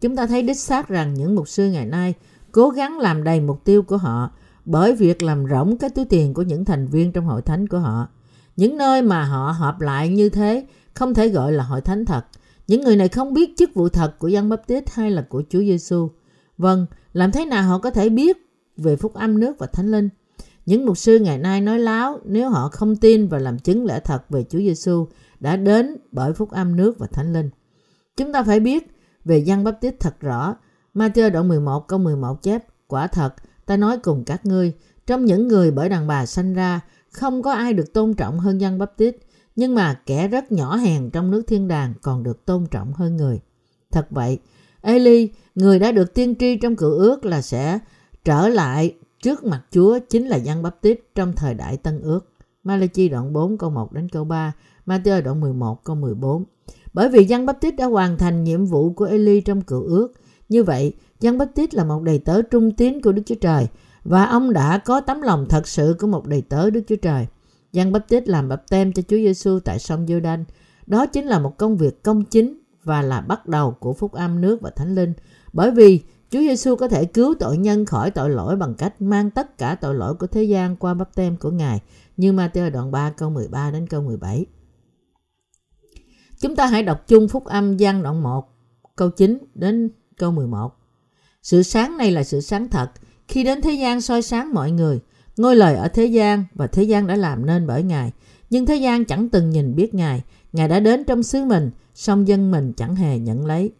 Chúng 0.00 0.16
ta 0.16 0.26
thấy 0.26 0.42
đích 0.42 0.60
xác 0.60 0.88
rằng 0.88 1.14
những 1.14 1.34
mục 1.34 1.48
sư 1.48 1.70
ngày 1.70 1.86
nay 1.86 2.14
cố 2.52 2.70
gắng 2.70 2.98
làm 2.98 3.24
đầy 3.24 3.40
mục 3.40 3.64
tiêu 3.64 3.82
của 3.82 3.96
họ 3.96 4.30
bởi 4.64 4.94
việc 4.94 5.22
làm 5.22 5.46
rỗng 5.50 5.78
cái 5.78 5.90
túi 5.90 6.04
tiền 6.04 6.34
của 6.34 6.42
những 6.42 6.64
thành 6.64 6.86
viên 6.86 7.12
trong 7.12 7.24
hội 7.24 7.42
thánh 7.42 7.68
của 7.68 7.78
họ. 7.78 8.08
Những 8.56 8.76
nơi 8.76 9.02
mà 9.02 9.24
họ 9.24 9.50
họp 9.58 9.80
lại 9.80 10.08
như 10.08 10.28
thế 10.28 10.66
không 10.94 11.14
thể 11.14 11.28
gọi 11.28 11.52
là 11.52 11.64
hội 11.64 11.80
thánh 11.80 12.04
thật. 12.04 12.26
Những 12.66 12.84
người 12.84 12.96
này 12.96 13.08
không 13.08 13.34
biết 13.34 13.56
chức 13.56 13.74
vụ 13.74 13.88
thật 13.88 14.18
của 14.18 14.28
Giăng 14.28 14.50
tít 14.66 14.90
hay 14.94 15.10
là 15.10 15.26
của 15.28 15.42
Chúa 15.48 15.60
Giêsu. 15.60 16.10
Vâng, 16.58 16.86
làm 17.12 17.32
thế 17.32 17.44
nào 17.44 17.68
họ 17.68 17.78
có 17.78 17.90
thể 17.90 18.08
biết 18.08 18.36
về 18.76 18.96
phúc 18.96 19.14
âm 19.14 19.40
nước 19.40 19.58
và 19.58 19.66
thánh 19.66 19.90
linh? 19.90 20.08
Những 20.66 20.86
mục 20.86 20.98
sư 20.98 21.18
ngày 21.18 21.38
nay 21.38 21.60
nói 21.60 21.78
láo 21.78 22.20
nếu 22.24 22.50
họ 22.50 22.68
không 22.68 22.96
tin 22.96 23.28
và 23.28 23.38
làm 23.38 23.58
chứng 23.58 23.84
lẽ 23.84 24.00
thật 24.00 24.30
về 24.30 24.44
Chúa 24.48 24.58
Giêsu 24.58 25.06
đã 25.40 25.56
đến 25.56 25.96
bởi 26.12 26.32
phúc 26.32 26.50
âm 26.50 26.76
nước 26.76 26.98
và 26.98 27.06
thánh 27.06 27.32
linh. 27.32 27.50
Chúng 28.16 28.32
ta 28.32 28.42
phải 28.42 28.60
biết 28.60 28.96
về 29.24 29.38
Giăng 29.38 29.64
tít 29.80 30.00
thật 30.00 30.20
rõ. 30.20 30.56
Matthew 30.94 31.30
đoạn 31.30 31.48
11 31.48 31.88
câu 31.88 31.98
11 31.98 32.42
chép, 32.42 32.64
quả 32.86 33.06
thật, 33.06 33.34
ta 33.66 33.76
nói 33.76 33.98
cùng 33.98 34.24
các 34.24 34.46
ngươi, 34.46 34.72
trong 35.06 35.24
những 35.24 35.48
người 35.48 35.70
bởi 35.70 35.88
đàn 35.88 36.06
bà 36.06 36.26
sanh 36.26 36.54
ra, 36.54 36.80
không 37.12 37.42
có 37.42 37.52
ai 37.52 37.72
được 37.72 37.92
tôn 37.92 38.14
trọng 38.14 38.38
hơn 38.38 38.60
Giăng 38.60 38.78
tít, 38.96 39.16
nhưng 39.56 39.74
mà 39.74 40.00
kẻ 40.06 40.28
rất 40.28 40.52
nhỏ 40.52 40.76
hèn 40.76 41.10
trong 41.10 41.30
nước 41.30 41.42
thiên 41.46 41.68
đàng 41.68 41.94
còn 42.02 42.22
được 42.22 42.44
tôn 42.44 42.66
trọng 42.70 42.92
hơn 42.92 43.16
người. 43.16 43.40
Thật 43.90 44.06
vậy, 44.10 44.38
Eli, 44.82 45.30
người 45.54 45.78
đã 45.78 45.92
được 45.92 46.14
tiên 46.14 46.34
tri 46.38 46.56
trong 46.56 46.76
cựu 46.76 46.90
ước 46.90 47.24
là 47.24 47.42
sẽ 47.42 47.78
trở 48.24 48.48
lại 48.48 48.94
trước 49.26 49.44
mặt 49.44 49.62
Chúa 49.70 49.98
chính 50.08 50.26
là 50.26 50.36
Giăng 50.36 50.62
tít 50.80 51.00
trong 51.14 51.32
thời 51.32 51.54
đại 51.54 51.76
Tân 51.76 52.00
ước. 52.02 52.20
Malachi 52.64 53.08
đoạn 53.08 53.32
4 53.32 53.58
câu 53.58 53.70
1 53.70 53.92
đến 53.92 54.08
câu 54.08 54.24
3, 54.24 54.52
Matthew 54.86 55.22
đoạn 55.22 55.40
11 55.40 55.84
câu 55.84 55.96
14. 55.96 56.44
Bởi 56.92 57.08
vì 57.08 57.24
Giăng 57.24 57.46
tít 57.60 57.76
đã 57.76 57.86
hoàn 57.86 58.18
thành 58.18 58.44
nhiệm 58.44 58.66
vụ 58.66 58.92
của 58.92 59.04
Eli 59.04 59.40
trong 59.40 59.62
cựu 59.62 59.82
ước. 59.82 60.12
Như 60.48 60.64
vậy, 60.64 60.92
Giăng 61.20 61.38
tít 61.54 61.74
là 61.74 61.84
một 61.84 62.02
đầy 62.02 62.18
tớ 62.18 62.42
trung 62.42 62.70
tín 62.70 63.00
của 63.00 63.12
Đức 63.12 63.22
Chúa 63.26 63.34
Trời 63.34 63.66
và 64.04 64.24
ông 64.24 64.52
đã 64.52 64.78
có 64.78 65.00
tấm 65.00 65.22
lòng 65.22 65.46
thật 65.48 65.68
sự 65.68 65.96
của 65.98 66.06
một 66.06 66.26
đầy 66.26 66.42
tớ 66.42 66.70
Đức 66.70 66.82
Chúa 66.86 66.96
Trời. 66.96 67.26
Giăng 67.72 67.92
tít 68.08 68.28
làm 68.28 68.48
baptêm 68.48 68.78
tem 68.78 68.92
cho 68.92 69.02
Chúa 69.02 69.16
Giêsu 69.16 69.58
tại 69.64 69.78
sông 69.78 70.06
giô 70.06 70.20
đanh 70.20 70.44
Đó 70.86 71.06
chính 71.06 71.26
là 71.26 71.38
một 71.38 71.58
công 71.58 71.76
việc 71.76 72.02
công 72.02 72.24
chính 72.24 72.58
và 72.84 73.02
là 73.02 73.20
bắt 73.20 73.46
đầu 73.46 73.70
của 73.80 73.92
phúc 73.92 74.12
âm 74.12 74.40
nước 74.40 74.60
và 74.60 74.70
thánh 74.70 74.94
linh. 74.94 75.12
Bởi 75.52 75.70
vì 75.70 76.00
Chúa 76.30 76.40
Giêsu 76.40 76.76
có 76.76 76.88
thể 76.88 77.04
cứu 77.04 77.34
tội 77.38 77.58
nhân 77.58 77.84
khỏi 77.84 78.10
tội 78.10 78.30
lỗi 78.30 78.56
bằng 78.56 78.74
cách 78.74 79.02
mang 79.02 79.30
tất 79.30 79.58
cả 79.58 79.74
tội 79.74 79.94
lỗi 79.94 80.14
của 80.14 80.26
thế 80.26 80.42
gian 80.42 80.76
qua 80.76 80.94
bắp 80.94 81.14
tem 81.14 81.36
của 81.36 81.50
Ngài, 81.50 81.80
như 82.16 82.32
Matthew 82.32 82.70
đoạn 82.70 82.90
3 82.90 83.10
câu 83.10 83.30
13 83.30 83.70
đến 83.70 83.86
câu 83.86 84.02
17. 84.02 84.46
Chúng 86.40 86.56
ta 86.56 86.66
hãy 86.66 86.82
đọc 86.82 87.08
chung 87.08 87.28
phúc 87.28 87.44
âm 87.44 87.76
gian 87.76 88.02
đoạn 88.02 88.22
1, 88.22 88.48
câu 88.96 89.10
9 89.10 89.38
đến 89.54 89.90
câu 90.18 90.32
11. 90.32 90.72
Sự 91.42 91.62
sáng 91.62 91.96
này 91.96 92.10
là 92.10 92.24
sự 92.24 92.40
sáng 92.40 92.68
thật, 92.68 92.90
khi 93.28 93.44
đến 93.44 93.62
thế 93.62 93.72
gian 93.72 94.00
soi 94.00 94.22
sáng 94.22 94.54
mọi 94.54 94.70
người. 94.70 95.00
Ngôi 95.36 95.56
lời 95.56 95.74
ở 95.74 95.88
thế 95.88 96.06
gian 96.06 96.44
và 96.54 96.66
thế 96.66 96.82
gian 96.82 97.06
đã 97.06 97.16
làm 97.16 97.46
nên 97.46 97.66
bởi 97.66 97.82
Ngài, 97.82 98.12
nhưng 98.50 98.66
thế 98.66 98.76
gian 98.76 99.04
chẳng 99.04 99.28
từng 99.28 99.50
nhìn 99.50 99.74
biết 99.76 99.94
Ngài. 99.94 100.22
Ngài 100.52 100.68
đã 100.68 100.80
đến 100.80 101.04
trong 101.04 101.22
xứ 101.22 101.44
mình, 101.44 101.70
song 101.94 102.28
dân 102.28 102.50
mình 102.50 102.72
chẳng 102.72 102.96
hề 102.96 103.18
nhận 103.18 103.46
lấy. 103.46 103.72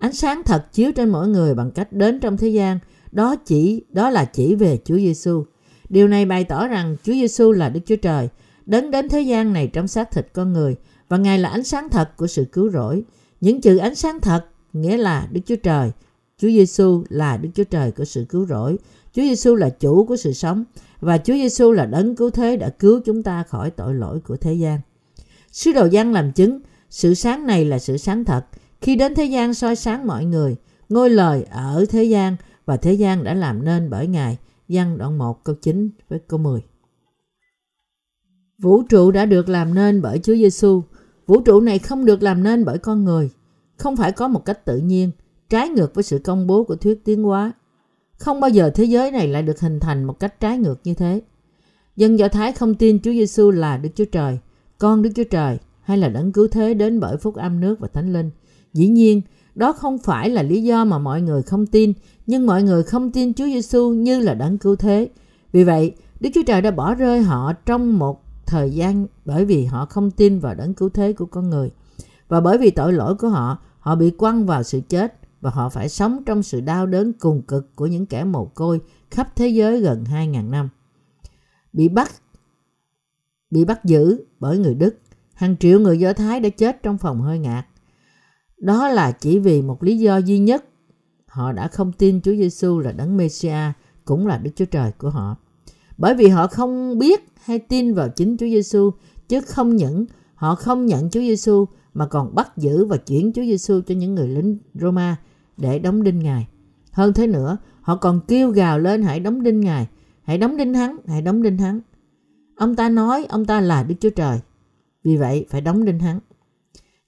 Ánh 0.00 0.12
sáng 0.12 0.42
thật 0.44 0.72
chiếu 0.72 0.92
trên 0.92 1.08
mỗi 1.08 1.28
người 1.28 1.54
bằng 1.54 1.70
cách 1.70 1.92
đến 1.92 2.20
trong 2.20 2.36
thế 2.36 2.48
gian, 2.48 2.78
đó 3.12 3.36
chỉ 3.36 3.82
đó 3.90 4.10
là 4.10 4.24
chỉ 4.24 4.54
về 4.54 4.78
Chúa 4.84 4.96
Giêsu. 4.96 5.44
Điều 5.88 6.08
này 6.08 6.26
bày 6.26 6.44
tỏ 6.44 6.66
rằng 6.66 6.96
Chúa 7.02 7.12
Giêsu 7.12 7.52
là 7.52 7.68
Đức 7.68 7.80
Chúa 7.86 7.96
Trời, 7.96 8.28
đến 8.66 8.90
đến 8.90 9.08
thế 9.08 9.20
gian 9.20 9.52
này 9.52 9.66
trong 9.66 9.88
xác 9.88 10.10
thịt 10.10 10.28
con 10.32 10.52
người 10.52 10.76
và 11.08 11.16
Ngài 11.16 11.38
là 11.38 11.48
ánh 11.48 11.64
sáng 11.64 11.88
thật 11.88 12.16
của 12.16 12.26
sự 12.26 12.44
cứu 12.44 12.70
rỗi. 12.70 13.02
Những 13.40 13.60
chữ 13.60 13.76
ánh 13.76 13.94
sáng 13.94 14.20
thật 14.20 14.44
nghĩa 14.72 14.96
là 14.96 15.28
Đức 15.32 15.40
Chúa 15.46 15.56
Trời. 15.56 15.90
Chúa 16.38 16.48
Giêsu 16.48 17.04
là 17.08 17.36
Đức 17.36 17.48
Chúa 17.54 17.64
Trời 17.64 17.92
của 17.92 18.04
sự 18.04 18.24
cứu 18.28 18.46
rỗi. 18.46 18.76
Chúa 19.12 19.22
Giêsu 19.22 19.54
là 19.54 19.70
chủ 19.70 20.04
của 20.04 20.16
sự 20.16 20.32
sống 20.32 20.64
và 21.00 21.18
Chúa 21.18 21.34
Giêsu 21.34 21.72
là 21.72 21.86
đấng 21.86 22.16
cứu 22.16 22.30
thế 22.30 22.56
đã 22.56 22.68
cứu 22.68 23.00
chúng 23.04 23.22
ta 23.22 23.42
khỏi 23.42 23.70
tội 23.70 23.94
lỗi 23.94 24.20
của 24.20 24.36
thế 24.36 24.54
gian. 24.54 24.80
Sứ 25.52 25.72
đồ 25.72 25.86
Giăng 25.86 26.12
làm 26.12 26.32
chứng, 26.32 26.60
sự 26.90 27.14
sáng 27.14 27.46
này 27.46 27.64
là 27.64 27.78
sự 27.78 27.96
sáng 27.96 28.24
thật. 28.24 28.44
Khi 28.80 28.96
đến 28.96 29.14
thế 29.14 29.24
gian 29.24 29.54
soi 29.54 29.76
sáng 29.76 30.06
mọi 30.06 30.24
người, 30.24 30.56
ngôi 30.88 31.10
lời 31.10 31.44
ở 31.50 31.84
thế 31.88 32.04
gian 32.04 32.36
và 32.66 32.76
thế 32.76 32.92
gian 32.92 33.24
đã 33.24 33.34
làm 33.34 33.64
nên 33.64 33.90
bởi 33.90 34.06
Ngài. 34.06 34.38
Văn 34.68 34.98
đoạn 34.98 35.18
1 35.18 35.44
câu 35.44 35.54
9 35.62 35.90
với 36.08 36.18
câu 36.28 36.38
10. 36.38 36.60
Vũ 38.58 38.82
trụ 38.82 39.10
đã 39.10 39.26
được 39.26 39.48
làm 39.48 39.74
nên 39.74 40.02
bởi 40.02 40.18
Chúa 40.18 40.34
Giêsu. 40.34 40.82
Vũ 41.26 41.40
trụ 41.40 41.60
này 41.60 41.78
không 41.78 42.04
được 42.04 42.22
làm 42.22 42.42
nên 42.42 42.64
bởi 42.64 42.78
con 42.78 43.04
người, 43.04 43.30
không 43.76 43.96
phải 43.96 44.12
có 44.12 44.28
một 44.28 44.44
cách 44.44 44.64
tự 44.64 44.78
nhiên, 44.78 45.10
trái 45.48 45.68
ngược 45.68 45.94
với 45.94 46.04
sự 46.04 46.18
công 46.18 46.46
bố 46.46 46.64
của 46.64 46.76
thuyết 46.76 47.04
tiến 47.04 47.22
hóa. 47.22 47.52
Không 48.18 48.40
bao 48.40 48.50
giờ 48.50 48.70
thế 48.70 48.84
giới 48.84 49.10
này 49.10 49.28
lại 49.28 49.42
được 49.42 49.60
hình 49.60 49.80
thành 49.80 50.04
một 50.04 50.20
cách 50.20 50.40
trái 50.40 50.58
ngược 50.58 50.80
như 50.84 50.94
thế. 50.94 51.20
Dân 51.96 52.18
Do 52.18 52.28
Thái 52.28 52.52
không 52.52 52.74
tin 52.74 52.98
Chúa 53.02 53.12
Giêsu 53.12 53.50
là 53.50 53.76
Đức 53.76 53.88
Chúa 53.94 54.04
Trời, 54.04 54.38
con 54.78 55.02
Đức 55.02 55.10
Chúa 55.14 55.24
Trời 55.24 55.58
hay 55.82 55.98
là 55.98 56.08
đấng 56.08 56.32
cứu 56.32 56.48
thế 56.48 56.74
đến 56.74 57.00
bởi 57.00 57.16
phúc 57.16 57.34
âm 57.34 57.60
nước 57.60 57.80
và 57.80 57.88
thánh 57.88 58.12
linh. 58.12 58.30
Dĩ 58.78 58.88
nhiên, 58.88 59.22
đó 59.54 59.72
không 59.72 59.98
phải 59.98 60.30
là 60.30 60.42
lý 60.42 60.62
do 60.62 60.84
mà 60.84 60.98
mọi 60.98 61.22
người 61.22 61.42
không 61.42 61.66
tin, 61.66 61.92
nhưng 62.26 62.46
mọi 62.46 62.62
người 62.62 62.82
không 62.82 63.12
tin 63.12 63.34
Chúa 63.34 63.44
Giêsu 63.44 63.90
như 63.90 64.20
là 64.20 64.34
đấng 64.34 64.58
cứu 64.58 64.76
thế. 64.76 65.08
Vì 65.52 65.64
vậy, 65.64 65.94
Đức 66.20 66.30
Chúa 66.34 66.42
Trời 66.46 66.62
đã 66.62 66.70
bỏ 66.70 66.94
rơi 66.94 67.22
họ 67.22 67.52
trong 67.52 67.98
một 67.98 68.24
thời 68.46 68.70
gian 68.70 69.06
bởi 69.24 69.44
vì 69.44 69.64
họ 69.64 69.86
không 69.86 70.10
tin 70.10 70.38
vào 70.38 70.54
đấng 70.54 70.74
cứu 70.74 70.88
thế 70.88 71.12
của 71.12 71.26
con 71.26 71.50
người. 71.50 71.70
Và 72.28 72.40
bởi 72.40 72.58
vì 72.58 72.70
tội 72.70 72.92
lỗi 72.92 73.14
của 73.14 73.28
họ, 73.28 73.58
họ 73.78 73.94
bị 73.94 74.10
quăng 74.10 74.46
vào 74.46 74.62
sự 74.62 74.80
chết 74.88 75.14
và 75.40 75.50
họ 75.50 75.68
phải 75.68 75.88
sống 75.88 76.22
trong 76.26 76.42
sự 76.42 76.60
đau 76.60 76.86
đớn 76.86 77.12
cùng 77.12 77.42
cực 77.42 77.76
của 77.76 77.86
những 77.86 78.06
kẻ 78.06 78.24
mồ 78.24 78.44
côi 78.44 78.80
khắp 79.10 79.36
thế 79.36 79.48
giới 79.48 79.80
gần 79.80 80.04
2.000 80.04 80.50
năm. 80.50 80.68
Bị 81.72 81.88
bắt 81.88 82.10
bị 83.50 83.64
bắt 83.64 83.84
giữ 83.84 84.24
bởi 84.40 84.58
người 84.58 84.74
Đức, 84.74 84.98
hàng 85.34 85.56
triệu 85.56 85.80
người 85.80 85.98
Do 85.98 86.12
Thái 86.12 86.40
đã 86.40 86.48
chết 86.48 86.82
trong 86.82 86.98
phòng 86.98 87.20
hơi 87.20 87.38
ngạt. 87.38 87.66
Đó 88.58 88.88
là 88.88 89.12
chỉ 89.12 89.38
vì 89.38 89.62
một 89.62 89.82
lý 89.82 89.98
do 89.98 90.16
duy 90.16 90.38
nhất. 90.38 90.64
Họ 91.26 91.52
đã 91.52 91.68
không 91.68 91.92
tin 91.92 92.20
Chúa 92.20 92.34
Giêsu 92.34 92.78
là 92.78 92.92
đấng 92.92 93.16
Messiah, 93.16 93.72
cũng 94.04 94.26
là 94.26 94.38
Đức 94.38 94.50
Chúa 94.56 94.64
Trời 94.64 94.92
của 94.98 95.10
họ. 95.10 95.36
Bởi 95.98 96.14
vì 96.14 96.28
họ 96.28 96.46
không 96.46 96.98
biết 96.98 97.28
hay 97.44 97.58
tin 97.58 97.94
vào 97.94 98.08
chính 98.08 98.36
Chúa 98.36 98.46
Giêsu, 98.46 98.90
chứ 99.28 99.40
không 99.40 99.76
những 99.76 100.06
họ 100.34 100.54
không 100.54 100.86
nhận 100.86 101.10
Chúa 101.10 101.20
Giêsu 101.20 101.64
mà 101.94 102.06
còn 102.06 102.34
bắt 102.34 102.56
giữ 102.56 102.84
và 102.84 102.96
chuyển 102.96 103.32
Chúa 103.32 103.42
Giêsu 103.42 103.80
cho 103.86 103.94
những 103.94 104.14
người 104.14 104.28
lính 104.28 104.58
Roma 104.74 105.16
để 105.56 105.78
đóng 105.78 106.02
đinh 106.02 106.18
Ngài. 106.18 106.48
Hơn 106.92 107.12
thế 107.12 107.26
nữa, 107.26 107.56
họ 107.80 107.96
còn 107.96 108.20
kêu 108.28 108.50
gào 108.50 108.78
lên 108.78 109.02
hãy 109.02 109.20
đóng 109.20 109.42
đinh 109.42 109.60
Ngài, 109.60 109.86
Hãy 110.28 110.38
đóng 110.38 110.56
đinh 110.56 110.74
hắn, 110.74 110.96
hãy 111.06 111.22
đóng 111.22 111.42
đinh 111.42 111.58
hắn. 111.58 111.80
Ông 112.56 112.76
ta 112.76 112.88
nói 112.88 113.26
ông 113.28 113.44
ta 113.44 113.60
là 113.60 113.82
Đức 113.82 113.94
Chúa 114.00 114.10
Trời. 114.10 114.40
Vì 115.04 115.16
vậy 115.16 115.46
phải 115.50 115.60
đóng 115.60 115.84
đinh 115.84 115.98
hắn. 115.98 116.20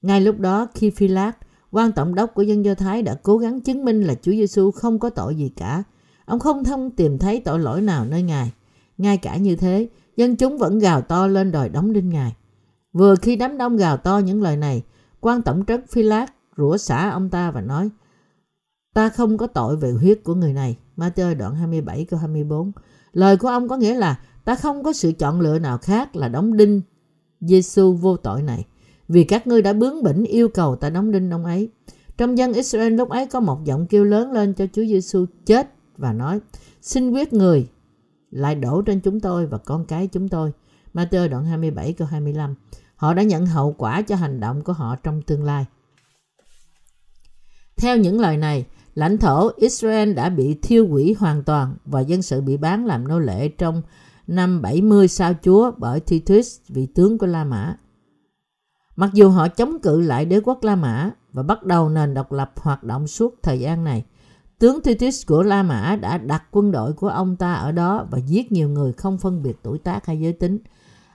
Ngay 0.03 0.21
lúc 0.21 0.39
đó 0.39 0.67
khi 0.75 0.91
Phi 0.91 1.09
Lát, 1.09 1.33
quan 1.71 1.93
tổng 1.93 2.15
đốc 2.15 2.35
của 2.35 2.43
dân 2.43 2.65
Do 2.65 2.75
Thái 2.75 3.03
đã 3.03 3.15
cố 3.23 3.39
gắng 3.39 3.61
chứng 3.61 3.85
minh 3.85 4.03
là 4.03 4.15
Chúa 4.15 4.33
Giêsu 4.33 4.71
không 4.71 4.99
có 4.99 5.11
tội 5.11 5.35
gì 5.35 5.49
cả. 5.57 5.83
Ông 6.25 6.39
không 6.39 6.65
thông 6.65 6.91
tìm 6.91 7.19
thấy 7.19 7.41
tội 7.41 7.59
lỗi 7.59 7.81
nào 7.81 8.05
nơi 8.05 8.23
Ngài. 8.23 8.53
Ngay 8.99 9.17
cả 9.17 9.37
như 9.37 9.57
thế, 9.57 9.89
dân 10.17 10.37
chúng 10.37 10.59
vẫn 10.59 10.79
gào 10.79 11.01
to 11.01 11.27
lên 11.27 11.53
đòi 11.53 11.69
đóng 11.69 11.93
đinh 11.93 12.09
Ngài. 12.09 12.37
Vừa 12.93 13.17
khi 13.17 13.37
đám 13.37 13.59
đông 13.59 13.77
gào 13.77 13.97
to 13.97 14.19
những 14.19 14.43
lời 14.43 14.57
này, 14.57 14.83
quan 15.21 15.43
tổng 15.43 15.65
trấn 15.67 15.87
Phi 15.87 16.03
Lát 16.03 16.27
rủa 16.57 16.77
xả 16.77 17.11
ông 17.11 17.31
ta 17.31 17.51
và 17.51 17.61
nói 17.61 17.91
Ta 18.95 19.09
không 19.09 19.39
có 19.39 19.47
tội 19.47 19.77
về 19.77 19.93
huyết 19.93 20.21
của 20.25 20.35
người 20.35 20.53
này. 20.53 20.77
Matthew 20.97 21.37
đoạn 21.37 21.55
27 21.55 22.05
câu 22.05 22.21
24. 22.21 22.73
Lời 23.13 23.37
của 23.37 23.49
ông 23.49 23.69
có 23.69 23.77
nghĩa 23.77 23.95
là 23.95 24.21
ta 24.45 24.55
không 24.55 24.83
có 24.83 24.93
sự 24.93 25.13
chọn 25.13 25.41
lựa 25.41 25.59
nào 25.59 25.79
khác 25.79 26.17
là 26.17 26.29
đóng 26.29 26.57
đinh 26.57 26.83
Giêsu 27.41 27.93
vô 27.93 28.17
tội 28.17 28.43
này. 28.43 28.67
Vì 29.13 29.25
các 29.25 29.47
ngươi 29.47 29.63
đã 29.63 29.73
bướng 29.73 30.03
bỉnh 30.03 30.25
yêu 30.25 30.49
cầu 30.49 30.77
ta 30.77 30.91
đóng 30.91 31.11
đinh 31.11 31.31
ông 31.31 31.45
ấy. 31.45 31.71
Trong 32.17 32.39
dân 32.39 32.53
Israel 32.53 32.93
lúc 32.93 33.09
ấy 33.09 33.27
có 33.27 33.41
một 33.41 33.65
giọng 33.65 33.87
kêu 33.87 34.05
lớn 34.05 34.33
lên 34.33 34.55
cho 34.55 34.67
Chúa 34.73 34.85
Giêsu 34.85 35.27
chết 35.47 35.71
và 35.97 36.13
nói 36.13 36.41
Xin 36.83 37.11
quyết 37.11 37.33
người 37.33 37.69
lại 38.31 38.55
đổ 38.55 38.83
trên 38.83 39.01
chúng 39.01 39.21
tôi 39.21 39.47
và 39.47 39.59
con 39.59 39.85
cái 39.85 40.07
chúng 40.07 40.29
tôi. 40.29 40.53
Matthew 40.95 41.29
đoạn 41.29 41.45
27 41.45 41.93
câu 41.93 42.09
25. 42.09 42.55
Họ 42.97 43.15
đã 43.15 43.23
nhận 43.23 43.47
hậu 43.47 43.75
quả 43.79 44.03
cho 44.03 44.17
hành 44.17 44.41
động 44.41 44.63
của 44.63 44.73
họ 44.73 44.97
trong 44.97 45.23
tương 45.23 45.45
lai. 45.45 45.65
Theo 47.77 47.97
những 47.97 48.21
lời 48.21 48.37
này, 48.37 48.67
lãnh 48.95 49.19
thổ 49.19 49.51
Israel 49.57 50.13
đã 50.13 50.29
bị 50.29 50.55
thiêu 50.63 50.89
hủy 50.89 51.17
hoàn 51.19 51.43
toàn 51.43 51.77
và 51.85 52.01
dân 52.01 52.23
sự 52.23 52.41
bị 52.41 52.57
bán 52.57 52.87
làm 52.87 53.09
nô 53.09 53.19
lệ 53.19 53.49
trong 53.49 53.83
năm 54.27 54.63
70 54.63 55.09
sau 55.09 55.35
Chúa 55.43 55.71
bởi 55.79 56.01
Titus, 56.01 56.59
vị 56.69 56.87
tướng 56.95 57.19
của 57.19 57.27
La 57.27 57.45
Mã. 57.45 57.77
Mặc 59.01 59.11
dù 59.13 59.31
họ 59.31 59.49
chống 59.49 59.79
cự 59.83 60.01
lại 60.01 60.25
đế 60.25 60.41
quốc 60.45 60.63
La 60.63 60.77
Mã 60.77 61.11
và 61.33 61.43
bắt 61.43 61.65
đầu 61.65 61.89
nền 61.89 62.15
độc 62.15 62.33
lập 62.33 62.53
hoạt 62.57 62.85
động 62.85 63.07
suốt 63.07 63.35
thời 63.43 63.61
gian 63.61 63.85
này, 63.85 64.05
tướng 64.59 64.81
Titus 64.83 65.27
của 65.27 65.43
La 65.43 65.63
Mã 65.63 65.97
đã 66.01 66.19
đặt 66.19 66.43
quân 66.51 66.73
đội 66.73 66.93
của 66.93 67.09
ông 67.09 67.37
ta 67.37 67.55
ở 67.55 67.73
đó 67.73 68.07
và 68.11 68.19
giết 68.19 68.53
nhiều 68.53 68.69
người 68.69 68.93
không 68.93 69.19
phân 69.19 69.43
biệt 69.43 69.59
tuổi 69.63 69.79
tác 69.79 70.07
hay 70.07 70.21
giới 70.21 70.33
tính. 70.33 70.59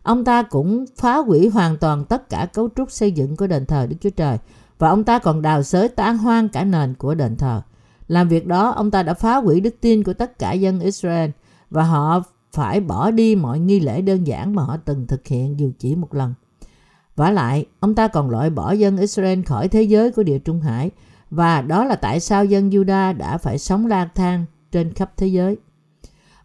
Ông 0.04 0.26
ta 0.26 0.44
cũng 0.44 0.86
phá 0.98 1.18
hủy 1.18 1.50
hoàn 1.50 1.78
toàn 1.78 2.06
tất 2.06 2.30
cả 2.30 2.48
cấu 2.54 2.70
trúc 2.76 2.92
xây 2.92 3.12
dựng 3.12 3.36
của 3.36 3.48
đền 3.48 3.66
thờ 3.66 3.88
Đức 3.90 3.96
Chúa 4.02 4.10
Trời 4.10 4.38
và 4.80 4.90
ông 4.90 5.04
ta 5.04 5.20
còn 5.20 5.42
đào 5.42 5.64
xới 5.64 5.90
tan 5.90 6.18
hoang 6.18 6.50
cả 6.50 6.64
nền 6.64 6.94
của 6.94 7.16
đền 7.16 7.36
thờ. 7.36 7.62
Làm 8.08 8.28
việc 8.28 8.48
đó, 8.48 8.70
ông 8.70 8.92
ta 8.92 9.04
đã 9.04 9.14
phá 9.14 9.36
hủy 9.36 9.60
đức 9.60 9.76
tin 9.82 10.04
của 10.04 10.14
tất 10.14 10.40
cả 10.40 10.54
dân 10.54 10.80
Israel 10.80 11.30
và 11.70 11.84
họ 11.84 12.24
phải 12.52 12.80
bỏ 12.80 13.12
đi 13.12 13.36
mọi 13.36 13.60
nghi 13.60 13.80
lễ 13.80 14.02
đơn 14.02 14.28
giản 14.28 14.56
mà 14.56 14.64
họ 14.64 14.78
từng 14.78 15.08
thực 15.08 15.28
hiện 15.28 15.60
dù 15.60 15.72
chỉ 15.80 15.96
một 15.96 16.14
lần 16.14 16.34
vả 17.16 17.32
lại, 17.32 17.66
ông 17.80 17.96
ta 17.96 18.08
còn 18.08 18.30
loại 18.30 18.50
bỏ 18.50 18.72
dân 18.72 18.98
Israel 18.98 19.42
khỏi 19.42 19.68
thế 19.68 19.82
giới 19.82 20.12
của 20.12 20.24
địa 20.24 20.40
Trung 20.40 20.62
Hải 20.62 20.92
và 21.30 21.62
đó 21.62 21.86
là 21.86 21.96
tại 21.96 22.20
sao 22.20 22.46
dân 22.46 22.70
Juda 22.70 23.18
đã 23.18 23.38
phải 23.38 23.58
sống 23.58 23.86
lang 23.86 24.08
thang 24.16 24.46
trên 24.72 24.94
khắp 24.94 25.12
thế 25.18 25.28
giới. 25.28 25.58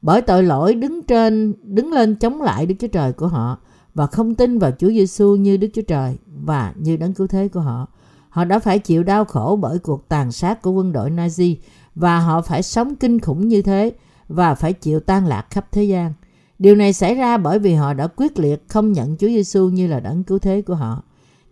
Bởi 0.02 0.22
tội 0.22 0.42
lỗi 0.42 0.74
đứng 0.74 1.02
trên 1.02 1.54
đứng 1.62 1.92
lên 1.92 2.14
chống 2.14 2.42
lại 2.42 2.66
Đức 2.66 2.74
Chúa 2.78 2.88
Trời 2.88 3.12
của 3.12 3.28
họ 3.28 3.59
và 3.94 4.06
không 4.06 4.35
tin 4.35 4.59
vào 4.59 4.70
Chúa 4.78 4.88
Giêsu 4.88 5.37
như 5.37 5.56
Đức 5.56 5.68
Chúa 5.74 5.83
Trời 5.83 6.18
và 6.44 6.72
như 6.76 6.96
đấng 6.96 7.14
cứu 7.14 7.26
thế 7.26 7.48
của 7.48 7.61
họ. 7.61 7.87
Họ 8.28 8.44
đã 8.44 8.59
phải 8.59 8.78
chịu 8.78 9.02
đau 9.02 9.24
khổ 9.24 9.59
bởi 9.61 9.78
cuộc 9.78 10.09
tàn 10.09 10.33
sát 10.33 10.62
của 10.62 10.70
quân 10.70 10.92
đội 10.92 11.11
Nazi 11.11 11.56
và 11.94 12.18
họ 12.18 12.42
phải 12.42 12.62
sống 12.62 12.96
kinh 12.96 13.20
khủng 13.20 13.48
như 13.48 13.62
thế 13.62 13.92
và 14.28 14.54
phải 14.54 14.72
chịu 14.72 15.00
tan 15.00 15.26
lạc 15.26 15.46
khắp 15.50 15.66
thế 15.72 15.85
gian. 15.85 16.12
Điều 16.61 16.75
này 16.75 16.92
xảy 16.92 17.14
ra 17.14 17.37
bởi 17.37 17.59
vì 17.59 17.75
họ 17.75 17.94
đã 17.94 18.07
quyết 18.16 18.38
liệt 18.38 18.68
không 18.68 18.92
nhận 18.92 19.16
Chúa 19.16 19.27
Giêsu 19.27 19.68
như 19.68 19.87
là 19.87 20.01
đấng 20.01 20.25
cứu 20.25 20.38
thế 20.38 20.62
của 20.62 20.75
họ. 20.75 21.03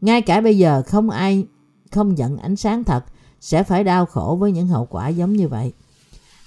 Ngay 0.01 0.23
cả 0.23 0.41
bây 0.41 0.59
giờ 0.59 0.83
không 0.87 1.11
ai 1.11 1.47
không 1.93 2.15
nhận 2.15 2.37
ánh 2.37 2.57
sáng 2.57 2.85
thật 2.85 3.05
sẽ 3.41 3.63
phải 3.63 3.85
đau 3.85 4.07
khổ 4.07 4.37
với 4.41 4.53
những 4.53 4.67
hậu 4.67 4.87
quả 4.87 5.09
giống 5.09 5.33
như 5.33 5.49
vậy. 5.49 5.73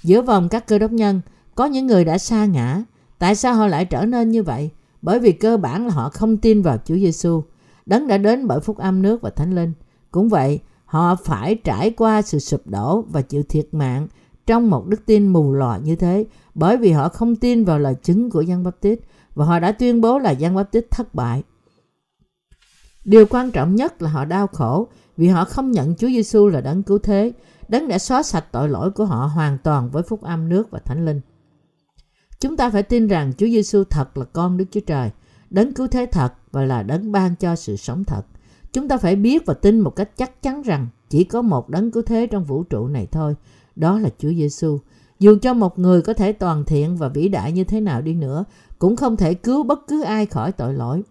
Giữa 0.03 0.21
vòng 0.21 0.49
các 0.49 0.67
cơ 0.67 0.79
đốc 0.79 0.91
nhân, 0.91 1.21
có 1.55 1.65
những 1.65 1.87
người 1.87 2.05
đã 2.05 2.17
sa 2.17 2.45
ngã. 2.45 2.83
Tại 3.19 3.35
sao 3.35 3.53
họ 3.53 3.67
lại 3.67 3.85
trở 3.85 4.05
nên 4.05 4.31
như 4.31 4.43
vậy? 4.43 4.69
Bởi 5.01 5.19
vì 5.19 5.31
cơ 5.31 5.57
bản 5.57 5.87
là 5.87 5.93
họ 5.93 6.09
không 6.09 6.37
tin 6.37 6.61
vào 6.61 6.77
Chúa 6.85 6.95
Giêsu, 6.95 7.43
đấng 7.85 8.07
đã 8.07 8.17
đến 8.17 8.47
bởi 8.47 8.59
phúc 8.59 8.77
âm 8.77 9.01
nước 9.01 9.21
và 9.21 9.29
thánh 9.29 9.55
linh. 9.55 9.73
Cũng 10.11 10.29
vậy, 10.29 10.59
họ 10.85 11.15
phải 11.15 11.55
trải 11.55 11.91
qua 11.91 12.21
sự 12.21 12.39
sụp 12.39 12.67
đổ 12.67 13.01
và 13.01 13.21
chịu 13.21 13.43
thiệt 13.49 13.67
mạng 13.71 14.07
trong 14.45 14.69
một 14.69 14.87
đức 14.87 15.05
tin 15.05 15.27
mù 15.27 15.53
lòa 15.53 15.77
như 15.77 15.95
thế 15.95 16.25
bởi 16.55 16.77
vì 16.77 16.91
họ 16.91 17.09
không 17.09 17.35
tin 17.35 17.65
vào 17.65 17.79
lời 17.79 17.95
chứng 18.03 18.29
của 18.29 18.41
Giăng 18.41 18.63
Baptist 18.63 18.99
và 19.35 19.45
họ 19.45 19.59
đã 19.59 19.71
tuyên 19.71 20.01
bố 20.01 20.19
là 20.19 20.31
Giăng 20.31 20.55
Baptist 20.55 20.85
thất 20.91 21.15
bại. 21.15 21.43
Điều 23.05 23.25
quan 23.25 23.51
trọng 23.51 23.75
nhất 23.75 24.01
là 24.01 24.09
họ 24.09 24.25
đau 24.25 24.47
khổ 24.47 24.87
vì 25.17 25.27
họ 25.27 25.45
không 25.45 25.71
nhận 25.71 25.95
Chúa 25.95 26.07
Giêsu 26.07 26.47
là 26.47 26.61
đấng 26.61 26.83
cứu 26.83 26.97
thế, 26.97 27.33
đấng 27.67 27.87
đã 27.87 27.99
xóa 27.99 28.23
sạch 28.23 28.45
tội 28.51 28.69
lỗi 28.69 28.91
của 28.91 29.05
họ 29.05 29.25
hoàn 29.25 29.57
toàn 29.57 29.89
với 29.89 30.03
phúc 30.03 30.21
âm 30.21 30.49
nước 30.49 30.71
và 30.71 30.79
thánh 30.79 31.05
linh. 31.05 31.21
Chúng 32.39 32.57
ta 32.57 32.69
phải 32.69 32.83
tin 32.83 33.07
rằng 33.07 33.33
Chúa 33.37 33.45
Giêsu 33.45 33.83
thật 33.83 34.17
là 34.17 34.25
con 34.25 34.57
Đức 34.57 34.65
Chúa 34.71 34.79
Trời, 34.79 35.09
đấng 35.49 35.73
cứu 35.73 35.87
thế 35.87 36.05
thật 36.11 36.33
và 36.51 36.65
là 36.65 36.83
đấng 36.83 37.11
ban 37.11 37.35
cho 37.35 37.55
sự 37.55 37.75
sống 37.75 38.03
thật. 38.03 38.25
Chúng 38.73 38.87
ta 38.87 38.97
phải 38.97 39.15
biết 39.15 39.45
và 39.45 39.53
tin 39.53 39.79
một 39.79 39.95
cách 39.95 40.17
chắc 40.17 40.41
chắn 40.41 40.61
rằng 40.61 40.87
chỉ 41.09 41.23
có 41.23 41.41
một 41.41 41.69
đấng 41.69 41.91
cứu 41.91 42.03
thế 42.03 42.27
trong 42.27 42.43
vũ 42.43 42.63
trụ 42.63 42.87
này 42.87 43.07
thôi, 43.11 43.35
đó 43.75 43.99
là 43.99 44.09
Chúa 44.17 44.29
Giêsu. 44.29 44.79
Dù 45.19 45.37
cho 45.41 45.53
một 45.53 45.79
người 45.79 46.01
có 46.01 46.13
thể 46.13 46.31
toàn 46.31 46.65
thiện 46.65 46.97
và 46.97 47.07
vĩ 47.07 47.27
đại 47.27 47.51
như 47.51 47.63
thế 47.63 47.81
nào 47.81 48.01
đi 48.01 48.13
nữa, 48.13 48.45
cũng 48.79 48.95
không 48.95 49.17
thể 49.17 49.33
cứu 49.33 49.63
bất 49.63 49.87
cứ 49.87 50.01
ai 50.01 50.25
khỏi 50.25 50.51
tội 50.51 50.73
lỗi. 50.73 51.03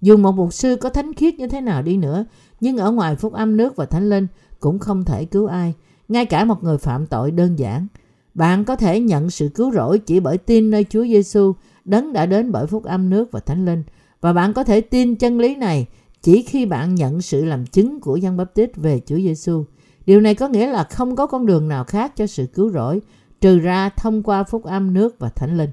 Dù 0.00 0.16
một 0.16 0.32
mục 0.32 0.52
sư 0.52 0.76
có 0.76 0.88
thánh 0.88 1.14
khiết 1.14 1.34
như 1.34 1.46
thế 1.48 1.60
nào 1.60 1.82
đi 1.82 1.96
nữa, 1.96 2.24
nhưng 2.60 2.76
ở 2.76 2.90
ngoài 2.90 3.16
phúc 3.16 3.32
âm 3.32 3.56
nước 3.56 3.76
và 3.76 3.86
thánh 3.86 4.08
linh 4.08 4.26
cũng 4.60 4.78
không 4.78 5.04
thể 5.04 5.24
cứu 5.24 5.46
ai, 5.46 5.74
ngay 6.08 6.26
cả 6.26 6.44
một 6.44 6.64
người 6.64 6.78
phạm 6.78 7.06
tội 7.06 7.30
đơn 7.30 7.58
giản. 7.58 7.86
Bạn 8.34 8.64
có 8.64 8.76
thể 8.76 9.00
nhận 9.00 9.30
sự 9.30 9.48
cứu 9.54 9.72
rỗi 9.72 9.98
chỉ 9.98 10.20
bởi 10.20 10.38
tin 10.38 10.70
nơi 10.70 10.84
Chúa 10.90 11.04
Giêsu, 11.04 11.54
đấng 11.84 12.12
đã 12.12 12.26
đến 12.26 12.52
bởi 12.52 12.66
phúc 12.66 12.84
âm 12.84 13.10
nước 13.10 13.32
và 13.32 13.40
thánh 13.40 13.64
linh. 13.64 13.82
Và 14.20 14.32
bạn 14.32 14.52
có 14.52 14.64
thể 14.64 14.80
tin 14.80 15.14
chân 15.14 15.38
lý 15.38 15.56
này 15.56 15.86
chỉ 16.22 16.42
khi 16.42 16.66
bạn 16.66 16.94
nhận 16.94 17.22
sự 17.22 17.44
làm 17.44 17.66
chứng 17.66 18.00
của 18.00 18.16
dân 18.16 18.36
Baptist 18.36 18.70
về 18.76 19.00
Chúa 19.06 19.16
Giêsu. 19.16 19.64
Điều 20.08 20.20
này 20.20 20.34
có 20.34 20.48
nghĩa 20.48 20.66
là 20.66 20.84
không 20.84 21.16
có 21.16 21.26
con 21.26 21.46
đường 21.46 21.68
nào 21.68 21.84
khác 21.84 22.12
cho 22.16 22.26
sự 22.26 22.46
cứu 22.46 22.70
rỗi 22.70 23.00
trừ 23.40 23.58
ra 23.58 23.88
thông 23.88 24.22
qua 24.22 24.42
phúc 24.42 24.64
âm 24.64 24.94
nước 24.94 25.18
và 25.18 25.28
thánh 25.28 25.56
linh. 25.56 25.70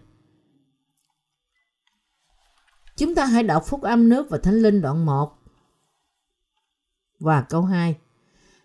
Chúng 2.98 3.15
ta 3.15 3.26
hãy 3.26 3.43
đọc 3.43 3.63
phúc 3.65 3.82
âm 3.82 4.10
nước 4.10 4.30
và 4.30 4.38
thánh 4.38 4.56
linh 4.56 4.82
đoạn 4.82 5.06
1 5.06 5.32
và 7.19 7.41
câu 7.41 7.62
2. 7.62 7.95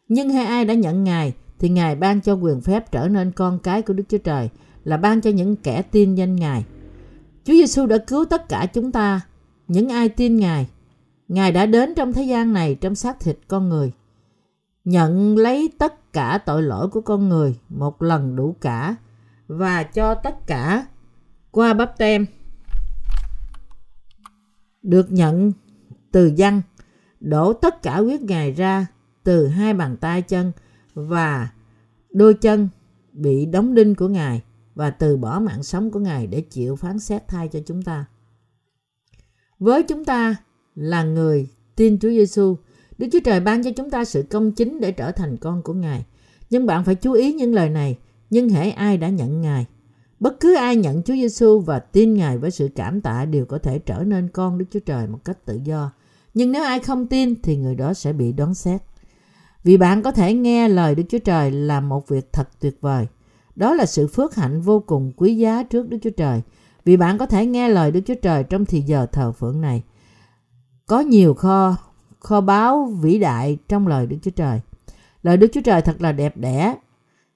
Nhưng 0.09 0.31
hai 0.31 0.45
ai 0.45 0.65
đã 0.65 0.75
nhận 0.75 1.05
Ngài 1.05 1.35
thì 1.59 1.69
Ngài 1.69 1.97
ban 1.97 2.21
cho 2.21 2.35
quyền 2.35 2.61
phép 2.61 2.93
trở 2.93 3.09
nên 3.09 3.33
con 3.33 3.59
cái 3.59 3.83
của 3.83 3.95
Đức 3.95 4.05
Chúa 4.09 4.19
Trời 4.19 4.49
là 4.85 4.97
ban 4.97 5.21
cho 5.21 5.31
những 5.31 5.57
kẻ 5.57 5.83
tin 5.83 6.15
danh 6.15 6.37
Ngài. 6.37 6.65
Chúa 7.45 7.53
Giêsu 7.53 7.87
đã 7.87 7.99
cứu 8.07 8.25
tất 8.25 8.49
cả 8.49 8.67
chúng 8.67 8.93
ta, 8.93 9.21
những 9.69 9.89
ai 9.89 10.09
tin 10.09 10.37
Ngài. 10.37 10.69
Ngài 11.29 11.53
đã 11.53 11.67
đến 11.67 11.95
trong 11.95 12.13
thế 12.13 12.23
gian 12.23 12.53
này 12.53 12.75
trong 12.75 12.95
xác 12.95 13.21
thịt 13.21 13.39
con 13.49 13.69
người 13.69 13.93
nhận 14.91 15.39
lấy 15.39 15.73
tất 15.79 16.13
cả 16.13 16.39
tội 16.47 16.63
lỗi 16.63 16.89
của 16.89 17.01
con 17.01 17.29
người 17.29 17.59
một 17.69 18.03
lần 18.03 18.37
đủ 18.37 18.57
cả 18.61 18.97
và 19.47 19.83
cho 19.83 20.15
tất 20.15 20.47
cả 20.47 20.87
qua 21.51 21.75
bắp 21.75 21.99
tem 21.99 22.27
được 24.83 25.13
nhận 25.13 25.53
từ 26.13 26.33
dân 26.37 26.63
đổ 27.21 27.53
tất 27.53 27.83
cả 27.83 27.97
huyết 27.97 28.23
ngài 28.23 28.53
ra 28.53 28.87
từ 29.25 29.47
hai 29.47 29.75
bàn 29.75 29.97
tay 29.97 30.23
chân 30.23 30.53
và 30.95 31.51
đôi 32.11 32.35
chân 32.35 32.69
bị 33.13 33.47
đóng 33.47 33.75
đinh 33.75 33.95
của 33.95 34.09
ngài 34.09 34.43
và 34.75 34.91
từ 34.91 35.17
bỏ 35.17 35.41
mạng 35.41 35.63
sống 35.63 35.91
của 35.91 36.01
ngài 36.01 36.27
để 36.27 36.41
chịu 36.41 36.77
phán 36.77 36.99
xét 36.99 37.29
thay 37.29 37.49
cho 37.49 37.61
chúng 37.67 37.83
ta. 37.83 38.05
Với 39.59 39.83
chúng 39.83 40.05
ta 40.05 40.37
là 40.75 41.05
người 41.05 41.49
tin 41.77 41.99
Chúa 41.99 42.09
Giêsu, 42.09 42.57
Đức 43.01 43.07
Chúa 43.13 43.21
Trời 43.25 43.41
ban 43.41 43.63
cho 43.63 43.71
chúng 43.77 43.91
ta 43.91 44.05
sự 44.05 44.25
công 44.31 44.53
chính 44.53 44.81
để 44.81 44.93
trở 44.93 45.13
thành 45.13 45.37
con 45.37 45.63
của 45.63 45.73
Ngài. 45.73 46.05
Nhưng 46.51 46.67
bạn 46.67 46.85
phải 46.85 46.95
chú 46.95 47.13
ý 47.13 47.33
những 47.33 47.55
lời 47.55 47.71
này, 47.71 47.99
nhưng 48.31 48.49
hễ 48.49 48.71
ai 48.71 48.97
đã 48.97 49.09
nhận 49.09 49.41
Ngài, 49.41 49.67
bất 50.21 50.41
cứ 50.41 50.55
ai 50.55 50.77
nhận 50.77 51.03
Chúa 51.03 51.15
Giêsu 51.15 51.61
và 51.61 51.79
tin 51.79 52.15
Ngài 52.15 52.39
với 52.39 52.51
sự 52.51 52.69
cảm 52.75 53.01
tạ 53.01 53.25
đều 53.25 53.45
có 53.45 53.59
thể 53.59 53.79
trở 53.79 54.05
nên 54.07 54.29
con 54.29 54.59
Đức 54.59 54.65
Chúa 54.71 54.81
Trời 54.81 55.07
một 55.07 55.19
cách 55.25 55.45
tự 55.45 55.61
do. 55.65 55.93
Nhưng 56.35 56.53
nếu 56.53 56.65
ai 56.65 56.81
không 56.81 57.07
tin 57.07 57.43
thì 57.43 57.57
người 57.57 57.75
đó 57.75 57.95
sẽ 57.95 58.13
bị 58.13 58.33
đoán 58.33 58.55
xét. 58.55 58.83
Vì 59.65 59.77
bạn 59.77 60.03
có 60.03 60.13
thể 60.13 60.35
nghe 60.35 60.69
lời 60.69 60.95
Đức 60.95 61.05
Chúa 61.09 61.19
Trời 61.19 61.51
là 61.51 61.81
một 61.81 62.09
việc 62.09 62.33
thật 62.33 62.49
tuyệt 62.61 62.81
vời. 62.81 63.07
Đó 63.57 63.75
là 63.75 63.87
sự 63.87 64.07
phước 64.07 64.35
hạnh 64.35 64.61
vô 64.61 64.81
cùng 64.87 65.13
quý 65.17 65.37
giá 65.37 65.63
trước 65.63 65.89
Đức 65.89 65.99
Chúa 66.03 66.11
Trời. 66.11 66.43
Vì 66.85 66.97
bạn 66.97 67.19
có 67.19 67.27
thể 67.27 67.47
nghe 67.47 67.69
lời 67.69 67.91
Đức 67.91 68.01
Chúa 68.07 68.15
Trời 68.23 68.45
trong 68.45 68.65
thì 68.65 68.81
giờ 68.81 69.07
thờ 69.07 69.33
phượng 69.33 69.61
này. 69.61 69.83
Có 70.87 71.01
nhiều 71.01 71.35
kho 71.35 71.77
kho 72.21 72.41
báu 72.41 72.87
vĩ 73.01 73.19
đại 73.19 73.59
trong 73.69 73.87
lời 73.87 74.07
Đức 74.07 74.17
Chúa 74.23 74.31
Trời. 74.31 74.61
Lời 75.23 75.37
Đức 75.37 75.47
Chúa 75.53 75.61
Trời 75.61 75.83
thật 75.83 76.03
là 76.03 76.13
đẹp 76.13 76.37
đẽ, 76.37 76.77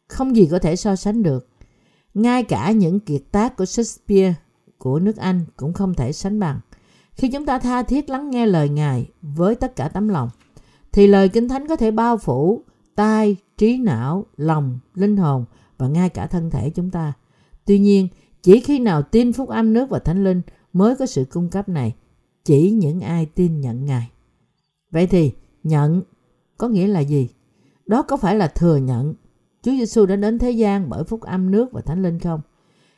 không 0.09 0.37
gì 0.37 0.49
có 0.51 0.59
thể 0.59 0.77
so 0.77 0.97
sánh 0.97 1.23
được. 1.23 1.49
Ngay 2.14 2.42
cả 2.42 2.70
những 2.70 3.01
kiệt 3.01 3.23
tác 3.33 3.57
của 3.57 3.64
Shakespeare 3.64 4.35
của 4.79 4.99
nước 4.99 5.16
Anh 5.16 5.44
cũng 5.57 5.73
không 5.73 5.94
thể 5.94 6.12
sánh 6.12 6.40
bằng. 6.40 6.61
Khi 7.12 7.29
chúng 7.29 7.47
ta 7.47 7.59
tha 7.59 7.83
thiết 7.83 8.11
lắng 8.11 8.31
nghe 8.31 8.47
lời 8.47 8.68
Ngài 8.68 9.07
với 9.23 9.55
tất 9.55 9.77
cả 9.77 9.88
tấm 9.88 10.09
lòng, 10.09 10.31
thì 10.92 11.07
lời 11.07 11.29
Kinh 11.29 11.49
Thánh 11.49 11.68
có 11.68 11.77
thể 11.77 11.90
bao 11.90 12.18
phủ 12.18 12.62
tai, 12.94 13.37
trí 13.59 13.79
não, 13.79 14.27
lòng, 14.37 14.79
linh 14.94 15.16
hồn 15.16 15.44
và 15.79 15.88
ngay 15.88 16.09
cả 16.09 16.27
thân 16.27 16.51
thể 16.51 16.70
chúng 16.70 16.90
ta. 16.90 17.12
Tuy 17.64 17.79
nhiên, 17.79 18.09
chỉ 18.42 18.61
khi 18.61 18.79
nào 18.79 19.03
tin 19.03 19.33
phúc 19.33 19.49
âm 19.49 19.73
nước 19.73 19.90
và 19.90 19.99
thánh 19.99 20.25
linh 20.25 20.42
mới 20.73 20.97
có 20.97 21.07
sự 21.07 21.25
cung 21.31 21.51
cấp 21.51 21.68
này, 21.68 21.94
chỉ 22.44 22.70
những 22.70 23.01
ai 23.01 23.27
tin 23.27 23.61
nhận 23.61 23.85
Ngài. 23.85 24.11
Vậy 24.94 25.07
thì, 25.07 25.33
nhận 25.64 26.02
có 26.59 26.68
nghĩa 26.68 26.87
là 26.87 27.00
gì? 27.00 27.28
Đó 27.87 28.02
có 28.02 28.16
phải 28.16 28.37
là 28.37 28.46
thừa 28.46 28.76
nhận 28.76 29.14
Chúa 29.62 29.70
Giêsu 29.70 30.07
đã 30.07 30.16
đến 30.16 30.38
thế 30.38 30.50
gian 30.50 30.90
bởi 30.90 31.04
phúc 31.04 31.20
âm 31.20 31.50
nước 31.50 31.72
và 31.72 31.80
thánh 31.80 32.02
linh 32.02 32.18
không? 32.18 32.40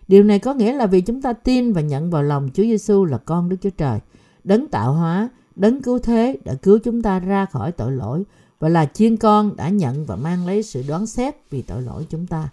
Điều 0.09 0.25
này 0.25 0.39
có 0.39 0.55
nghĩa 0.55 0.73
là 0.73 0.87
vì 0.87 1.01
chúng 1.01 1.23
ta 1.23 1.33
tin 1.33 1.73
và 1.73 1.81
nhận 1.81 2.11
vào 2.11 2.23
lòng 2.23 2.49
Chúa 2.55 2.63
Giêsu 2.63 3.05
là 3.05 3.19
con 3.19 3.49
Đức 3.49 3.57
Chúa 3.61 3.71
Trời, 3.71 3.99
đấng 4.45 4.67
tạo 4.67 4.93
hóa, 4.93 5.29
đấng 5.57 5.83
cứu 5.83 5.99
thế 5.99 6.39
đã 6.45 6.55
cứu 6.55 6.79
chúng 6.79 7.03
ta 7.03 7.19
ra 7.19 7.47
khỏi 7.47 7.73
tội 7.73 7.93
lỗi 7.93 8.25
và 8.59 8.69
là 8.69 8.87
chiên 8.87 9.17
con 9.17 9.57
đã 9.57 9.69
nhận 9.69 10.05
và 10.05 10.17
mang 10.17 10.47
lấy 10.47 10.63
sự 10.63 10.83
đoán 10.89 11.07
xét 11.07 11.35
vì 11.51 11.63
tội 11.63 11.83
lỗi 11.83 12.07
chúng 12.11 12.27
ta. 12.27 12.49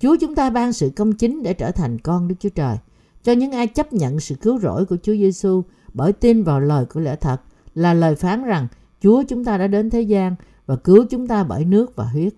Chúa 0.00 0.16
chúng 0.20 0.34
ta 0.34 0.50
ban 0.50 0.72
sự 0.72 0.90
công 0.96 1.12
chính 1.12 1.42
để 1.42 1.54
trở 1.54 1.70
thành 1.70 1.98
con 1.98 2.28
Đức 2.28 2.34
Chúa 2.40 2.48
Trời. 2.48 2.76
Cho 3.22 3.32
những 3.32 3.52
ai 3.52 3.66
chấp 3.66 3.92
nhận 3.92 4.20
sự 4.20 4.34
cứu 4.34 4.58
rỗi 4.58 4.84
của 4.84 4.96
Chúa 5.02 5.14
Giêsu 5.14 5.62
bởi 5.94 6.12
tin 6.12 6.42
vào 6.42 6.60
lời 6.60 6.84
của 6.84 7.00
lẽ 7.00 7.16
thật 7.16 7.40
là 7.78 7.94
lời 7.94 8.14
phán 8.14 8.44
rằng 8.44 8.66
Chúa 9.00 9.22
chúng 9.22 9.44
ta 9.44 9.58
đã 9.58 9.66
đến 9.66 9.90
thế 9.90 10.00
gian 10.00 10.34
và 10.66 10.76
cứu 10.76 11.04
chúng 11.10 11.26
ta 11.26 11.44
bởi 11.44 11.64
nước 11.64 11.96
và 11.96 12.04
huyết. 12.04 12.34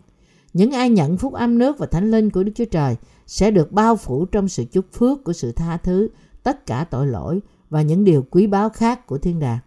Những 0.52 0.72
ai 0.72 0.90
nhận 0.90 1.16
phúc 1.16 1.32
âm 1.32 1.58
nước 1.58 1.78
và 1.78 1.86
thánh 1.86 2.10
linh 2.10 2.30
của 2.30 2.42
Đức 2.42 2.52
Chúa 2.54 2.64
Trời 2.64 2.96
sẽ 3.26 3.50
được 3.50 3.72
bao 3.72 3.96
phủ 3.96 4.24
trong 4.24 4.48
sự 4.48 4.64
chúc 4.72 4.84
phước 4.92 5.24
của 5.24 5.32
sự 5.32 5.52
tha 5.52 5.76
thứ 5.76 6.08
tất 6.42 6.66
cả 6.66 6.84
tội 6.90 7.06
lỗi 7.06 7.40
và 7.70 7.82
những 7.82 8.04
điều 8.04 8.22
quý 8.30 8.46
báu 8.46 8.68
khác 8.70 9.06
của 9.06 9.18
thiên 9.18 9.40
đàng. 9.40 9.58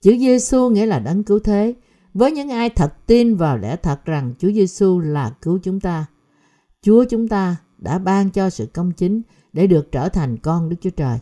Chữ 0.00 0.18
Giêsu 0.18 0.68
nghĩa 0.68 0.86
là 0.86 0.98
đấng 0.98 1.22
cứu 1.22 1.38
thế. 1.38 1.74
Với 2.14 2.32
những 2.32 2.48
ai 2.48 2.70
thật 2.70 3.06
tin 3.06 3.36
vào 3.36 3.58
lẽ 3.58 3.76
thật 3.76 4.04
rằng 4.04 4.34
Chúa 4.38 4.52
Giêsu 4.52 4.98
là 4.98 5.30
cứu 5.42 5.58
chúng 5.62 5.80
ta, 5.80 6.06
Chúa 6.82 7.04
chúng 7.04 7.28
ta 7.28 7.56
đã 7.78 7.98
ban 7.98 8.30
cho 8.30 8.50
sự 8.50 8.66
công 8.66 8.92
chính 8.92 9.22
để 9.52 9.66
được 9.66 9.92
trở 9.92 10.08
thành 10.08 10.36
con 10.36 10.68
Đức 10.68 10.76
Chúa 10.80 10.90
Trời. 10.90 11.18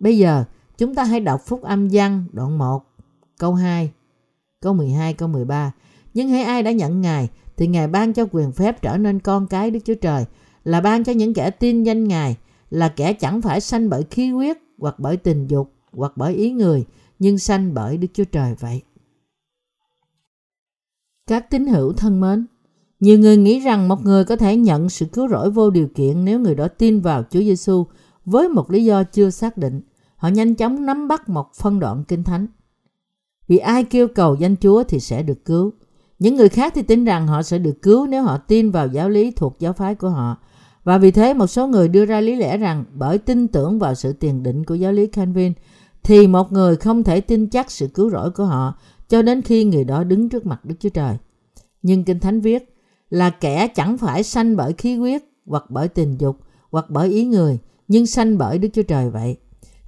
Bây 0.00 0.18
giờ, 0.18 0.44
chúng 0.78 0.94
ta 0.94 1.04
hãy 1.04 1.20
đọc 1.20 1.40
phúc 1.46 1.62
âm 1.62 1.88
văn 1.92 2.24
đoạn 2.32 2.58
1, 2.58 2.91
câu 3.38 3.54
2, 3.54 3.90
câu 4.60 4.74
12, 4.74 5.14
câu 5.14 5.28
13. 5.28 5.72
Nhưng 6.14 6.28
hãy 6.28 6.42
ai 6.42 6.62
đã 6.62 6.72
nhận 6.72 7.00
Ngài 7.00 7.28
thì 7.56 7.66
Ngài 7.66 7.88
ban 7.88 8.12
cho 8.12 8.26
quyền 8.30 8.52
phép 8.52 8.82
trở 8.82 8.96
nên 8.96 9.20
con 9.20 9.46
cái 9.46 9.70
Đức 9.70 9.80
Chúa 9.84 9.94
Trời, 9.94 10.24
là 10.64 10.80
ban 10.80 11.04
cho 11.04 11.12
những 11.12 11.34
kẻ 11.34 11.50
tin 11.50 11.82
danh 11.82 12.08
Ngài, 12.08 12.36
là 12.70 12.88
kẻ 12.88 13.12
chẳng 13.12 13.42
phải 13.42 13.60
sanh 13.60 13.90
bởi 13.90 14.02
khí 14.10 14.30
huyết 14.30 14.58
hoặc 14.78 14.94
bởi 14.98 15.16
tình 15.16 15.46
dục 15.46 15.72
hoặc 15.92 16.12
bởi 16.16 16.34
ý 16.34 16.52
người, 16.52 16.84
nhưng 17.18 17.38
sanh 17.38 17.74
bởi 17.74 17.96
Đức 17.96 18.08
Chúa 18.14 18.24
Trời 18.24 18.54
vậy. 18.60 18.82
Các 21.26 21.50
tín 21.50 21.66
hữu 21.66 21.92
thân 21.92 22.20
mến, 22.20 22.46
nhiều 23.00 23.18
người 23.18 23.36
nghĩ 23.36 23.60
rằng 23.60 23.88
một 23.88 24.04
người 24.04 24.24
có 24.24 24.36
thể 24.36 24.56
nhận 24.56 24.88
sự 24.88 25.06
cứu 25.06 25.28
rỗi 25.28 25.50
vô 25.50 25.70
điều 25.70 25.88
kiện 25.94 26.24
nếu 26.24 26.40
người 26.40 26.54
đó 26.54 26.68
tin 26.68 27.00
vào 27.00 27.24
Chúa 27.30 27.40
Giêsu 27.40 27.86
với 28.24 28.48
một 28.48 28.70
lý 28.70 28.84
do 28.84 29.04
chưa 29.04 29.30
xác 29.30 29.56
định. 29.56 29.80
Họ 30.16 30.28
nhanh 30.28 30.54
chóng 30.54 30.86
nắm 30.86 31.08
bắt 31.08 31.28
một 31.28 31.54
phân 31.54 31.80
đoạn 31.80 32.04
kinh 32.08 32.24
thánh. 32.24 32.46
Vì 33.52 33.58
ai 33.58 33.84
kêu 33.84 34.08
cầu 34.08 34.34
danh 34.34 34.56
Chúa 34.56 34.84
thì 34.84 35.00
sẽ 35.00 35.22
được 35.22 35.44
cứu. 35.44 35.72
Những 36.18 36.36
người 36.36 36.48
khác 36.48 36.72
thì 36.76 36.82
tin 36.82 37.04
rằng 37.04 37.26
họ 37.26 37.42
sẽ 37.42 37.58
được 37.58 37.82
cứu 37.82 38.06
nếu 38.06 38.22
họ 38.22 38.38
tin 38.38 38.70
vào 38.70 38.86
giáo 38.86 39.08
lý 39.08 39.30
thuộc 39.30 39.56
giáo 39.58 39.72
phái 39.72 39.94
của 39.94 40.08
họ. 40.08 40.36
Và 40.84 40.98
vì 40.98 41.10
thế 41.10 41.34
một 41.34 41.46
số 41.46 41.66
người 41.66 41.88
đưa 41.88 42.04
ra 42.04 42.20
lý 42.20 42.36
lẽ 42.36 42.56
rằng 42.56 42.84
bởi 42.94 43.18
tin 43.18 43.48
tưởng 43.48 43.78
vào 43.78 43.94
sự 43.94 44.12
tiền 44.12 44.42
định 44.42 44.64
của 44.64 44.74
giáo 44.74 44.92
lý 44.92 45.06
Calvin 45.06 45.52
thì 46.02 46.26
một 46.26 46.52
người 46.52 46.76
không 46.76 47.04
thể 47.04 47.20
tin 47.20 47.46
chắc 47.46 47.70
sự 47.70 47.86
cứu 47.86 48.10
rỗi 48.10 48.30
của 48.30 48.44
họ 48.44 48.78
cho 49.08 49.22
đến 49.22 49.42
khi 49.42 49.64
người 49.64 49.84
đó 49.84 50.04
đứng 50.04 50.28
trước 50.28 50.46
mặt 50.46 50.64
Đức 50.64 50.74
Chúa 50.80 50.88
Trời. 50.88 51.16
Nhưng 51.82 52.04
Kinh 52.04 52.20
Thánh 52.20 52.40
viết 52.40 52.74
là 53.10 53.30
kẻ 53.30 53.68
chẳng 53.68 53.98
phải 53.98 54.22
sanh 54.22 54.56
bởi 54.56 54.72
khí 54.72 54.96
huyết 54.96 55.22
hoặc 55.46 55.64
bởi 55.68 55.88
tình 55.88 56.16
dục 56.18 56.36
hoặc 56.70 56.84
bởi 56.88 57.08
ý 57.08 57.24
người 57.24 57.58
nhưng 57.88 58.06
sanh 58.06 58.38
bởi 58.38 58.58
Đức 58.58 58.68
Chúa 58.72 58.82
Trời 58.82 59.10
vậy. 59.10 59.36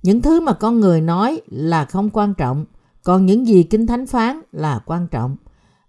Những 0.02 0.22
thứ 0.22 0.40
mà 0.40 0.52
con 0.52 0.80
người 0.80 1.00
nói 1.00 1.40
là 1.46 1.84
không 1.84 2.10
quan 2.10 2.34
trọng, 2.34 2.64
còn 3.04 3.26
những 3.26 3.46
gì 3.46 3.62
Kinh 3.62 3.86
Thánh 3.86 4.06
phán 4.06 4.40
là 4.52 4.80
quan 4.86 5.06
trọng. 5.08 5.36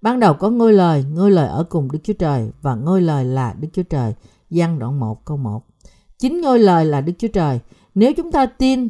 Ban 0.01 0.19
đầu 0.19 0.33
có 0.33 0.49
ngôi 0.49 0.73
lời, 0.73 1.05
ngôi 1.13 1.31
lời 1.31 1.47
ở 1.47 1.63
cùng 1.69 1.91
Đức 1.91 1.99
Chúa 2.03 2.13
Trời 2.13 2.51
và 2.61 2.75
ngôi 2.75 3.01
lời 3.01 3.25
là 3.25 3.55
Đức 3.59 3.67
Chúa 3.73 3.83
Trời. 3.83 4.13
Giăng 4.49 4.79
đoạn 4.79 4.99
1 4.99 5.25
câu 5.25 5.37
1. 5.37 5.63
Chính 6.19 6.41
ngôi 6.41 6.59
lời 6.59 6.85
là 6.85 7.01
Đức 7.01 7.13
Chúa 7.17 7.27
Trời. 7.27 7.59
Nếu 7.95 8.13
chúng 8.13 8.31
ta 8.31 8.45
tin 8.45 8.87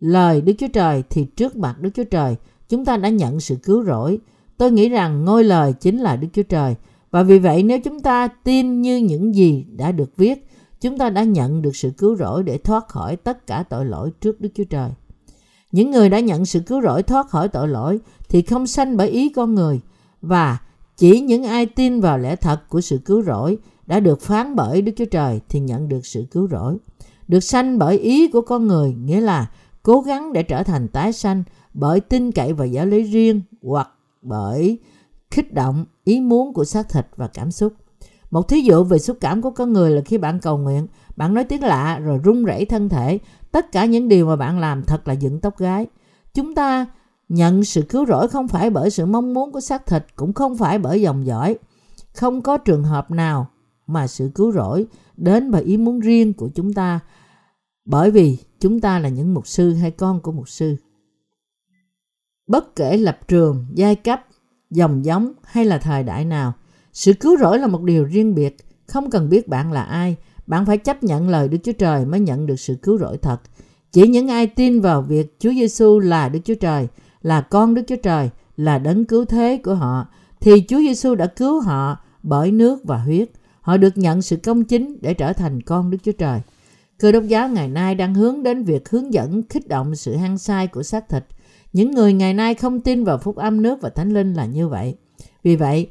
lời 0.00 0.40
Đức 0.40 0.52
Chúa 0.58 0.68
Trời 0.72 1.02
thì 1.10 1.24
trước 1.24 1.56
mặt 1.56 1.80
Đức 1.80 1.90
Chúa 1.94 2.04
Trời 2.04 2.36
chúng 2.68 2.84
ta 2.84 2.96
đã 2.96 3.08
nhận 3.08 3.40
sự 3.40 3.56
cứu 3.56 3.84
rỗi. 3.84 4.18
Tôi 4.56 4.72
nghĩ 4.72 4.88
rằng 4.88 5.24
ngôi 5.24 5.44
lời 5.44 5.72
chính 5.72 5.98
là 5.98 6.16
Đức 6.16 6.28
Chúa 6.32 6.42
Trời. 6.42 6.74
Và 7.10 7.22
vì 7.22 7.38
vậy 7.38 7.62
nếu 7.62 7.80
chúng 7.80 8.00
ta 8.00 8.28
tin 8.28 8.82
như 8.82 8.96
những 8.96 9.34
gì 9.34 9.66
đã 9.76 9.92
được 9.92 10.16
viết, 10.16 10.48
chúng 10.80 10.98
ta 10.98 11.10
đã 11.10 11.22
nhận 11.22 11.62
được 11.62 11.76
sự 11.76 11.90
cứu 11.98 12.16
rỗi 12.16 12.42
để 12.42 12.58
thoát 12.58 12.88
khỏi 12.88 13.16
tất 13.16 13.46
cả 13.46 13.62
tội 13.62 13.84
lỗi 13.84 14.10
trước 14.20 14.40
Đức 14.40 14.48
Chúa 14.54 14.64
Trời. 14.64 14.90
Những 15.72 15.90
người 15.90 16.08
đã 16.08 16.20
nhận 16.20 16.44
sự 16.44 16.60
cứu 16.60 16.82
rỗi 16.82 17.02
thoát 17.02 17.28
khỏi 17.28 17.48
tội 17.48 17.68
lỗi 17.68 18.00
thì 18.28 18.42
không 18.42 18.66
sanh 18.66 18.96
bởi 18.96 19.08
ý 19.08 19.28
con 19.28 19.54
người, 19.54 19.80
và 20.22 20.58
chỉ 20.96 21.20
những 21.20 21.44
ai 21.44 21.66
tin 21.66 22.00
vào 22.00 22.18
lẽ 22.18 22.36
thật 22.36 22.68
của 22.68 22.80
sự 22.80 22.98
cứu 23.04 23.22
rỗi 23.22 23.58
đã 23.86 24.00
được 24.00 24.20
phán 24.20 24.56
bởi 24.56 24.82
Đức 24.82 24.92
Chúa 24.96 25.04
Trời 25.04 25.40
thì 25.48 25.60
nhận 25.60 25.88
được 25.88 26.06
sự 26.06 26.24
cứu 26.30 26.48
rỗi. 26.50 26.76
Được 27.28 27.40
sanh 27.40 27.78
bởi 27.78 27.98
ý 27.98 28.28
của 28.28 28.40
con 28.40 28.66
người 28.66 28.94
nghĩa 28.94 29.20
là 29.20 29.50
cố 29.82 30.00
gắng 30.00 30.32
để 30.32 30.42
trở 30.42 30.62
thành 30.62 30.88
tái 30.88 31.12
sanh 31.12 31.42
bởi 31.74 32.00
tin 32.00 32.32
cậy 32.32 32.52
vào 32.52 32.66
giáo 32.66 32.86
lý 32.86 33.02
riêng 33.02 33.42
hoặc 33.62 33.88
bởi 34.22 34.78
kích 35.30 35.54
động 35.54 35.84
ý 36.04 36.20
muốn 36.20 36.52
của 36.54 36.64
xác 36.64 36.88
thịt 36.88 37.06
và 37.16 37.28
cảm 37.28 37.50
xúc. 37.50 37.72
Một 38.30 38.48
thí 38.48 38.60
dụ 38.60 38.84
về 38.84 38.98
xúc 38.98 39.16
cảm 39.20 39.42
của 39.42 39.50
con 39.50 39.72
người 39.72 39.90
là 39.90 40.00
khi 40.04 40.18
bạn 40.18 40.40
cầu 40.40 40.58
nguyện, 40.58 40.86
bạn 41.16 41.34
nói 41.34 41.44
tiếng 41.44 41.62
lạ 41.62 41.98
rồi 41.98 42.18
run 42.18 42.44
rẩy 42.44 42.64
thân 42.64 42.88
thể. 42.88 43.18
Tất 43.52 43.72
cả 43.72 43.84
những 43.84 44.08
điều 44.08 44.26
mà 44.26 44.36
bạn 44.36 44.58
làm 44.58 44.82
thật 44.82 45.08
là 45.08 45.14
dựng 45.14 45.40
tóc 45.40 45.58
gái. 45.58 45.86
Chúng 46.34 46.54
ta 46.54 46.86
Nhận 47.28 47.64
sự 47.64 47.82
cứu 47.82 48.06
rỗi 48.06 48.28
không 48.28 48.48
phải 48.48 48.70
bởi 48.70 48.90
sự 48.90 49.06
mong 49.06 49.34
muốn 49.34 49.52
của 49.52 49.60
xác 49.60 49.86
thịt, 49.86 50.06
cũng 50.16 50.32
không 50.32 50.56
phải 50.56 50.78
bởi 50.78 51.02
dòng 51.02 51.26
dõi. 51.26 51.58
Không 52.14 52.42
có 52.42 52.58
trường 52.58 52.84
hợp 52.84 53.10
nào 53.10 53.50
mà 53.86 54.06
sự 54.06 54.30
cứu 54.34 54.52
rỗi 54.52 54.86
đến 55.16 55.50
bởi 55.50 55.62
ý 55.62 55.76
muốn 55.76 56.00
riêng 56.00 56.32
của 56.32 56.48
chúng 56.54 56.72
ta, 56.72 57.00
bởi 57.84 58.10
vì 58.10 58.38
chúng 58.60 58.80
ta 58.80 58.98
là 58.98 59.08
những 59.08 59.34
mục 59.34 59.46
sư 59.46 59.74
hay 59.74 59.90
con 59.90 60.20
của 60.20 60.32
mục 60.32 60.48
sư. 60.48 60.76
Bất 62.46 62.76
kể 62.76 62.96
lập 62.96 63.18
trường, 63.28 63.66
giai 63.74 63.96
cấp, 63.96 64.20
dòng 64.70 65.04
giống 65.04 65.32
hay 65.44 65.64
là 65.64 65.78
thời 65.78 66.02
đại 66.02 66.24
nào, 66.24 66.52
sự 66.92 67.12
cứu 67.12 67.36
rỗi 67.38 67.58
là 67.58 67.66
một 67.66 67.82
điều 67.82 68.04
riêng 68.04 68.34
biệt, 68.34 68.56
không 68.86 69.10
cần 69.10 69.28
biết 69.28 69.48
bạn 69.48 69.72
là 69.72 69.82
ai, 69.82 70.16
bạn 70.48 70.66
phải 70.66 70.78
chấp 70.78 71.02
nhận 71.02 71.28
lời 71.28 71.48
Đức 71.48 71.58
Chúa 71.64 71.72
Trời 71.72 72.04
mới 72.04 72.20
nhận 72.20 72.46
được 72.46 72.60
sự 72.60 72.74
cứu 72.82 72.98
rỗi 72.98 73.18
thật. 73.18 73.40
Chỉ 73.92 74.08
những 74.08 74.28
ai 74.28 74.46
tin 74.46 74.80
vào 74.80 75.02
việc 75.02 75.36
Chúa 75.38 75.50
Giêsu 75.50 75.98
là 75.98 76.28
Đức 76.28 76.40
Chúa 76.44 76.54
Trời 76.54 76.88
là 77.22 77.40
con 77.40 77.74
Đức 77.74 77.82
Chúa 77.86 77.96
Trời, 77.96 78.30
là 78.56 78.78
đấng 78.78 79.04
cứu 79.04 79.24
thế 79.24 79.60
của 79.64 79.74
họ, 79.74 80.06
thì 80.40 80.64
Chúa 80.68 80.78
Giêsu 80.78 81.14
đã 81.14 81.26
cứu 81.26 81.60
họ 81.60 81.96
bởi 82.22 82.50
nước 82.50 82.84
và 82.84 82.98
huyết. 82.98 83.30
Họ 83.60 83.76
được 83.76 83.98
nhận 83.98 84.22
sự 84.22 84.36
công 84.36 84.64
chính 84.64 84.98
để 85.00 85.14
trở 85.14 85.32
thành 85.32 85.62
con 85.62 85.90
Đức 85.90 85.98
Chúa 86.02 86.12
Trời. 86.12 86.40
Cơ 86.98 87.12
đốc 87.12 87.24
giáo 87.24 87.48
ngày 87.48 87.68
nay 87.68 87.94
đang 87.94 88.14
hướng 88.14 88.42
đến 88.42 88.64
việc 88.64 88.88
hướng 88.88 89.12
dẫn 89.12 89.42
khích 89.48 89.68
động 89.68 89.94
sự 89.94 90.16
hăng 90.16 90.38
sai 90.38 90.66
của 90.66 90.82
xác 90.82 91.08
thịt. 91.08 91.24
Những 91.72 91.90
người 91.90 92.12
ngày 92.12 92.34
nay 92.34 92.54
không 92.54 92.80
tin 92.80 93.04
vào 93.04 93.18
phúc 93.18 93.36
âm 93.36 93.62
nước 93.62 93.80
và 93.82 93.88
thánh 93.88 94.14
linh 94.14 94.34
là 94.34 94.46
như 94.46 94.68
vậy. 94.68 94.96
Vì 95.42 95.56
vậy, 95.56 95.90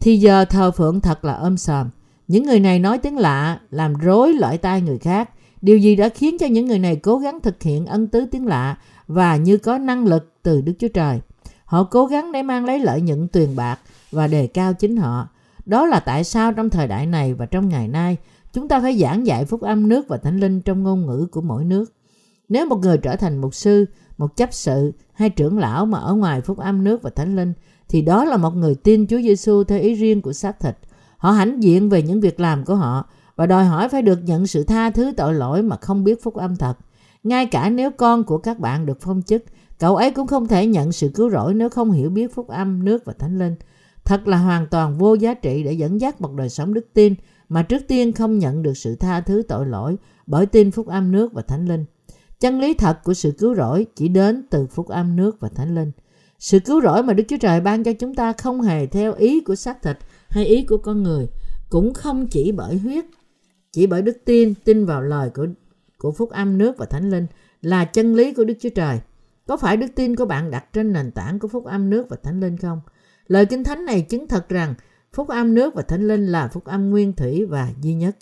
thì 0.00 0.16
giờ 0.16 0.44
thờ 0.44 0.70
phượng 0.70 1.00
thật 1.00 1.24
là 1.24 1.32
ôm 1.32 1.56
sòm. 1.56 1.90
Những 2.32 2.44
người 2.44 2.60
này 2.60 2.78
nói 2.78 2.98
tiếng 2.98 3.18
lạ, 3.18 3.60
làm 3.70 3.94
rối 3.94 4.34
lõi 4.34 4.58
tai 4.58 4.80
người 4.80 4.98
khác. 4.98 5.30
Điều 5.62 5.78
gì 5.78 5.96
đã 5.96 6.08
khiến 6.08 6.38
cho 6.38 6.46
những 6.46 6.66
người 6.66 6.78
này 6.78 6.96
cố 6.96 7.18
gắng 7.18 7.40
thực 7.40 7.62
hiện 7.62 7.86
ân 7.86 8.06
tứ 8.06 8.26
tiếng 8.30 8.46
lạ 8.46 8.78
và 9.06 9.36
như 9.36 9.56
có 9.56 9.78
năng 9.78 10.06
lực 10.06 10.32
từ 10.42 10.60
Đức 10.60 10.72
Chúa 10.78 10.88
Trời. 10.88 11.20
Họ 11.64 11.84
cố 11.84 12.06
gắng 12.06 12.32
để 12.32 12.42
mang 12.42 12.64
lấy 12.64 12.78
lợi 12.78 13.00
nhuận 13.00 13.28
tuyền 13.28 13.56
bạc 13.56 13.78
và 14.10 14.26
đề 14.26 14.46
cao 14.46 14.74
chính 14.74 14.96
họ. 14.96 15.28
Đó 15.66 15.86
là 15.86 16.00
tại 16.00 16.24
sao 16.24 16.52
trong 16.52 16.70
thời 16.70 16.88
đại 16.88 17.06
này 17.06 17.34
và 17.34 17.46
trong 17.46 17.68
ngày 17.68 17.88
nay, 17.88 18.16
chúng 18.52 18.68
ta 18.68 18.80
phải 18.80 18.98
giảng 18.98 19.26
dạy 19.26 19.44
phúc 19.44 19.60
âm 19.60 19.88
nước 19.88 20.08
và 20.08 20.16
thánh 20.16 20.40
linh 20.40 20.60
trong 20.60 20.82
ngôn 20.82 21.06
ngữ 21.06 21.26
của 21.30 21.40
mỗi 21.40 21.64
nước. 21.64 21.92
Nếu 22.48 22.66
một 22.66 22.78
người 22.78 22.98
trở 22.98 23.16
thành 23.16 23.40
mục 23.40 23.54
sư, 23.54 23.86
một 24.18 24.36
chấp 24.36 24.52
sự 24.52 24.92
hay 25.12 25.30
trưởng 25.30 25.58
lão 25.58 25.86
mà 25.86 25.98
ở 25.98 26.14
ngoài 26.14 26.40
phúc 26.40 26.58
âm 26.58 26.84
nước 26.84 27.02
và 27.02 27.10
thánh 27.10 27.36
linh, 27.36 27.52
thì 27.88 28.02
đó 28.02 28.24
là 28.24 28.36
một 28.36 28.56
người 28.56 28.74
tin 28.74 29.06
Chúa 29.06 29.20
Giêsu 29.20 29.64
theo 29.64 29.80
ý 29.80 29.94
riêng 29.94 30.22
của 30.22 30.32
xác 30.32 30.60
thịt. 30.60 30.76
Họ 31.22 31.30
hãnh 31.30 31.62
diện 31.62 31.88
về 31.88 32.02
những 32.02 32.20
việc 32.20 32.40
làm 32.40 32.64
của 32.64 32.74
họ 32.74 33.08
và 33.36 33.46
đòi 33.46 33.64
hỏi 33.64 33.88
phải 33.88 34.02
được 34.02 34.18
nhận 34.24 34.46
sự 34.46 34.64
tha 34.64 34.90
thứ 34.90 35.12
tội 35.16 35.34
lỗi 35.34 35.62
mà 35.62 35.76
không 35.76 36.04
biết 36.04 36.22
phúc 36.22 36.34
âm 36.34 36.56
thật. 36.56 36.74
Ngay 37.22 37.46
cả 37.46 37.70
nếu 37.70 37.90
con 37.90 38.24
của 38.24 38.38
các 38.38 38.58
bạn 38.58 38.86
được 38.86 38.98
phong 39.00 39.22
chức, 39.22 39.44
cậu 39.78 39.96
ấy 39.96 40.10
cũng 40.10 40.26
không 40.26 40.48
thể 40.48 40.66
nhận 40.66 40.92
sự 40.92 41.10
cứu 41.14 41.30
rỗi 41.30 41.54
nếu 41.54 41.68
không 41.68 41.90
hiểu 41.90 42.10
biết 42.10 42.34
phúc 42.34 42.48
âm, 42.48 42.84
nước 42.84 43.04
và 43.04 43.12
thánh 43.18 43.38
linh. 43.38 43.56
thật 44.04 44.28
là 44.28 44.36
hoàn 44.36 44.66
toàn 44.66 44.98
vô 44.98 45.14
giá 45.14 45.34
trị 45.34 45.62
để 45.62 45.72
dẫn 45.72 46.00
dắt 46.00 46.20
một 46.20 46.34
đời 46.34 46.48
sống 46.48 46.74
đức 46.74 46.86
tin 46.94 47.14
mà 47.48 47.62
trước 47.62 47.82
tiên 47.88 48.12
không 48.12 48.38
nhận 48.38 48.62
được 48.62 48.76
sự 48.76 48.96
tha 48.96 49.20
thứ 49.20 49.42
tội 49.48 49.66
lỗi 49.66 49.96
bởi 50.26 50.46
tin 50.46 50.70
phúc 50.70 50.86
âm 50.86 51.12
nước 51.12 51.32
và 51.32 51.42
thánh 51.42 51.68
linh. 51.68 51.84
Chân 52.40 52.60
lý 52.60 52.74
thật 52.74 52.98
của 53.04 53.14
sự 53.14 53.32
cứu 53.38 53.54
rỗi 53.54 53.86
chỉ 53.96 54.08
đến 54.08 54.46
từ 54.50 54.66
phúc 54.66 54.88
âm 54.88 55.16
nước 55.16 55.40
và 55.40 55.48
thánh 55.48 55.74
linh. 55.74 55.92
Sự 56.38 56.58
cứu 56.58 56.80
rỗi 56.80 57.02
mà 57.02 57.12
Đức 57.12 57.24
Chúa 57.28 57.36
Trời 57.36 57.60
ban 57.60 57.84
cho 57.84 57.92
chúng 57.92 58.14
ta 58.14 58.32
không 58.32 58.60
hề 58.60 58.86
theo 58.86 59.12
ý 59.12 59.40
của 59.40 59.54
xác 59.54 59.82
thịt 59.82 59.98
hay 60.32 60.46
ý 60.46 60.64
của 60.64 60.78
con 60.78 61.02
người, 61.02 61.26
cũng 61.70 61.94
không 61.94 62.26
chỉ 62.26 62.52
bởi 62.52 62.78
huyết, 62.78 63.04
chỉ 63.72 63.86
bởi 63.86 64.02
đức 64.02 64.16
tin, 64.24 64.54
tin 64.64 64.86
vào 64.86 65.02
lời 65.02 65.30
của 65.34 65.46
của 65.98 66.12
phúc 66.12 66.30
âm 66.30 66.58
nước 66.58 66.78
và 66.78 66.86
thánh 66.86 67.10
linh 67.10 67.26
là 67.62 67.84
chân 67.84 68.14
lý 68.14 68.34
của 68.34 68.44
Đức 68.44 68.54
Chúa 68.60 68.68
Trời. 68.68 69.00
Có 69.46 69.56
phải 69.56 69.76
đức 69.76 69.86
tin 69.94 70.16
của 70.16 70.24
bạn 70.24 70.50
đặt 70.50 70.72
trên 70.72 70.92
nền 70.92 71.10
tảng 71.10 71.38
của 71.38 71.48
phúc 71.48 71.64
âm 71.64 71.90
nước 71.90 72.06
và 72.08 72.16
thánh 72.22 72.40
linh 72.40 72.56
không? 72.56 72.80
Lời 73.26 73.46
kinh 73.46 73.64
thánh 73.64 73.84
này 73.84 74.02
chứng 74.02 74.28
thật 74.28 74.48
rằng 74.48 74.74
phúc 75.12 75.28
âm 75.28 75.54
nước 75.54 75.74
và 75.74 75.82
thánh 75.82 76.08
linh 76.08 76.26
là 76.26 76.48
phúc 76.48 76.64
âm 76.64 76.90
nguyên 76.90 77.12
thủy 77.12 77.44
và 77.44 77.68
duy 77.82 77.94
nhất. 77.94 78.16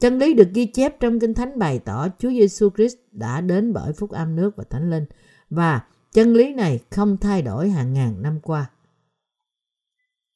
Chân 0.00 0.18
lý 0.18 0.34
được 0.34 0.48
ghi 0.54 0.66
chép 0.66 1.00
trong 1.00 1.20
kinh 1.20 1.34
thánh 1.34 1.58
bày 1.58 1.78
tỏ 1.78 2.08
Chúa 2.18 2.30
Giêsu 2.30 2.70
Christ 2.70 2.96
đã 3.12 3.40
đến 3.40 3.72
bởi 3.72 3.92
phúc 3.92 4.10
âm 4.10 4.36
nước 4.36 4.56
và 4.56 4.64
thánh 4.70 4.90
linh 4.90 5.04
và 5.50 5.80
chân 6.12 6.32
lý 6.32 6.54
này 6.54 6.80
không 6.90 7.16
thay 7.16 7.42
đổi 7.42 7.70
hàng 7.70 7.92
ngàn 7.92 8.22
năm 8.22 8.40
qua. 8.42 8.70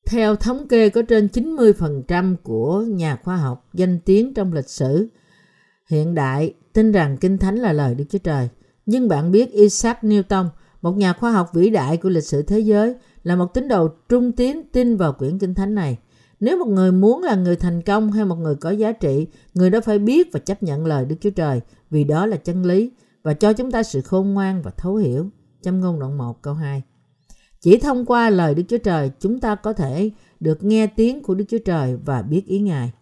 Theo 0.07 0.37
thống 0.37 0.69
kê 0.69 0.89
có 0.89 1.03
trên 1.03 1.27
90% 1.27 2.37
của 2.43 2.83
nhà 2.83 3.17
khoa 3.17 3.37
học 3.37 3.69
danh 3.75 4.01
tiếng 4.05 4.35
trong 4.35 4.53
lịch 4.53 4.69
sử 4.69 5.09
hiện 5.91 6.15
đại 6.15 6.55
tin 6.73 6.93
rằng 6.93 7.17
Kinh 7.17 7.39
Thánh 7.39 7.57
là 7.57 7.73
lời 7.73 7.95
Đức 7.95 8.05
Chúa 8.11 8.19
Trời. 8.19 8.49
Nhưng 8.87 9.09
bạn 9.09 9.31
biết 9.31 9.53
Isaac 9.53 10.03
Newton, 10.03 10.47
một 10.83 10.97
nhà 10.97 11.13
khoa 11.13 11.33
học 11.33 11.51
vĩ 11.55 11.71
đại 11.71 11.97
của 11.97 12.09
lịch 12.09 12.25
sử 12.25 12.43
thế 12.43 12.59
giới, 12.59 12.95
là 13.23 13.37
một 13.37 13.55
tín 13.55 13.69
đồ 13.69 13.89
trung 14.09 14.33
tín 14.33 14.63
tin 14.73 14.97
vào 14.97 15.13
quyển 15.13 15.39
Kinh 15.39 15.55
Thánh 15.55 15.75
này. 15.75 15.99
Nếu 16.41 16.59
một 16.59 16.69
người 16.69 16.93
muốn 16.93 17.23
là 17.23 17.35
người 17.35 17.57
thành 17.57 17.83
công 17.83 18.13
hay 18.13 18.25
một 18.25 18.37
người 18.37 18.55
có 18.55 18.71
giá 18.71 18.93
trị, 18.93 19.27
người 19.55 19.71
đó 19.71 19.81
phải 19.81 19.99
biết 19.99 20.29
và 20.33 20.41
chấp 20.41 20.63
nhận 20.63 20.87
lời 20.87 21.05
Đức 21.05 21.17
Chúa 21.21 21.31
Trời 21.31 21.61
vì 21.91 22.05
đó 22.05 22.27
là 22.27 22.37
chân 22.37 22.65
lý 22.65 22.91
và 23.23 23.35
cho 23.35 23.53
chúng 23.53 23.71
ta 23.71 23.83
sự 23.83 24.01
khôn 24.01 24.35
ngoan 24.35 24.63
và 24.63 24.71
thấu 24.71 24.97
hiểu. 24.97 25.31
Châm 25.63 25.81
ngôn 25.81 26.01
đoạn 26.01 26.19
1 26.19 26.43
câu 26.43 26.55
2 26.55 26.83
chỉ 27.61 27.79
thông 27.79 28.05
qua 28.05 28.31
lời 28.31 28.55
Đức 28.55 28.63
Chúa 28.69 28.79
Trời 28.79 29.11
chúng 29.21 29.41
ta 29.41 29.55
có 29.55 29.73
thể 29.73 30.11
được 30.41 30.65
nghe 30.65 30.87
tiếng 30.87 31.23
của 31.23 31.35
Đức 31.35 31.45
Chúa 31.49 31.59
Trời 31.65 31.97
và 32.05 32.23
biết 32.23 32.47
ý 32.47 32.59
Ngài. 32.61 32.93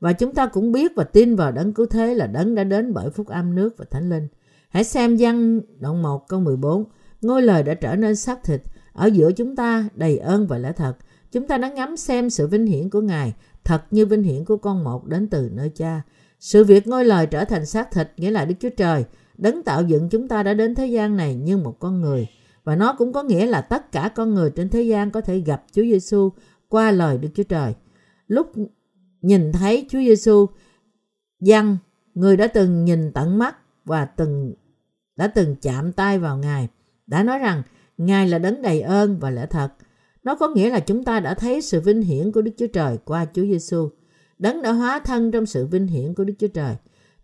Và 0.00 0.12
chúng 0.12 0.34
ta 0.34 0.46
cũng 0.46 0.72
biết 0.72 0.92
và 0.96 1.04
tin 1.04 1.36
vào 1.36 1.52
đấng 1.52 1.72
cứu 1.72 1.86
thế 1.86 2.14
là 2.14 2.26
đấng 2.26 2.54
đã 2.54 2.64
đến 2.64 2.92
bởi 2.94 3.10
phúc 3.10 3.26
âm 3.26 3.54
nước 3.54 3.74
và 3.78 3.84
thánh 3.90 4.10
linh. 4.10 4.28
Hãy 4.68 4.84
xem 4.84 5.16
văn 5.18 5.60
đoạn 5.80 6.02
1 6.02 6.28
câu 6.28 6.40
14. 6.40 6.84
Ngôi 7.20 7.42
lời 7.42 7.62
đã 7.62 7.74
trở 7.74 7.96
nên 7.96 8.16
xác 8.16 8.44
thịt 8.44 8.62
ở 8.92 9.06
giữa 9.06 9.32
chúng 9.32 9.56
ta 9.56 9.88
đầy 9.94 10.18
ơn 10.18 10.46
và 10.46 10.58
lẽ 10.58 10.72
thật. 10.72 10.96
Chúng 11.32 11.46
ta 11.46 11.58
đã 11.58 11.68
ngắm 11.68 11.96
xem 11.96 12.30
sự 12.30 12.46
vinh 12.46 12.66
hiển 12.66 12.90
của 12.90 13.00
Ngài 13.00 13.34
thật 13.64 13.82
như 13.90 14.06
vinh 14.06 14.22
hiển 14.22 14.44
của 14.44 14.56
con 14.56 14.84
một 14.84 15.06
đến 15.06 15.28
từ 15.28 15.50
nơi 15.52 15.68
cha. 15.68 16.02
Sự 16.40 16.64
việc 16.64 16.86
ngôi 16.86 17.04
lời 17.04 17.26
trở 17.26 17.44
thành 17.44 17.66
xác 17.66 17.92
thịt 17.92 18.12
nghĩa 18.16 18.30
là 18.30 18.44
Đức 18.44 18.54
Chúa 18.60 18.70
Trời, 18.76 19.04
đấng 19.38 19.62
tạo 19.62 19.82
dựng 19.82 20.08
chúng 20.08 20.28
ta 20.28 20.42
đã 20.42 20.54
đến 20.54 20.74
thế 20.74 20.86
gian 20.86 21.16
này 21.16 21.34
như 21.34 21.56
một 21.56 21.76
con 21.78 22.00
người. 22.00 22.26
Và 22.68 22.76
nó 22.76 22.92
cũng 22.92 23.12
có 23.12 23.22
nghĩa 23.22 23.46
là 23.46 23.60
tất 23.60 23.92
cả 23.92 24.10
con 24.14 24.34
người 24.34 24.50
trên 24.50 24.68
thế 24.68 24.82
gian 24.82 25.10
có 25.10 25.20
thể 25.20 25.38
gặp 25.38 25.64
Chúa 25.72 25.82
Giêsu 25.82 26.32
qua 26.68 26.90
lời 26.90 27.18
Đức 27.18 27.28
Chúa 27.34 27.42
Trời. 27.42 27.74
Lúc 28.26 28.52
nhìn 29.22 29.52
thấy 29.52 29.86
Chúa 29.90 29.98
Giêsu, 29.98 30.46
dân 31.40 31.76
người 32.14 32.36
đã 32.36 32.46
từng 32.46 32.84
nhìn 32.84 33.12
tận 33.12 33.38
mắt 33.38 33.56
và 33.84 34.04
từng 34.04 34.54
đã 35.16 35.26
từng 35.26 35.56
chạm 35.62 35.92
tay 35.92 36.18
vào 36.18 36.38
Ngài, 36.38 36.68
đã 37.06 37.22
nói 37.22 37.38
rằng 37.38 37.62
Ngài 37.98 38.28
là 38.28 38.38
đấng 38.38 38.62
đầy 38.62 38.80
ơn 38.80 39.18
và 39.18 39.30
lẽ 39.30 39.46
thật. 39.46 39.68
Nó 40.24 40.34
có 40.34 40.48
nghĩa 40.48 40.70
là 40.70 40.80
chúng 40.80 41.04
ta 41.04 41.20
đã 41.20 41.34
thấy 41.34 41.62
sự 41.62 41.80
vinh 41.80 42.02
hiển 42.02 42.32
của 42.32 42.42
Đức 42.42 42.52
Chúa 42.56 42.66
Trời 42.66 42.98
qua 43.04 43.26
Chúa 43.34 43.42
Giêsu. 43.42 43.88
Đấng 44.38 44.62
đã 44.62 44.72
hóa 44.72 44.98
thân 45.04 45.30
trong 45.30 45.46
sự 45.46 45.66
vinh 45.66 45.86
hiển 45.86 46.14
của 46.14 46.24
Đức 46.24 46.34
Chúa 46.38 46.48
Trời. 46.48 46.76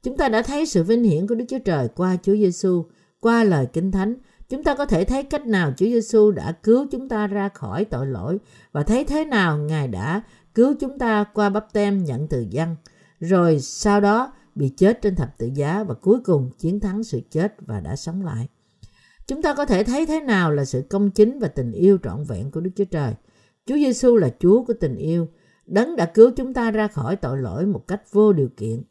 Chúng 0.03 0.17
ta 0.17 0.29
đã 0.29 0.43
thấy 0.43 0.67
sự 0.67 0.83
vinh 0.83 1.03
hiển 1.03 1.27
của 1.27 1.35
Đức 1.35 1.45
Chúa 1.49 1.59
Trời 1.65 1.89
qua 1.89 2.17
Chúa 2.23 2.35
Giêsu, 2.35 2.85
qua 3.21 3.45
lời 3.45 3.67
Kinh 3.73 3.93
Thánh. 3.93 4.15
Chúng 4.49 4.65
ta 4.65 4.75
có 4.75 4.87
thể 4.87 5.05
thấy 5.05 5.23
cách 5.23 5.47
nào 5.47 5.73
Chúa 5.77 5.87
Giêsu 5.87 6.31
đã 6.31 6.53
cứu 6.53 6.87
chúng 6.91 7.09
ta 7.09 7.27
ra 7.27 7.49
khỏi 7.49 7.85
tội 7.85 8.07
lỗi 8.07 8.39
và 8.73 8.83
thấy 8.83 9.05
thế 9.05 9.25
nào 9.25 9.59
Ngài 9.59 9.89
đã 9.89 10.23
cứu 10.55 10.75
chúng 10.81 10.99
ta 10.99 11.25
qua 11.35 11.51
bắp 11.51 11.73
tem 11.73 12.05
nhận 12.05 12.29
từ 12.29 12.47
dân, 12.51 12.77
rồi 13.21 13.61
sau 13.61 14.01
đó 14.01 14.33
bị 14.55 14.69
chết 14.69 15.03
trên 15.03 15.17
thập 15.17 15.39
tự 15.39 15.51
giá 15.55 15.85
và 15.85 15.95
cuối 15.95 16.21
cùng 16.25 16.51
chiến 16.59 16.81
thắng 16.81 17.05
sự 17.05 17.21
chết 17.31 17.55
và 17.61 17.81
đã 17.81 17.97
sống 17.97 18.25
lại. 18.25 18.49
Chúng 19.27 19.43
ta 19.43 19.55
có 19.55 19.65
thể 19.65 19.85
thấy 19.85 20.07
thế 20.07 20.21
nào 20.21 20.53
là 20.53 20.65
sự 20.65 20.83
công 20.91 21.11
chính 21.11 21.39
và 21.39 21.49
tình 21.49 21.73
yêu 21.73 21.99
trọn 22.03 22.25
vẹn 22.25 22.51
của 22.51 22.61
Đức 22.61 22.71
Chúa 22.77 22.85
Trời. 22.85 23.15
Chúa 23.67 23.75
Giêsu 23.75 24.17
là 24.17 24.31
Chúa 24.39 24.65
của 24.65 24.75
tình 24.81 24.97
yêu, 24.97 25.29
đấng 25.67 25.97
đã 25.97 26.07
cứu 26.07 26.31
chúng 26.37 26.55
ta 26.55 26.71
ra 26.71 26.89
khỏi 26.89 27.17
tội 27.17 27.39
lỗi 27.39 27.67
một 27.67 27.87
cách 27.89 28.13
vô 28.13 28.33
điều 28.33 28.49
kiện. 28.57 28.83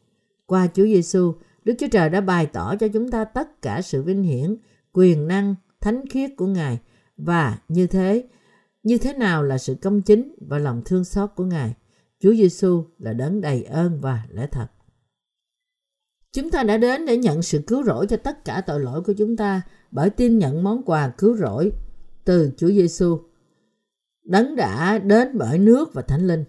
Qua 0.46 0.68
Chúa 0.74 0.84
Giêsu, 0.84 1.34
Đức 1.64 1.74
Chúa 1.80 1.88
Trời 1.92 2.10
đã 2.10 2.22
bày 2.22 2.46
tỏ 2.46 2.76
cho 2.76 2.88
chúng 2.88 3.12
ta 3.12 3.26
tất 3.26 3.62
cả 3.62 3.82
sự 3.82 4.04
vinh 4.04 4.24
hiển, 4.24 4.56
quyền 4.94 5.28
năng, 5.28 5.56
thánh 5.82 6.08
khiết 6.10 6.32
của 6.38 6.48
Ngài 6.48 6.80
và 7.18 7.60
như 7.68 7.88
thế 7.88 8.28
như 8.84 8.98
thế 8.98 9.14
nào 9.14 9.44
là 9.44 9.58
sự 9.58 9.76
công 9.82 10.02
chính 10.02 10.36
và 10.50 10.58
lòng 10.58 10.82
thương 10.86 11.04
xót 11.04 11.30
của 11.36 11.46
Ngài? 11.46 11.76
Chúa 12.20 12.34
Giêsu 12.34 12.86
là 12.98 13.14
đấng 13.14 13.42
đầy 13.42 13.64
ơn 13.64 14.02
và 14.02 14.24
lẽ 14.30 14.48
thật. 14.52 14.68
Chúng 16.34 16.52
ta 16.52 16.64
đã 16.64 16.78
đến 16.78 17.06
để 17.06 17.18
nhận 17.18 17.42
sự 17.42 17.62
cứu 17.68 17.84
rỗi 17.84 18.08
cho 18.08 18.18
tất 18.18 18.46
cả 18.46 18.62
tội 18.62 18.80
lỗi 18.80 19.02
của 19.02 19.14
chúng 19.14 19.38
ta 19.38 19.62
bởi 19.92 20.10
tin 20.10 20.38
nhận 20.38 20.64
món 20.64 20.84
quà 20.84 21.10
cứu 21.18 21.36
rỗi 21.36 21.72
từ 22.26 22.52
Chúa 22.58 22.68
Giêsu. 22.68 23.20
Đấng 24.24 24.56
đã 24.56 24.98
đến 25.00 25.38
bởi 25.38 25.60
nước 25.60 25.94
và 25.94 26.02
Thánh 26.02 26.28
Linh. 26.28 26.44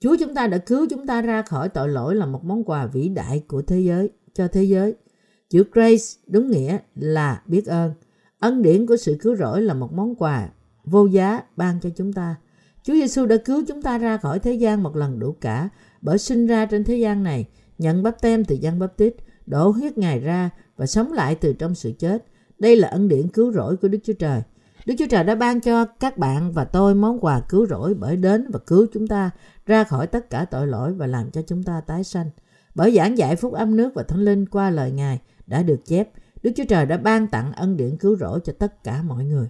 Chúa 0.00 0.16
chúng 0.20 0.34
ta 0.34 0.46
đã 0.46 0.58
cứu 0.58 0.86
chúng 0.90 1.06
ta 1.06 1.22
ra 1.22 1.42
khỏi 1.42 1.68
tội 1.68 1.88
lỗi 1.88 2.14
là 2.14 2.26
một 2.26 2.44
món 2.44 2.64
quà 2.64 2.86
vĩ 2.86 3.08
đại 3.08 3.44
của 3.48 3.62
thế 3.62 3.80
giới, 3.80 4.10
cho 4.34 4.48
thế 4.48 4.62
giới. 4.62 4.94
Chữ 5.52 5.64
grace 5.72 6.04
đúng 6.26 6.50
nghĩa 6.50 6.78
là 6.94 7.42
biết 7.46 7.66
ơn. 7.66 7.92
Ân 8.38 8.62
điển 8.62 8.86
của 8.86 8.96
sự 8.96 9.16
cứu 9.20 9.36
rỗi 9.36 9.62
là 9.62 9.74
một 9.74 9.92
món 9.92 10.14
quà 10.14 10.48
vô 10.84 11.06
giá 11.06 11.40
ban 11.56 11.80
cho 11.80 11.90
chúng 11.96 12.12
ta. 12.12 12.36
Chúa 12.82 12.92
Giêsu 12.92 13.26
đã 13.26 13.36
cứu 13.44 13.64
chúng 13.68 13.82
ta 13.82 13.98
ra 13.98 14.16
khỏi 14.16 14.38
thế 14.38 14.52
gian 14.52 14.82
một 14.82 14.96
lần 14.96 15.18
đủ 15.18 15.32
cả 15.40 15.68
bởi 16.00 16.18
sinh 16.18 16.46
ra 16.46 16.66
trên 16.66 16.84
thế 16.84 16.96
gian 16.96 17.22
này, 17.22 17.48
nhận 17.78 18.02
bắp 18.02 18.20
tem 18.20 18.44
từ 18.44 18.54
dân 18.54 18.78
bắp 18.78 18.96
tít, 18.96 19.14
đổ 19.46 19.68
huyết 19.68 19.98
Ngài 19.98 20.20
ra 20.20 20.50
và 20.76 20.86
sống 20.86 21.12
lại 21.12 21.34
từ 21.34 21.52
trong 21.52 21.74
sự 21.74 21.92
chết. 21.98 22.24
Đây 22.58 22.76
là 22.76 22.88
ân 22.88 23.08
điển 23.08 23.28
cứu 23.28 23.52
rỗi 23.52 23.76
của 23.76 23.88
Đức 23.88 23.98
Chúa 24.04 24.12
Trời. 24.12 24.42
Đức 24.86 24.94
Chúa 24.98 25.06
Trời 25.10 25.24
đã 25.24 25.34
ban 25.34 25.60
cho 25.60 25.84
các 25.84 26.18
bạn 26.18 26.52
và 26.52 26.64
tôi 26.64 26.94
món 26.94 27.18
quà 27.20 27.40
cứu 27.48 27.66
rỗi 27.66 27.94
bởi 27.94 28.16
đến 28.16 28.50
và 28.50 28.58
cứu 28.66 28.86
chúng 28.92 29.08
ta 29.08 29.30
ra 29.66 29.84
khỏi 29.84 30.06
tất 30.06 30.30
cả 30.30 30.44
tội 30.44 30.66
lỗi 30.66 30.92
và 30.92 31.06
làm 31.06 31.30
cho 31.30 31.42
chúng 31.42 31.62
ta 31.62 31.80
tái 31.80 32.04
sanh. 32.04 32.30
Bởi 32.74 32.94
giảng 32.94 33.18
dạy 33.18 33.36
phúc 33.36 33.52
âm 33.52 33.76
nước 33.76 33.94
và 33.94 34.02
thánh 34.02 34.24
linh 34.24 34.46
qua 34.46 34.70
lời 34.70 34.90
Ngài 34.90 35.20
đã 35.46 35.62
được 35.62 35.80
chép, 35.86 36.08
Đức 36.42 36.50
Chúa 36.56 36.64
Trời 36.68 36.86
đã 36.86 36.96
ban 36.96 37.26
tặng 37.26 37.52
ân 37.52 37.76
điển 37.76 37.96
cứu 37.96 38.16
rỗi 38.16 38.40
cho 38.44 38.52
tất 38.58 38.84
cả 38.84 39.02
mọi 39.02 39.24
người. 39.24 39.48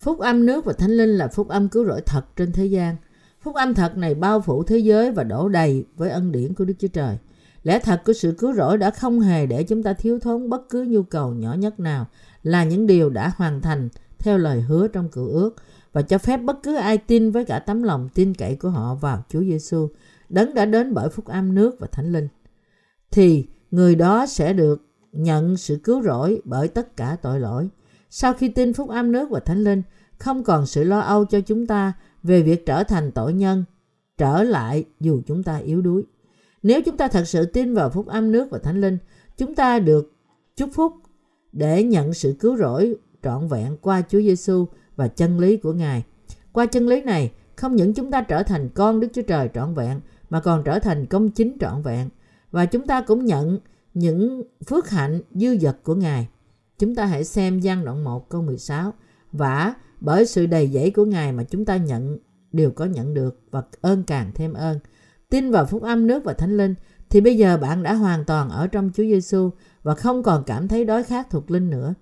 Phúc 0.00 0.18
âm 0.18 0.46
nước 0.46 0.64
và 0.64 0.72
thánh 0.72 0.90
linh 0.90 1.10
là 1.10 1.28
phúc 1.28 1.48
âm 1.48 1.68
cứu 1.68 1.84
rỗi 1.86 2.00
thật 2.00 2.36
trên 2.36 2.52
thế 2.52 2.66
gian. 2.66 2.96
Phúc 3.40 3.54
âm 3.54 3.74
thật 3.74 3.96
này 3.96 4.14
bao 4.14 4.40
phủ 4.40 4.64
thế 4.64 4.78
giới 4.78 5.12
và 5.12 5.24
đổ 5.24 5.48
đầy 5.48 5.84
với 5.96 6.10
ân 6.10 6.32
điển 6.32 6.54
của 6.54 6.64
Đức 6.64 6.74
Chúa 6.78 6.88
Trời. 6.88 7.18
Lẽ 7.62 7.78
thật 7.78 8.02
của 8.04 8.12
sự 8.12 8.34
cứu 8.38 8.52
rỗi 8.52 8.78
đã 8.78 8.90
không 8.90 9.20
hề 9.20 9.46
để 9.46 9.62
chúng 9.62 9.82
ta 9.82 9.92
thiếu 9.92 10.18
thốn 10.18 10.48
bất 10.48 10.68
cứ 10.70 10.84
nhu 10.88 11.02
cầu 11.02 11.34
nhỏ 11.34 11.54
nhất 11.54 11.80
nào 11.80 12.06
là 12.42 12.64
những 12.64 12.86
điều 12.86 13.10
đã 13.10 13.32
hoàn 13.36 13.60
thành 13.60 13.88
theo 14.18 14.38
lời 14.38 14.60
hứa 14.60 14.88
trong 14.88 15.08
cựu 15.08 15.26
ước 15.26 15.56
và 15.92 16.02
cho 16.02 16.18
phép 16.18 16.36
bất 16.36 16.62
cứ 16.62 16.76
ai 16.76 16.98
tin 16.98 17.30
với 17.30 17.44
cả 17.44 17.58
tấm 17.58 17.82
lòng 17.82 18.08
tin 18.14 18.34
cậy 18.34 18.56
của 18.56 18.70
họ 18.70 18.94
vào 18.94 19.24
Chúa 19.28 19.40
Giêsu, 19.40 19.88
đấng 20.28 20.54
đã 20.54 20.64
đến 20.64 20.94
bởi 20.94 21.08
phúc 21.08 21.24
âm 21.26 21.54
nước 21.54 21.76
và 21.80 21.86
thánh 21.92 22.12
linh, 22.12 22.28
thì 23.10 23.46
người 23.74 23.94
đó 23.94 24.26
sẽ 24.26 24.52
được 24.52 24.86
nhận 25.12 25.56
sự 25.56 25.80
cứu 25.84 26.02
rỗi 26.02 26.42
bởi 26.44 26.68
tất 26.68 26.96
cả 26.96 27.16
tội 27.22 27.40
lỗi. 27.40 27.68
Sau 28.10 28.32
khi 28.32 28.48
tin 28.48 28.72
phúc 28.72 28.88
âm 28.88 29.12
nước 29.12 29.30
và 29.30 29.40
thánh 29.40 29.64
linh, 29.64 29.82
không 30.18 30.44
còn 30.44 30.66
sự 30.66 30.84
lo 30.84 31.00
âu 31.00 31.24
cho 31.24 31.40
chúng 31.40 31.66
ta 31.66 31.92
về 32.22 32.42
việc 32.42 32.66
trở 32.66 32.84
thành 32.84 33.10
tội 33.10 33.32
nhân, 33.32 33.64
trở 34.18 34.42
lại 34.42 34.84
dù 35.00 35.20
chúng 35.26 35.42
ta 35.42 35.56
yếu 35.56 35.82
đuối. 35.82 36.04
Nếu 36.62 36.82
chúng 36.82 36.96
ta 36.96 37.08
thật 37.08 37.24
sự 37.24 37.46
tin 37.46 37.74
vào 37.74 37.90
phúc 37.90 38.06
âm 38.06 38.32
nước 38.32 38.48
và 38.50 38.58
thánh 38.58 38.80
linh, 38.80 38.98
chúng 39.36 39.54
ta 39.54 39.78
được 39.78 40.12
chúc 40.56 40.70
phúc 40.74 40.92
để 41.52 41.82
nhận 41.82 42.14
sự 42.14 42.36
cứu 42.40 42.56
rỗi 42.56 42.96
trọn 43.22 43.48
vẹn 43.48 43.76
qua 43.80 44.02
Chúa 44.08 44.20
Giêsu 44.20 44.66
và 44.96 45.08
chân 45.08 45.38
lý 45.38 45.56
của 45.56 45.72
Ngài. 45.72 46.04
Qua 46.52 46.66
chân 46.66 46.88
lý 46.88 47.02
này, 47.02 47.32
không 47.56 47.76
những 47.76 47.94
chúng 47.94 48.10
ta 48.10 48.22
trở 48.22 48.42
thành 48.42 48.68
con 48.74 49.00
Đức 49.00 49.08
Chúa 49.12 49.22
Trời 49.22 49.48
trọn 49.54 49.74
vẹn, 49.74 50.00
mà 50.30 50.40
còn 50.40 50.62
trở 50.64 50.78
thành 50.78 51.06
công 51.06 51.30
chính 51.30 51.56
trọn 51.60 51.82
vẹn. 51.82 52.08
Và 52.54 52.66
chúng 52.66 52.86
ta 52.86 53.00
cũng 53.00 53.24
nhận 53.24 53.58
những 53.94 54.42
phước 54.66 54.90
hạnh 54.90 55.20
dư 55.30 55.58
dật 55.58 55.76
của 55.82 55.94
Ngài. 55.94 56.28
Chúng 56.78 56.94
ta 56.94 57.04
hãy 57.04 57.24
xem 57.24 57.60
gian 57.60 57.84
đoạn 57.84 58.04
1 58.04 58.28
câu 58.28 58.42
16. 58.42 58.92
Và 59.32 59.74
bởi 60.00 60.26
sự 60.26 60.46
đầy 60.46 60.68
dẫy 60.68 60.90
của 60.90 61.04
Ngài 61.04 61.32
mà 61.32 61.44
chúng 61.44 61.64
ta 61.64 61.76
nhận, 61.76 62.18
đều 62.52 62.70
có 62.70 62.84
nhận 62.84 63.14
được 63.14 63.40
và 63.50 63.62
ơn 63.80 64.02
càng 64.02 64.30
thêm 64.34 64.52
ơn. 64.52 64.78
Tin 65.30 65.50
vào 65.50 65.66
phúc 65.66 65.82
âm 65.82 66.06
nước 66.06 66.24
và 66.24 66.32
thánh 66.32 66.56
linh, 66.56 66.74
thì 67.10 67.20
bây 67.20 67.36
giờ 67.36 67.56
bạn 67.56 67.82
đã 67.82 67.94
hoàn 67.94 68.24
toàn 68.24 68.50
ở 68.50 68.66
trong 68.66 68.90
Chúa 68.94 69.02
Giêsu 69.02 69.50
và 69.82 69.94
không 69.94 70.22
còn 70.22 70.44
cảm 70.46 70.68
thấy 70.68 70.84
đói 70.84 71.02
khát 71.02 71.30
thuộc 71.30 71.50
linh 71.50 71.70
nữa. 71.70 71.94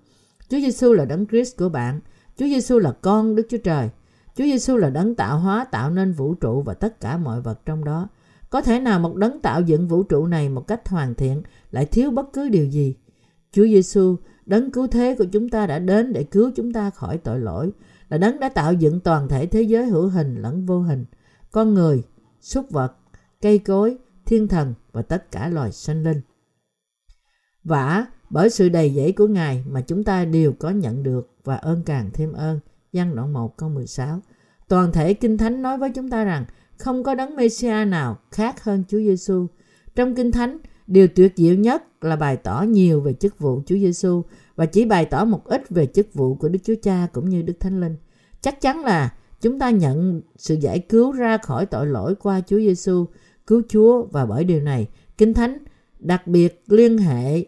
Chúa 0.49 0.59
Giêsu 0.59 0.93
là 0.93 1.05
đấng 1.05 1.27
Christ 1.27 1.57
của 1.57 1.69
bạn. 1.69 1.99
Chúa 2.37 2.45
Giêsu 2.45 2.79
là 2.79 2.91
con 2.91 3.35
Đức 3.35 3.47
Chúa 3.49 3.57
Trời. 3.63 3.89
Chúa 4.35 4.43
Giêsu 4.43 4.77
là 4.77 4.89
đấng 4.89 5.15
tạo 5.15 5.39
hóa, 5.39 5.65
tạo 5.65 5.89
nên 5.89 6.11
vũ 6.11 6.33
trụ 6.33 6.61
và 6.61 6.73
tất 6.73 6.99
cả 6.99 7.17
mọi 7.17 7.41
vật 7.41 7.65
trong 7.65 7.83
đó. 7.83 8.09
Có 8.53 8.61
thể 8.61 8.79
nào 8.79 8.99
một 8.99 9.15
đấng 9.15 9.39
tạo 9.39 9.61
dựng 9.61 9.87
vũ 9.87 10.03
trụ 10.03 10.27
này 10.27 10.49
một 10.49 10.67
cách 10.67 10.89
hoàn 10.89 11.15
thiện 11.15 11.41
lại 11.71 11.85
thiếu 11.85 12.11
bất 12.11 12.33
cứ 12.33 12.49
điều 12.49 12.65
gì? 12.65 12.95
Chúa 13.51 13.63
Giêsu, 13.63 14.15
đấng 14.45 14.71
cứu 14.71 14.87
thế 14.87 15.15
của 15.19 15.25
chúng 15.25 15.49
ta 15.49 15.67
đã 15.67 15.79
đến 15.79 16.13
để 16.13 16.23
cứu 16.23 16.51
chúng 16.55 16.73
ta 16.73 16.89
khỏi 16.89 17.17
tội 17.17 17.39
lỗi, 17.39 17.71
là 18.09 18.17
đấng 18.17 18.39
đã 18.39 18.49
tạo 18.49 18.73
dựng 18.73 18.99
toàn 18.99 19.27
thể 19.27 19.45
thế 19.45 19.61
giới 19.61 19.85
hữu 19.85 20.07
hình 20.07 20.35
lẫn 20.35 20.65
vô 20.65 20.81
hình, 20.81 21.05
con 21.51 21.73
người, 21.73 22.03
súc 22.41 22.69
vật, 22.71 22.93
cây 23.41 23.59
cối, 23.59 23.97
thiên 24.25 24.47
thần 24.47 24.73
và 24.91 25.01
tất 25.01 25.31
cả 25.31 25.49
loài 25.49 25.71
sinh 25.71 26.03
linh. 26.03 26.21
Vả, 27.63 28.05
bởi 28.29 28.49
sự 28.49 28.69
đầy 28.69 28.93
dẫy 28.95 29.11
của 29.11 29.27
Ngài 29.27 29.63
mà 29.69 29.81
chúng 29.81 30.03
ta 30.03 30.25
đều 30.25 30.53
có 30.53 30.69
nhận 30.69 31.03
được 31.03 31.35
và 31.43 31.55
ơn 31.55 31.83
càng 31.85 32.09
thêm 32.13 32.33
ơn. 32.33 32.59
Văn 32.93 33.15
đoạn 33.15 33.33
1 33.33 33.57
câu 33.57 33.69
16 33.69 34.21
Toàn 34.67 34.91
thể 34.91 35.13
Kinh 35.13 35.37
Thánh 35.37 35.61
nói 35.61 35.77
với 35.77 35.89
chúng 35.89 36.09
ta 36.09 36.23
rằng 36.23 36.45
không 36.83 37.03
có 37.03 37.15
đấng 37.15 37.35
Messiah 37.35 37.87
nào 37.87 38.19
khác 38.31 38.63
hơn 38.63 38.83
Chúa 38.87 38.97
Giêsu. 38.97 39.47
Trong 39.95 40.15
Kinh 40.15 40.31
Thánh, 40.31 40.57
điều 40.87 41.07
tuyệt 41.07 41.33
diệu 41.35 41.55
nhất 41.55 42.03
là 42.03 42.15
bày 42.15 42.37
tỏ 42.37 42.61
nhiều 42.61 43.01
về 43.01 43.13
chức 43.13 43.39
vụ 43.39 43.61
Chúa 43.65 43.75
Giêsu 43.75 44.23
và 44.55 44.65
chỉ 44.65 44.85
bày 44.85 45.05
tỏ 45.05 45.25
một 45.25 45.45
ít 45.45 45.69
về 45.69 45.85
chức 45.85 46.13
vụ 46.13 46.35
của 46.35 46.49
Đức 46.49 46.59
Chúa 46.63 46.75
Cha 46.81 47.07
cũng 47.13 47.29
như 47.29 47.41
Đức 47.41 47.53
Thánh 47.59 47.81
Linh. 47.81 47.95
Chắc 48.41 48.61
chắn 48.61 48.83
là 48.83 49.13
chúng 49.41 49.59
ta 49.59 49.69
nhận 49.69 50.21
sự 50.37 50.55
giải 50.55 50.79
cứu 50.79 51.11
ra 51.11 51.37
khỏi 51.37 51.65
tội 51.65 51.85
lỗi 51.85 52.15
qua 52.15 52.41
Chúa 52.41 52.57
Giêsu, 52.57 53.05
cứu 53.47 53.61
Chúa 53.69 54.05
và 54.05 54.25
bởi 54.25 54.43
điều 54.43 54.61
này, 54.61 54.87
Kinh 55.17 55.33
Thánh 55.33 55.57
đặc 55.99 56.27
biệt 56.27 56.63
liên 56.67 56.97
hệ 56.97 57.45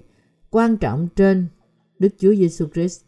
quan 0.50 0.78
trọng 0.78 1.08
trên 1.16 1.48
Đức 2.00 2.10
Chúa 2.18 2.36
Giêsu 2.36 2.66
Christ. 2.74 3.02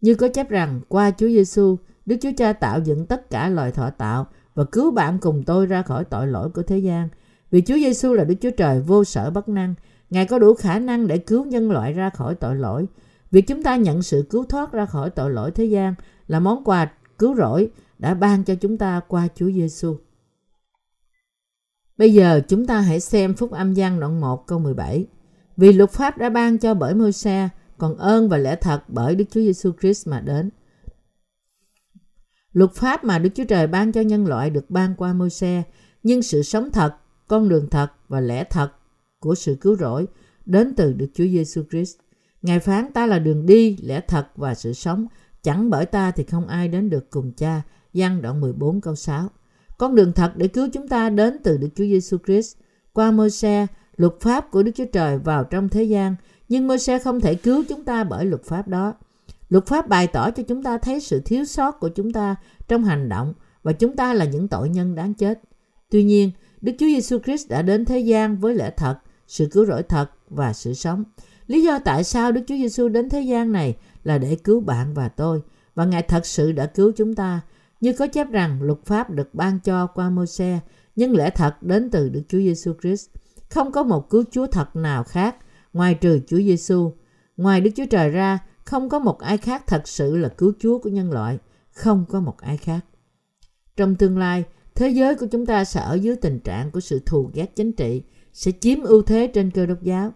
Như 0.00 0.14
có 0.14 0.28
chép 0.28 0.48
rằng 0.48 0.80
qua 0.88 1.10
Chúa 1.10 1.28
Giêsu, 1.28 1.76
Đức 2.10 2.16
Chúa 2.20 2.30
Cha 2.36 2.52
tạo 2.52 2.80
dựng 2.80 3.06
tất 3.06 3.30
cả 3.30 3.48
loài 3.48 3.72
thọ 3.72 3.90
tạo 3.90 4.26
và 4.54 4.64
cứu 4.64 4.90
bạn 4.90 5.18
cùng 5.18 5.42
tôi 5.42 5.66
ra 5.66 5.82
khỏi 5.82 6.04
tội 6.04 6.26
lỗi 6.26 6.50
của 6.50 6.62
thế 6.62 6.78
gian. 6.78 7.08
Vì 7.50 7.60
Chúa 7.60 7.74
Giêsu 7.74 8.12
là 8.12 8.24
Đức 8.24 8.34
Chúa 8.40 8.50
Trời 8.50 8.80
vô 8.80 9.04
sở 9.04 9.30
bất 9.30 9.48
năng, 9.48 9.74
Ngài 10.10 10.26
có 10.26 10.38
đủ 10.38 10.54
khả 10.54 10.78
năng 10.78 11.06
để 11.06 11.18
cứu 11.18 11.44
nhân 11.44 11.70
loại 11.70 11.92
ra 11.92 12.10
khỏi 12.10 12.34
tội 12.34 12.56
lỗi. 12.56 12.86
Việc 13.30 13.46
chúng 13.46 13.62
ta 13.62 13.76
nhận 13.76 14.02
sự 14.02 14.26
cứu 14.30 14.44
thoát 14.44 14.72
ra 14.72 14.86
khỏi 14.86 15.10
tội 15.10 15.30
lỗi 15.30 15.50
thế 15.50 15.64
gian 15.64 15.94
là 16.28 16.40
món 16.40 16.64
quà 16.64 16.90
cứu 17.18 17.34
rỗi 17.34 17.70
đã 17.98 18.14
ban 18.14 18.44
cho 18.44 18.54
chúng 18.54 18.78
ta 18.78 19.00
qua 19.08 19.28
Chúa 19.34 19.50
Giêsu. 19.50 19.96
Bây 21.96 22.14
giờ 22.14 22.40
chúng 22.48 22.66
ta 22.66 22.80
hãy 22.80 23.00
xem 23.00 23.34
Phúc 23.34 23.50
Âm 23.50 23.74
Giăng 23.74 24.00
đoạn 24.00 24.20
1 24.20 24.46
câu 24.46 24.58
17. 24.58 25.06
Vì 25.56 25.72
luật 25.72 25.90
pháp 25.90 26.18
đã 26.18 26.30
ban 26.30 26.58
cho 26.58 26.74
bởi 26.74 26.94
Môi-se, 26.94 27.48
còn 27.78 27.96
ơn 27.96 28.28
và 28.28 28.36
lẽ 28.36 28.56
thật 28.56 28.80
bởi 28.88 29.14
Đức 29.14 29.24
Chúa 29.30 29.40
Giêsu 29.40 29.72
Christ 29.80 30.08
mà 30.08 30.20
đến. 30.20 30.50
Luật 32.52 32.74
pháp 32.74 33.04
mà 33.04 33.18
Đức 33.18 33.30
Chúa 33.34 33.44
Trời 33.44 33.66
ban 33.66 33.92
cho 33.92 34.00
nhân 34.00 34.26
loại 34.26 34.50
được 34.50 34.70
ban 34.70 34.94
qua 34.94 35.12
môi 35.12 35.30
xe, 35.30 35.62
nhưng 36.02 36.22
sự 36.22 36.42
sống 36.42 36.70
thật, 36.70 36.94
con 37.28 37.48
đường 37.48 37.68
thật 37.70 37.88
và 38.08 38.20
lẽ 38.20 38.44
thật 38.44 38.72
của 39.20 39.34
sự 39.34 39.56
cứu 39.60 39.76
rỗi 39.76 40.06
đến 40.46 40.74
từ 40.76 40.92
Đức 40.92 41.08
Chúa 41.14 41.24
Giêsu 41.24 41.62
Christ. 41.70 41.96
Ngài 42.42 42.60
phán 42.60 42.92
ta 42.92 43.06
là 43.06 43.18
đường 43.18 43.46
đi, 43.46 43.76
lẽ 43.82 44.00
thật 44.00 44.26
và 44.36 44.54
sự 44.54 44.72
sống, 44.72 45.06
chẳng 45.42 45.70
bởi 45.70 45.86
ta 45.86 46.10
thì 46.10 46.24
không 46.24 46.46
ai 46.46 46.68
đến 46.68 46.90
được 46.90 47.10
cùng 47.10 47.32
cha. 47.32 47.62
Giăng 47.92 48.22
đoạn 48.22 48.40
14 48.40 48.80
câu 48.80 48.94
6 48.94 49.28
Con 49.78 49.94
đường 49.94 50.12
thật 50.12 50.32
để 50.36 50.48
cứu 50.48 50.68
chúng 50.72 50.88
ta 50.88 51.10
đến 51.10 51.36
từ 51.44 51.56
Đức 51.56 51.68
Chúa 51.74 51.84
Giêsu 51.84 52.16
Christ. 52.26 52.56
Qua 52.92 53.10
môi 53.10 53.30
xe, 53.30 53.66
luật 53.96 54.12
pháp 54.20 54.50
của 54.50 54.62
Đức 54.62 54.72
Chúa 54.74 54.84
Trời 54.92 55.18
vào 55.18 55.44
trong 55.44 55.68
thế 55.68 55.82
gian, 55.84 56.14
nhưng 56.48 56.66
môi 56.66 56.78
xe 56.78 56.98
không 56.98 57.20
thể 57.20 57.34
cứu 57.34 57.64
chúng 57.68 57.84
ta 57.84 58.04
bởi 58.04 58.24
luật 58.24 58.44
pháp 58.44 58.68
đó. 58.68 58.94
Luật 59.50 59.66
pháp 59.66 59.88
bày 59.88 60.06
tỏ 60.06 60.30
cho 60.30 60.42
chúng 60.42 60.62
ta 60.62 60.78
thấy 60.78 61.00
sự 61.00 61.20
thiếu 61.20 61.44
sót 61.44 61.80
của 61.80 61.88
chúng 61.88 62.12
ta 62.12 62.36
trong 62.68 62.84
hành 62.84 63.08
động 63.08 63.34
và 63.62 63.72
chúng 63.72 63.96
ta 63.96 64.14
là 64.14 64.24
những 64.24 64.48
tội 64.48 64.68
nhân 64.68 64.94
đáng 64.94 65.14
chết. 65.14 65.40
Tuy 65.90 66.04
nhiên, 66.04 66.30
Đức 66.60 66.72
Chúa 66.78 66.86
Giêsu 66.86 67.18
Christ 67.18 67.48
đã 67.48 67.62
đến 67.62 67.84
thế 67.84 67.98
gian 67.98 68.36
với 68.36 68.54
lẽ 68.54 68.70
thật, 68.76 68.98
sự 69.26 69.48
cứu 69.50 69.66
rỗi 69.66 69.82
thật 69.82 70.10
và 70.28 70.52
sự 70.52 70.74
sống. 70.74 71.04
Lý 71.46 71.62
do 71.62 71.78
tại 71.78 72.04
sao 72.04 72.32
Đức 72.32 72.40
Chúa 72.46 72.54
Giêsu 72.54 72.88
đến 72.88 73.08
thế 73.08 73.20
gian 73.20 73.52
này 73.52 73.76
là 74.04 74.18
để 74.18 74.36
cứu 74.44 74.60
bạn 74.60 74.94
và 74.94 75.08
tôi 75.08 75.42
và 75.74 75.84
Ngài 75.84 76.02
thật 76.02 76.26
sự 76.26 76.52
đã 76.52 76.66
cứu 76.66 76.92
chúng 76.96 77.14
ta. 77.14 77.40
Như 77.80 77.92
có 77.92 78.06
chép 78.06 78.30
rằng 78.30 78.62
luật 78.62 78.78
pháp 78.84 79.10
được 79.10 79.34
ban 79.34 79.58
cho 79.60 79.86
qua 79.86 80.10
Môi-se, 80.10 80.58
nhưng 80.96 81.16
lẽ 81.16 81.30
thật 81.30 81.62
đến 81.62 81.90
từ 81.90 82.08
Đức 82.08 82.22
Chúa 82.28 82.38
Giêsu 82.38 82.72
Christ. 82.82 83.08
Không 83.50 83.72
có 83.72 83.82
một 83.82 84.10
cứu 84.10 84.24
Chúa 84.30 84.46
thật 84.46 84.76
nào 84.76 85.04
khác 85.04 85.36
ngoài 85.72 85.94
trừ 85.94 86.20
Chúa 86.26 86.36
Giêsu. 86.38 86.92
Ngoài 87.36 87.60
Đức 87.60 87.70
Chúa 87.76 87.86
Trời 87.86 88.08
ra, 88.08 88.38
không 88.64 88.88
có 88.88 88.98
một 88.98 89.18
ai 89.18 89.38
khác 89.38 89.66
thật 89.66 89.88
sự 89.88 90.16
là 90.16 90.28
cứu 90.28 90.52
Chúa 90.58 90.78
của 90.78 90.88
nhân 90.88 91.12
loại. 91.12 91.38
Không 91.72 92.04
có 92.08 92.20
một 92.20 92.38
ai 92.40 92.56
khác. 92.56 92.80
Trong 93.76 93.94
tương 93.94 94.18
lai, 94.18 94.44
thế 94.74 94.88
giới 94.88 95.14
của 95.14 95.26
chúng 95.26 95.46
ta 95.46 95.64
sẽ 95.64 95.80
ở 95.80 95.94
dưới 95.94 96.16
tình 96.16 96.40
trạng 96.40 96.70
của 96.70 96.80
sự 96.80 97.00
thù 97.06 97.30
ghét 97.34 97.56
chính 97.56 97.72
trị, 97.72 98.02
sẽ 98.32 98.52
chiếm 98.60 98.82
ưu 98.82 99.02
thế 99.02 99.26
trên 99.26 99.50
cơ 99.50 99.66
đốc 99.66 99.82
giáo. 99.82 100.12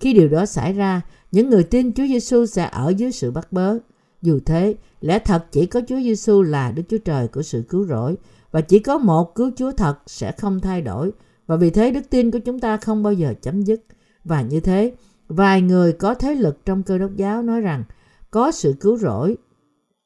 Khi 0.00 0.12
điều 0.12 0.28
đó 0.28 0.46
xảy 0.46 0.72
ra, 0.72 1.00
những 1.32 1.50
người 1.50 1.64
tin 1.64 1.92
Chúa 1.92 2.06
Giêsu 2.06 2.46
sẽ 2.46 2.68
ở 2.72 2.88
dưới 2.96 3.12
sự 3.12 3.30
bắt 3.30 3.52
bớ. 3.52 3.78
Dù 4.22 4.38
thế, 4.46 4.74
lẽ 5.00 5.18
thật 5.18 5.46
chỉ 5.52 5.66
có 5.66 5.80
Chúa 5.88 6.00
Giêsu 6.00 6.42
là 6.42 6.70
Đức 6.70 6.82
Chúa 6.88 6.98
Trời 6.98 7.28
của 7.28 7.42
sự 7.42 7.64
cứu 7.68 7.86
rỗi 7.86 8.16
và 8.50 8.60
chỉ 8.60 8.78
có 8.78 8.98
một 8.98 9.34
cứu 9.34 9.50
Chúa 9.56 9.72
thật 9.72 9.98
sẽ 10.06 10.32
không 10.32 10.60
thay 10.60 10.82
đổi 10.82 11.12
và 11.46 11.56
vì 11.56 11.70
thế 11.70 11.90
đức 11.90 12.10
tin 12.10 12.30
của 12.30 12.38
chúng 12.38 12.60
ta 12.60 12.76
không 12.76 13.02
bao 13.02 13.12
giờ 13.12 13.34
chấm 13.42 13.62
dứt. 13.62 13.80
Và 14.24 14.42
như 14.42 14.60
thế, 14.60 14.92
vài 15.28 15.62
người 15.62 15.92
có 15.92 16.14
thế 16.14 16.34
lực 16.34 16.64
trong 16.64 16.82
cơ 16.82 16.98
đốc 16.98 17.16
giáo 17.16 17.42
nói 17.42 17.60
rằng 17.60 17.84
có 18.30 18.52
sự 18.52 18.74
cứu 18.80 18.96
rỗi 18.96 19.36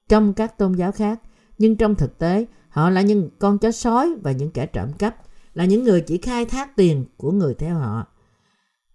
trong 0.09 0.35
các 0.35 0.59
tôn 0.59 0.73
giáo 0.73 0.93
khác, 0.93 1.21
nhưng 1.59 1.77
trong 1.77 1.95
thực 1.95 2.19
tế 2.19 2.47
họ 2.69 2.91
là 2.91 3.01
những 3.01 3.31
con 3.39 3.59
chó 3.59 3.71
sói 3.71 4.15
và 4.23 4.33
những 4.33 4.51
kẻ 4.51 4.67
trộm 4.67 4.93
cắp, 4.99 5.17
là 5.55 5.65
những 5.65 5.85
người 5.85 6.01
chỉ 6.01 6.19
khai 6.19 6.45
thác 6.45 6.77
tiền 6.77 7.05
của 7.17 7.33
người 7.33 7.55
theo 7.55 7.75
họ. 7.75 8.07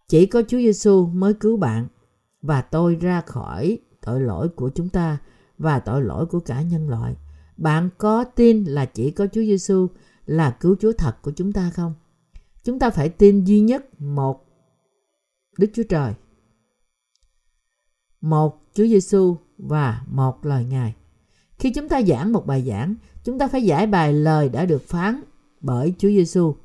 Chỉ 0.07 0.25
có 0.25 0.41
Chúa 0.47 0.57
Giêsu 0.57 1.07
mới 1.07 1.33
cứu 1.33 1.57
bạn 1.57 1.87
và 2.41 2.61
tôi 2.61 2.95
ra 2.95 3.21
khỏi 3.21 3.77
tội 4.01 4.21
lỗi 4.21 4.49
của 4.49 4.69
chúng 4.69 4.89
ta 4.89 5.17
và 5.57 5.79
tội 5.79 6.01
lỗi 6.01 6.25
của 6.25 6.39
cả 6.39 6.61
nhân 6.61 6.89
loại. 6.89 7.15
Bạn 7.57 7.89
có 7.97 8.23
tin 8.23 8.63
là 8.63 8.85
chỉ 8.85 9.11
có 9.11 9.27
Chúa 9.27 9.41
Giêsu 9.41 9.87
là 10.25 10.51
cứu 10.51 10.75
Chúa 10.79 10.91
thật 10.97 11.21
của 11.21 11.31
chúng 11.31 11.51
ta 11.51 11.71
không? 11.73 11.93
Chúng 12.63 12.79
ta 12.79 12.89
phải 12.89 13.09
tin 13.09 13.43
duy 13.43 13.59
nhất 13.59 14.01
một 14.01 14.45
Đức 15.57 15.67
Chúa 15.73 15.83
Trời, 15.89 16.13
một 18.21 18.61
Chúa 18.73 18.83
Giêsu 18.83 19.35
và 19.57 20.01
một 20.11 20.45
lời 20.45 20.65
Ngài. 20.65 20.93
Khi 21.57 21.73
chúng 21.73 21.89
ta 21.89 22.01
giảng 22.01 22.33
một 22.33 22.45
bài 22.45 22.63
giảng, 22.67 22.95
chúng 23.23 23.39
ta 23.39 23.47
phải 23.47 23.63
giải 23.63 23.87
bài 23.87 24.13
lời 24.13 24.49
đã 24.49 24.65
được 24.65 24.87
phán 24.87 25.21
bởi 25.61 25.93
Chúa 25.97 26.07
Giêsu. 26.07 26.55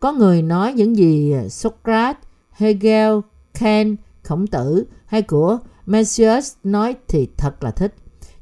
Có 0.00 0.12
người 0.12 0.42
nói 0.42 0.72
những 0.72 0.96
gì 0.96 1.34
Socrates, 1.48 2.22
Hegel, 2.50 3.12
Kant, 3.54 3.98
Khổng 4.22 4.46
Tử 4.46 4.86
hay 5.06 5.22
của 5.22 5.58
Mencius 5.86 6.54
nói 6.64 6.96
thì 7.08 7.28
thật 7.36 7.64
là 7.64 7.70
thích. 7.70 7.94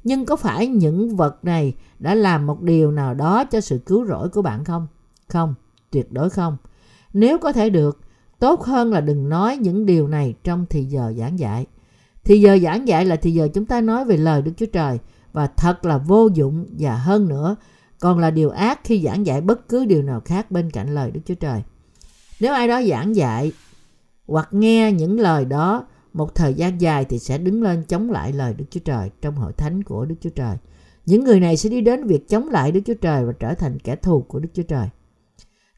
Nhưng 0.04 0.24
có 0.24 0.36
phải 0.36 0.66
những 0.66 1.16
vật 1.16 1.44
này 1.44 1.74
đã 1.98 2.14
làm 2.14 2.46
một 2.46 2.62
điều 2.62 2.90
nào 2.90 3.14
đó 3.14 3.44
cho 3.44 3.60
sự 3.60 3.78
cứu 3.86 4.06
rỗi 4.06 4.28
của 4.28 4.42
bạn 4.42 4.64
không? 4.64 4.86
Không, 5.28 5.54
tuyệt 5.90 6.12
đối 6.12 6.30
không. 6.30 6.56
Nếu 7.12 7.38
có 7.38 7.52
thể 7.52 7.70
được, 7.70 8.00
tốt 8.44 8.62
hơn 8.62 8.92
là 8.92 9.00
đừng 9.00 9.28
nói 9.28 9.56
những 9.56 9.86
điều 9.86 10.08
này 10.08 10.34
trong 10.44 10.66
thì 10.70 10.84
giờ 10.84 11.12
giảng 11.18 11.38
dạy. 11.38 11.66
Thì 12.24 12.40
giờ 12.40 12.58
giảng 12.58 12.88
dạy 12.88 13.04
là 13.04 13.16
thì 13.16 13.30
giờ 13.30 13.48
chúng 13.54 13.66
ta 13.66 13.80
nói 13.80 14.04
về 14.04 14.16
lời 14.16 14.42
Đức 14.42 14.52
Chúa 14.56 14.66
Trời 14.66 14.98
và 15.32 15.46
thật 15.46 15.84
là 15.84 15.98
vô 15.98 16.28
dụng 16.34 16.66
và 16.78 16.96
hơn 16.96 17.28
nữa, 17.28 17.56
còn 18.00 18.18
là 18.18 18.30
điều 18.30 18.50
ác 18.50 18.80
khi 18.84 19.02
giảng 19.04 19.26
dạy 19.26 19.40
bất 19.40 19.68
cứ 19.68 19.84
điều 19.84 20.02
nào 20.02 20.20
khác 20.20 20.50
bên 20.50 20.70
cạnh 20.70 20.94
lời 20.94 21.10
Đức 21.10 21.20
Chúa 21.24 21.34
Trời. 21.34 21.62
Nếu 22.40 22.54
ai 22.54 22.68
đó 22.68 22.82
giảng 22.82 23.16
dạy 23.16 23.52
hoặc 24.26 24.48
nghe 24.50 24.92
những 24.92 25.20
lời 25.20 25.44
đó, 25.44 25.86
một 26.12 26.34
thời 26.34 26.54
gian 26.54 26.80
dài 26.80 27.04
thì 27.04 27.18
sẽ 27.18 27.38
đứng 27.38 27.62
lên 27.62 27.84
chống 27.88 28.10
lại 28.10 28.32
lời 28.32 28.54
Đức 28.54 28.64
Chúa 28.70 28.80
Trời 28.80 29.10
trong 29.20 29.36
hội 29.36 29.52
thánh 29.52 29.82
của 29.82 30.04
Đức 30.04 30.16
Chúa 30.20 30.30
Trời. 30.30 30.56
Những 31.06 31.24
người 31.24 31.40
này 31.40 31.56
sẽ 31.56 31.68
đi 31.68 31.80
đến 31.80 32.06
việc 32.06 32.28
chống 32.28 32.48
lại 32.48 32.72
Đức 32.72 32.80
Chúa 32.86 32.94
Trời 32.94 33.24
và 33.24 33.32
trở 33.32 33.54
thành 33.54 33.78
kẻ 33.78 33.96
thù 33.96 34.22
của 34.28 34.38
Đức 34.38 34.48
Chúa 34.54 34.62
Trời. 34.62 34.88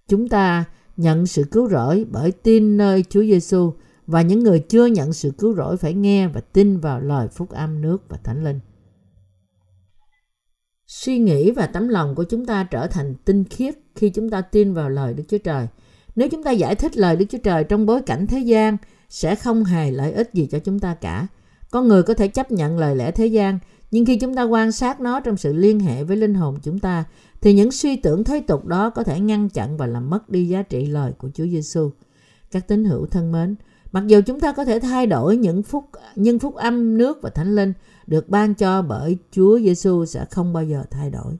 Chúng 0.08 0.28
ta 0.28 0.64
nhận 0.96 1.26
sự 1.26 1.44
cứu 1.50 1.68
rỗi 1.68 2.06
bởi 2.10 2.32
tin 2.32 2.76
nơi 2.76 3.04
Chúa 3.08 3.22
Giêsu 3.22 3.72
và 4.06 4.22
những 4.22 4.40
người 4.40 4.58
chưa 4.58 4.86
nhận 4.86 5.12
sự 5.12 5.30
cứu 5.38 5.54
rỗi 5.54 5.76
phải 5.76 5.94
nghe 5.94 6.28
và 6.28 6.40
tin 6.40 6.78
vào 6.78 7.00
lời 7.00 7.28
phúc 7.28 7.50
âm 7.50 7.80
nước 7.80 8.02
và 8.08 8.16
thánh 8.24 8.44
linh. 8.44 8.60
Suy 10.86 11.18
nghĩ 11.18 11.50
và 11.50 11.66
tấm 11.66 11.88
lòng 11.88 12.14
của 12.14 12.24
chúng 12.24 12.46
ta 12.46 12.64
trở 12.70 12.86
thành 12.86 13.14
tinh 13.24 13.44
khiết 13.44 13.74
khi 13.94 14.10
chúng 14.10 14.30
ta 14.30 14.40
tin 14.40 14.74
vào 14.74 14.90
lời 14.90 15.14
Đức 15.14 15.24
Chúa 15.28 15.38
Trời. 15.38 15.66
Nếu 16.16 16.28
chúng 16.28 16.42
ta 16.42 16.50
giải 16.50 16.74
thích 16.74 16.96
lời 16.96 17.16
Đức 17.16 17.26
Chúa 17.28 17.38
Trời 17.38 17.64
trong 17.64 17.86
bối 17.86 18.02
cảnh 18.02 18.26
thế 18.26 18.38
gian 18.38 18.76
sẽ 19.08 19.34
không 19.34 19.64
hề 19.64 19.90
lợi 19.90 20.12
ích 20.12 20.30
gì 20.32 20.48
cho 20.50 20.58
chúng 20.58 20.78
ta 20.78 20.94
cả. 20.94 21.26
Con 21.70 21.88
người 21.88 22.02
có 22.02 22.14
thể 22.14 22.28
chấp 22.28 22.50
nhận 22.50 22.78
lời 22.78 22.96
lẽ 22.96 23.10
thế 23.10 23.26
gian, 23.26 23.58
nhưng 23.90 24.04
khi 24.04 24.18
chúng 24.18 24.34
ta 24.34 24.42
quan 24.42 24.72
sát 24.72 25.00
nó 25.00 25.20
trong 25.20 25.36
sự 25.36 25.52
liên 25.52 25.80
hệ 25.80 26.04
với 26.04 26.16
linh 26.16 26.34
hồn 26.34 26.58
chúng 26.62 26.78
ta, 26.78 27.04
thì 27.40 27.52
những 27.52 27.72
suy 27.72 27.96
tưởng 27.96 28.24
thế 28.24 28.40
tục 28.40 28.64
đó 28.64 28.90
có 28.90 29.02
thể 29.02 29.20
ngăn 29.20 29.48
chặn 29.48 29.76
và 29.76 29.86
làm 29.86 30.10
mất 30.10 30.30
đi 30.30 30.48
giá 30.48 30.62
trị 30.62 30.86
lời 30.86 31.12
của 31.18 31.30
Chúa 31.34 31.46
Giêsu. 31.46 31.90
Các 32.50 32.68
tín 32.68 32.84
hữu 32.84 33.06
thân 33.06 33.32
mến, 33.32 33.56
Mặc 33.96 34.06
dù 34.06 34.20
chúng 34.26 34.40
ta 34.40 34.52
có 34.52 34.64
thể 34.64 34.80
thay 34.80 35.06
đổi 35.06 35.36
những 35.36 35.62
phúc 35.62 35.84
nhưng 36.16 36.38
phúc 36.38 36.54
âm 36.54 36.98
nước 36.98 37.18
và 37.22 37.30
thánh 37.30 37.54
linh 37.54 37.72
được 38.06 38.28
ban 38.28 38.54
cho 38.54 38.82
bởi 38.82 39.18
Chúa 39.30 39.58
Giêsu 39.58 40.04
sẽ 40.04 40.24
không 40.30 40.52
bao 40.52 40.64
giờ 40.64 40.82
thay 40.90 41.10
đổi. 41.10 41.34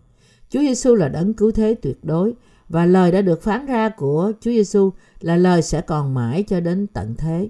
Chúa 0.51 0.61
Giêsu 0.61 0.95
là 0.95 1.09
đấng 1.09 1.35
cứu 1.35 1.51
thế 1.51 1.75
tuyệt 1.83 2.05
đối 2.05 2.35
và 2.69 2.87
lời 2.87 3.13
đã 3.13 3.23
được 3.23 3.43
phán 3.43 3.67
ra 3.67 3.89
của 3.89 4.33
Chúa 4.41 4.51
Giêsu 4.51 4.93
là 5.21 5.37
lời 5.37 5.63
sẽ 5.63 5.81
còn 5.81 6.15
mãi 6.15 6.45
cho 6.49 6.61
đến 6.61 6.87
tận 6.87 7.15
thế. 7.19 7.49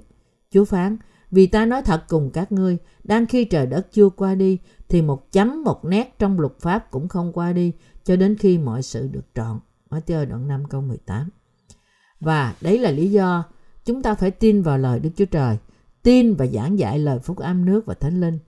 Chúa 0.51 0.65
phán, 0.65 0.97
vì 1.31 1.47
ta 1.47 1.67
nói 1.67 1.83
thật 1.83 2.03
cùng 2.09 2.31
các 2.31 2.53
ngươi, 2.53 2.79
đang 3.05 3.27
khi 3.27 3.45
trời 3.45 3.67
đất 3.67 3.93
chưa 3.93 4.09
qua 4.09 4.35
đi, 4.35 4.59
thì 4.89 5.03
một 5.03 5.33
chấm 5.33 5.65
một 5.65 5.85
nét 5.85 6.15
trong 6.19 6.41
luật 6.41 6.53
pháp 6.61 6.91
cũng 6.91 7.09
không 7.09 7.33
qua 7.33 7.53
đi, 7.53 7.73
cho 8.07 8.17
đến 8.17 8.37
khi 8.37 8.59
mọi 8.59 8.83
sự 8.83 9.09
được 9.13 9.25
trọn. 9.35 9.61
Matthew 9.91 10.29
đoạn 10.29 10.49
5 10.49 10.65
câu 10.65 10.81
18 10.81 11.29
Và 12.21 12.55
đấy 12.61 12.79
là 12.79 12.91
lý 12.91 13.11
do 13.11 13.45
chúng 13.85 14.03
ta 14.03 14.15
phải 14.15 14.31
tin 14.31 14.63
vào 14.63 14.79
lời 14.79 15.01
Đức 15.01 15.11
Chúa 15.17 15.25
Trời, 15.25 15.59
tin 16.03 16.35
và 16.35 16.47
giảng 16.47 16.79
dạy 16.79 16.99
lời 16.99 17.19
phúc 17.19 17.39
âm 17.39 17.65
nước 17.65 17.87
và 17.87 17.95
thánh 17.95 18.21
linh. 18.21 18.39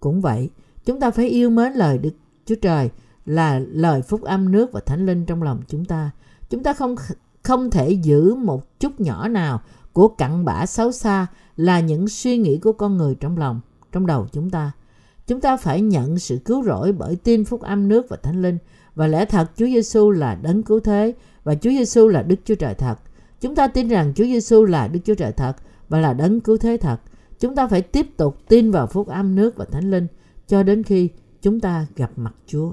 Cũng 0.00 0.20
vậy, 0.20 0.50
chúng 0.84 1.00
ta 1.00 1.10
phải 1.10 1.28
yêu 1.28 1.50
mến 1.50 1.72
lời 1.72 1.98
Đức 1.98 2.10
Chúa 2.46 2.54
Trời 2.54 2.90
là 3.26 3.58
lời 3.58 4.02
phúc 4.02 4.22
âm 4.22 4.52
nước 4.52 4.72
và 4.72 4.80
thánh 4.80 5.06
linh 5.06 5.26
trong 5.26 5.42
lòng 5.42 5.62
chúng 5.68 5.84
ta. 5.84 6.10
Chúng 6.50 6.62
ta 6.62 6.72
không 6.72 6.94
không 7.42 7.70
thể 7.70 7.90
giữ 7.90 8.34
một 8.34 8.80
chút 8.80 9.00
nhỏ 9.00 9.28
nào 9.28 9.60
của 9.92 10.08
cặn 10.08 10.44
bã 10.44 10.66
xấu 10.66 10.92
xa 10.92 11.26
là 11.56 11.80
những 11.80 12.08
suy 12.08 12.38
nghĩ 12.38 12.58
của 12.58 12.72
con 12.72 12.96
người 12.96 13.14
trong 13.14 13.38
lòng, 13.38 13.60
trong 13.92 14.06
đầu 14.06 14.26
chúng 14.32 14.50
ta. 14.50 14.72
Chúng 15.26 15.40
ta 15.40 15.56
phải 15.56 15.80
nhận 15.80 16.18
sự 16.18 16.38
cứu 16.44 16.64
rỗi 16.64 16.92
bởi 16.92 17.16
tin 17.16 17.44
phúc 17.44 17.62
âm 17.62 17.88
nước 17.88 18.06
và 18.08 18.16
thánh 18.16 18.42
linh 18.42 18.58
và 18.98 19.06
lẽ 19.06 19.24
thật 19.24 19.50
Chúa 19.56 19.66
Giêsu 19.66 20.10
là 20.10 20.34
đấng 20.34 20.62
cứu 20.62 20.80
thế, 20.80 21.14
và 21.44 21.54
Chúa 21.54 21.70
Giêsu 21.70 22.08
là 22.08 22.22
Đức 22.22 22.36
Chúa 22.44 22.54
Trời 22.54 22.74
thật. 22.74 22.94
Chúng 23.40 23.54
ta 23.54 23.68
tin 23.68 23.88
rằng 23.88 24.12
Chúa 24.16 24.24
Giêsu 24.24 24.64
là 24.64 24.88
Đức 24.88 25.00
Chúa 25.04 25.14
Trời 25.14 25.32
thật 25.32 25.52
và 25.88 26.00
là 26.00 26.12
đấng 26.12 26.40
cứu 26.40 26.56
thế 26.56 26.76
thật. 26.76 26.96
Chúng 27.40 27.54
ta 27.54 27.66
phải 27.66 27.82
tiếp 27.82 28.06
tục 28.16 28.36
tin 28.48 28.70
vào 28.70 28.86
phúc 28.86 29.08
âm 29.08 29.34
nước 29.34 29.56
và 29.56 29.64
thánh 29.64 29.90
linh 29.90 30.06
cho 30.46 30.62
đến 30.62 30.82
khi 30.82 31.08
chúng 31.42 31.60
ta 31.60 31.86
gặp 31.96 32.10
mặt 32.16 32.34
Chúa. 32.46 32.72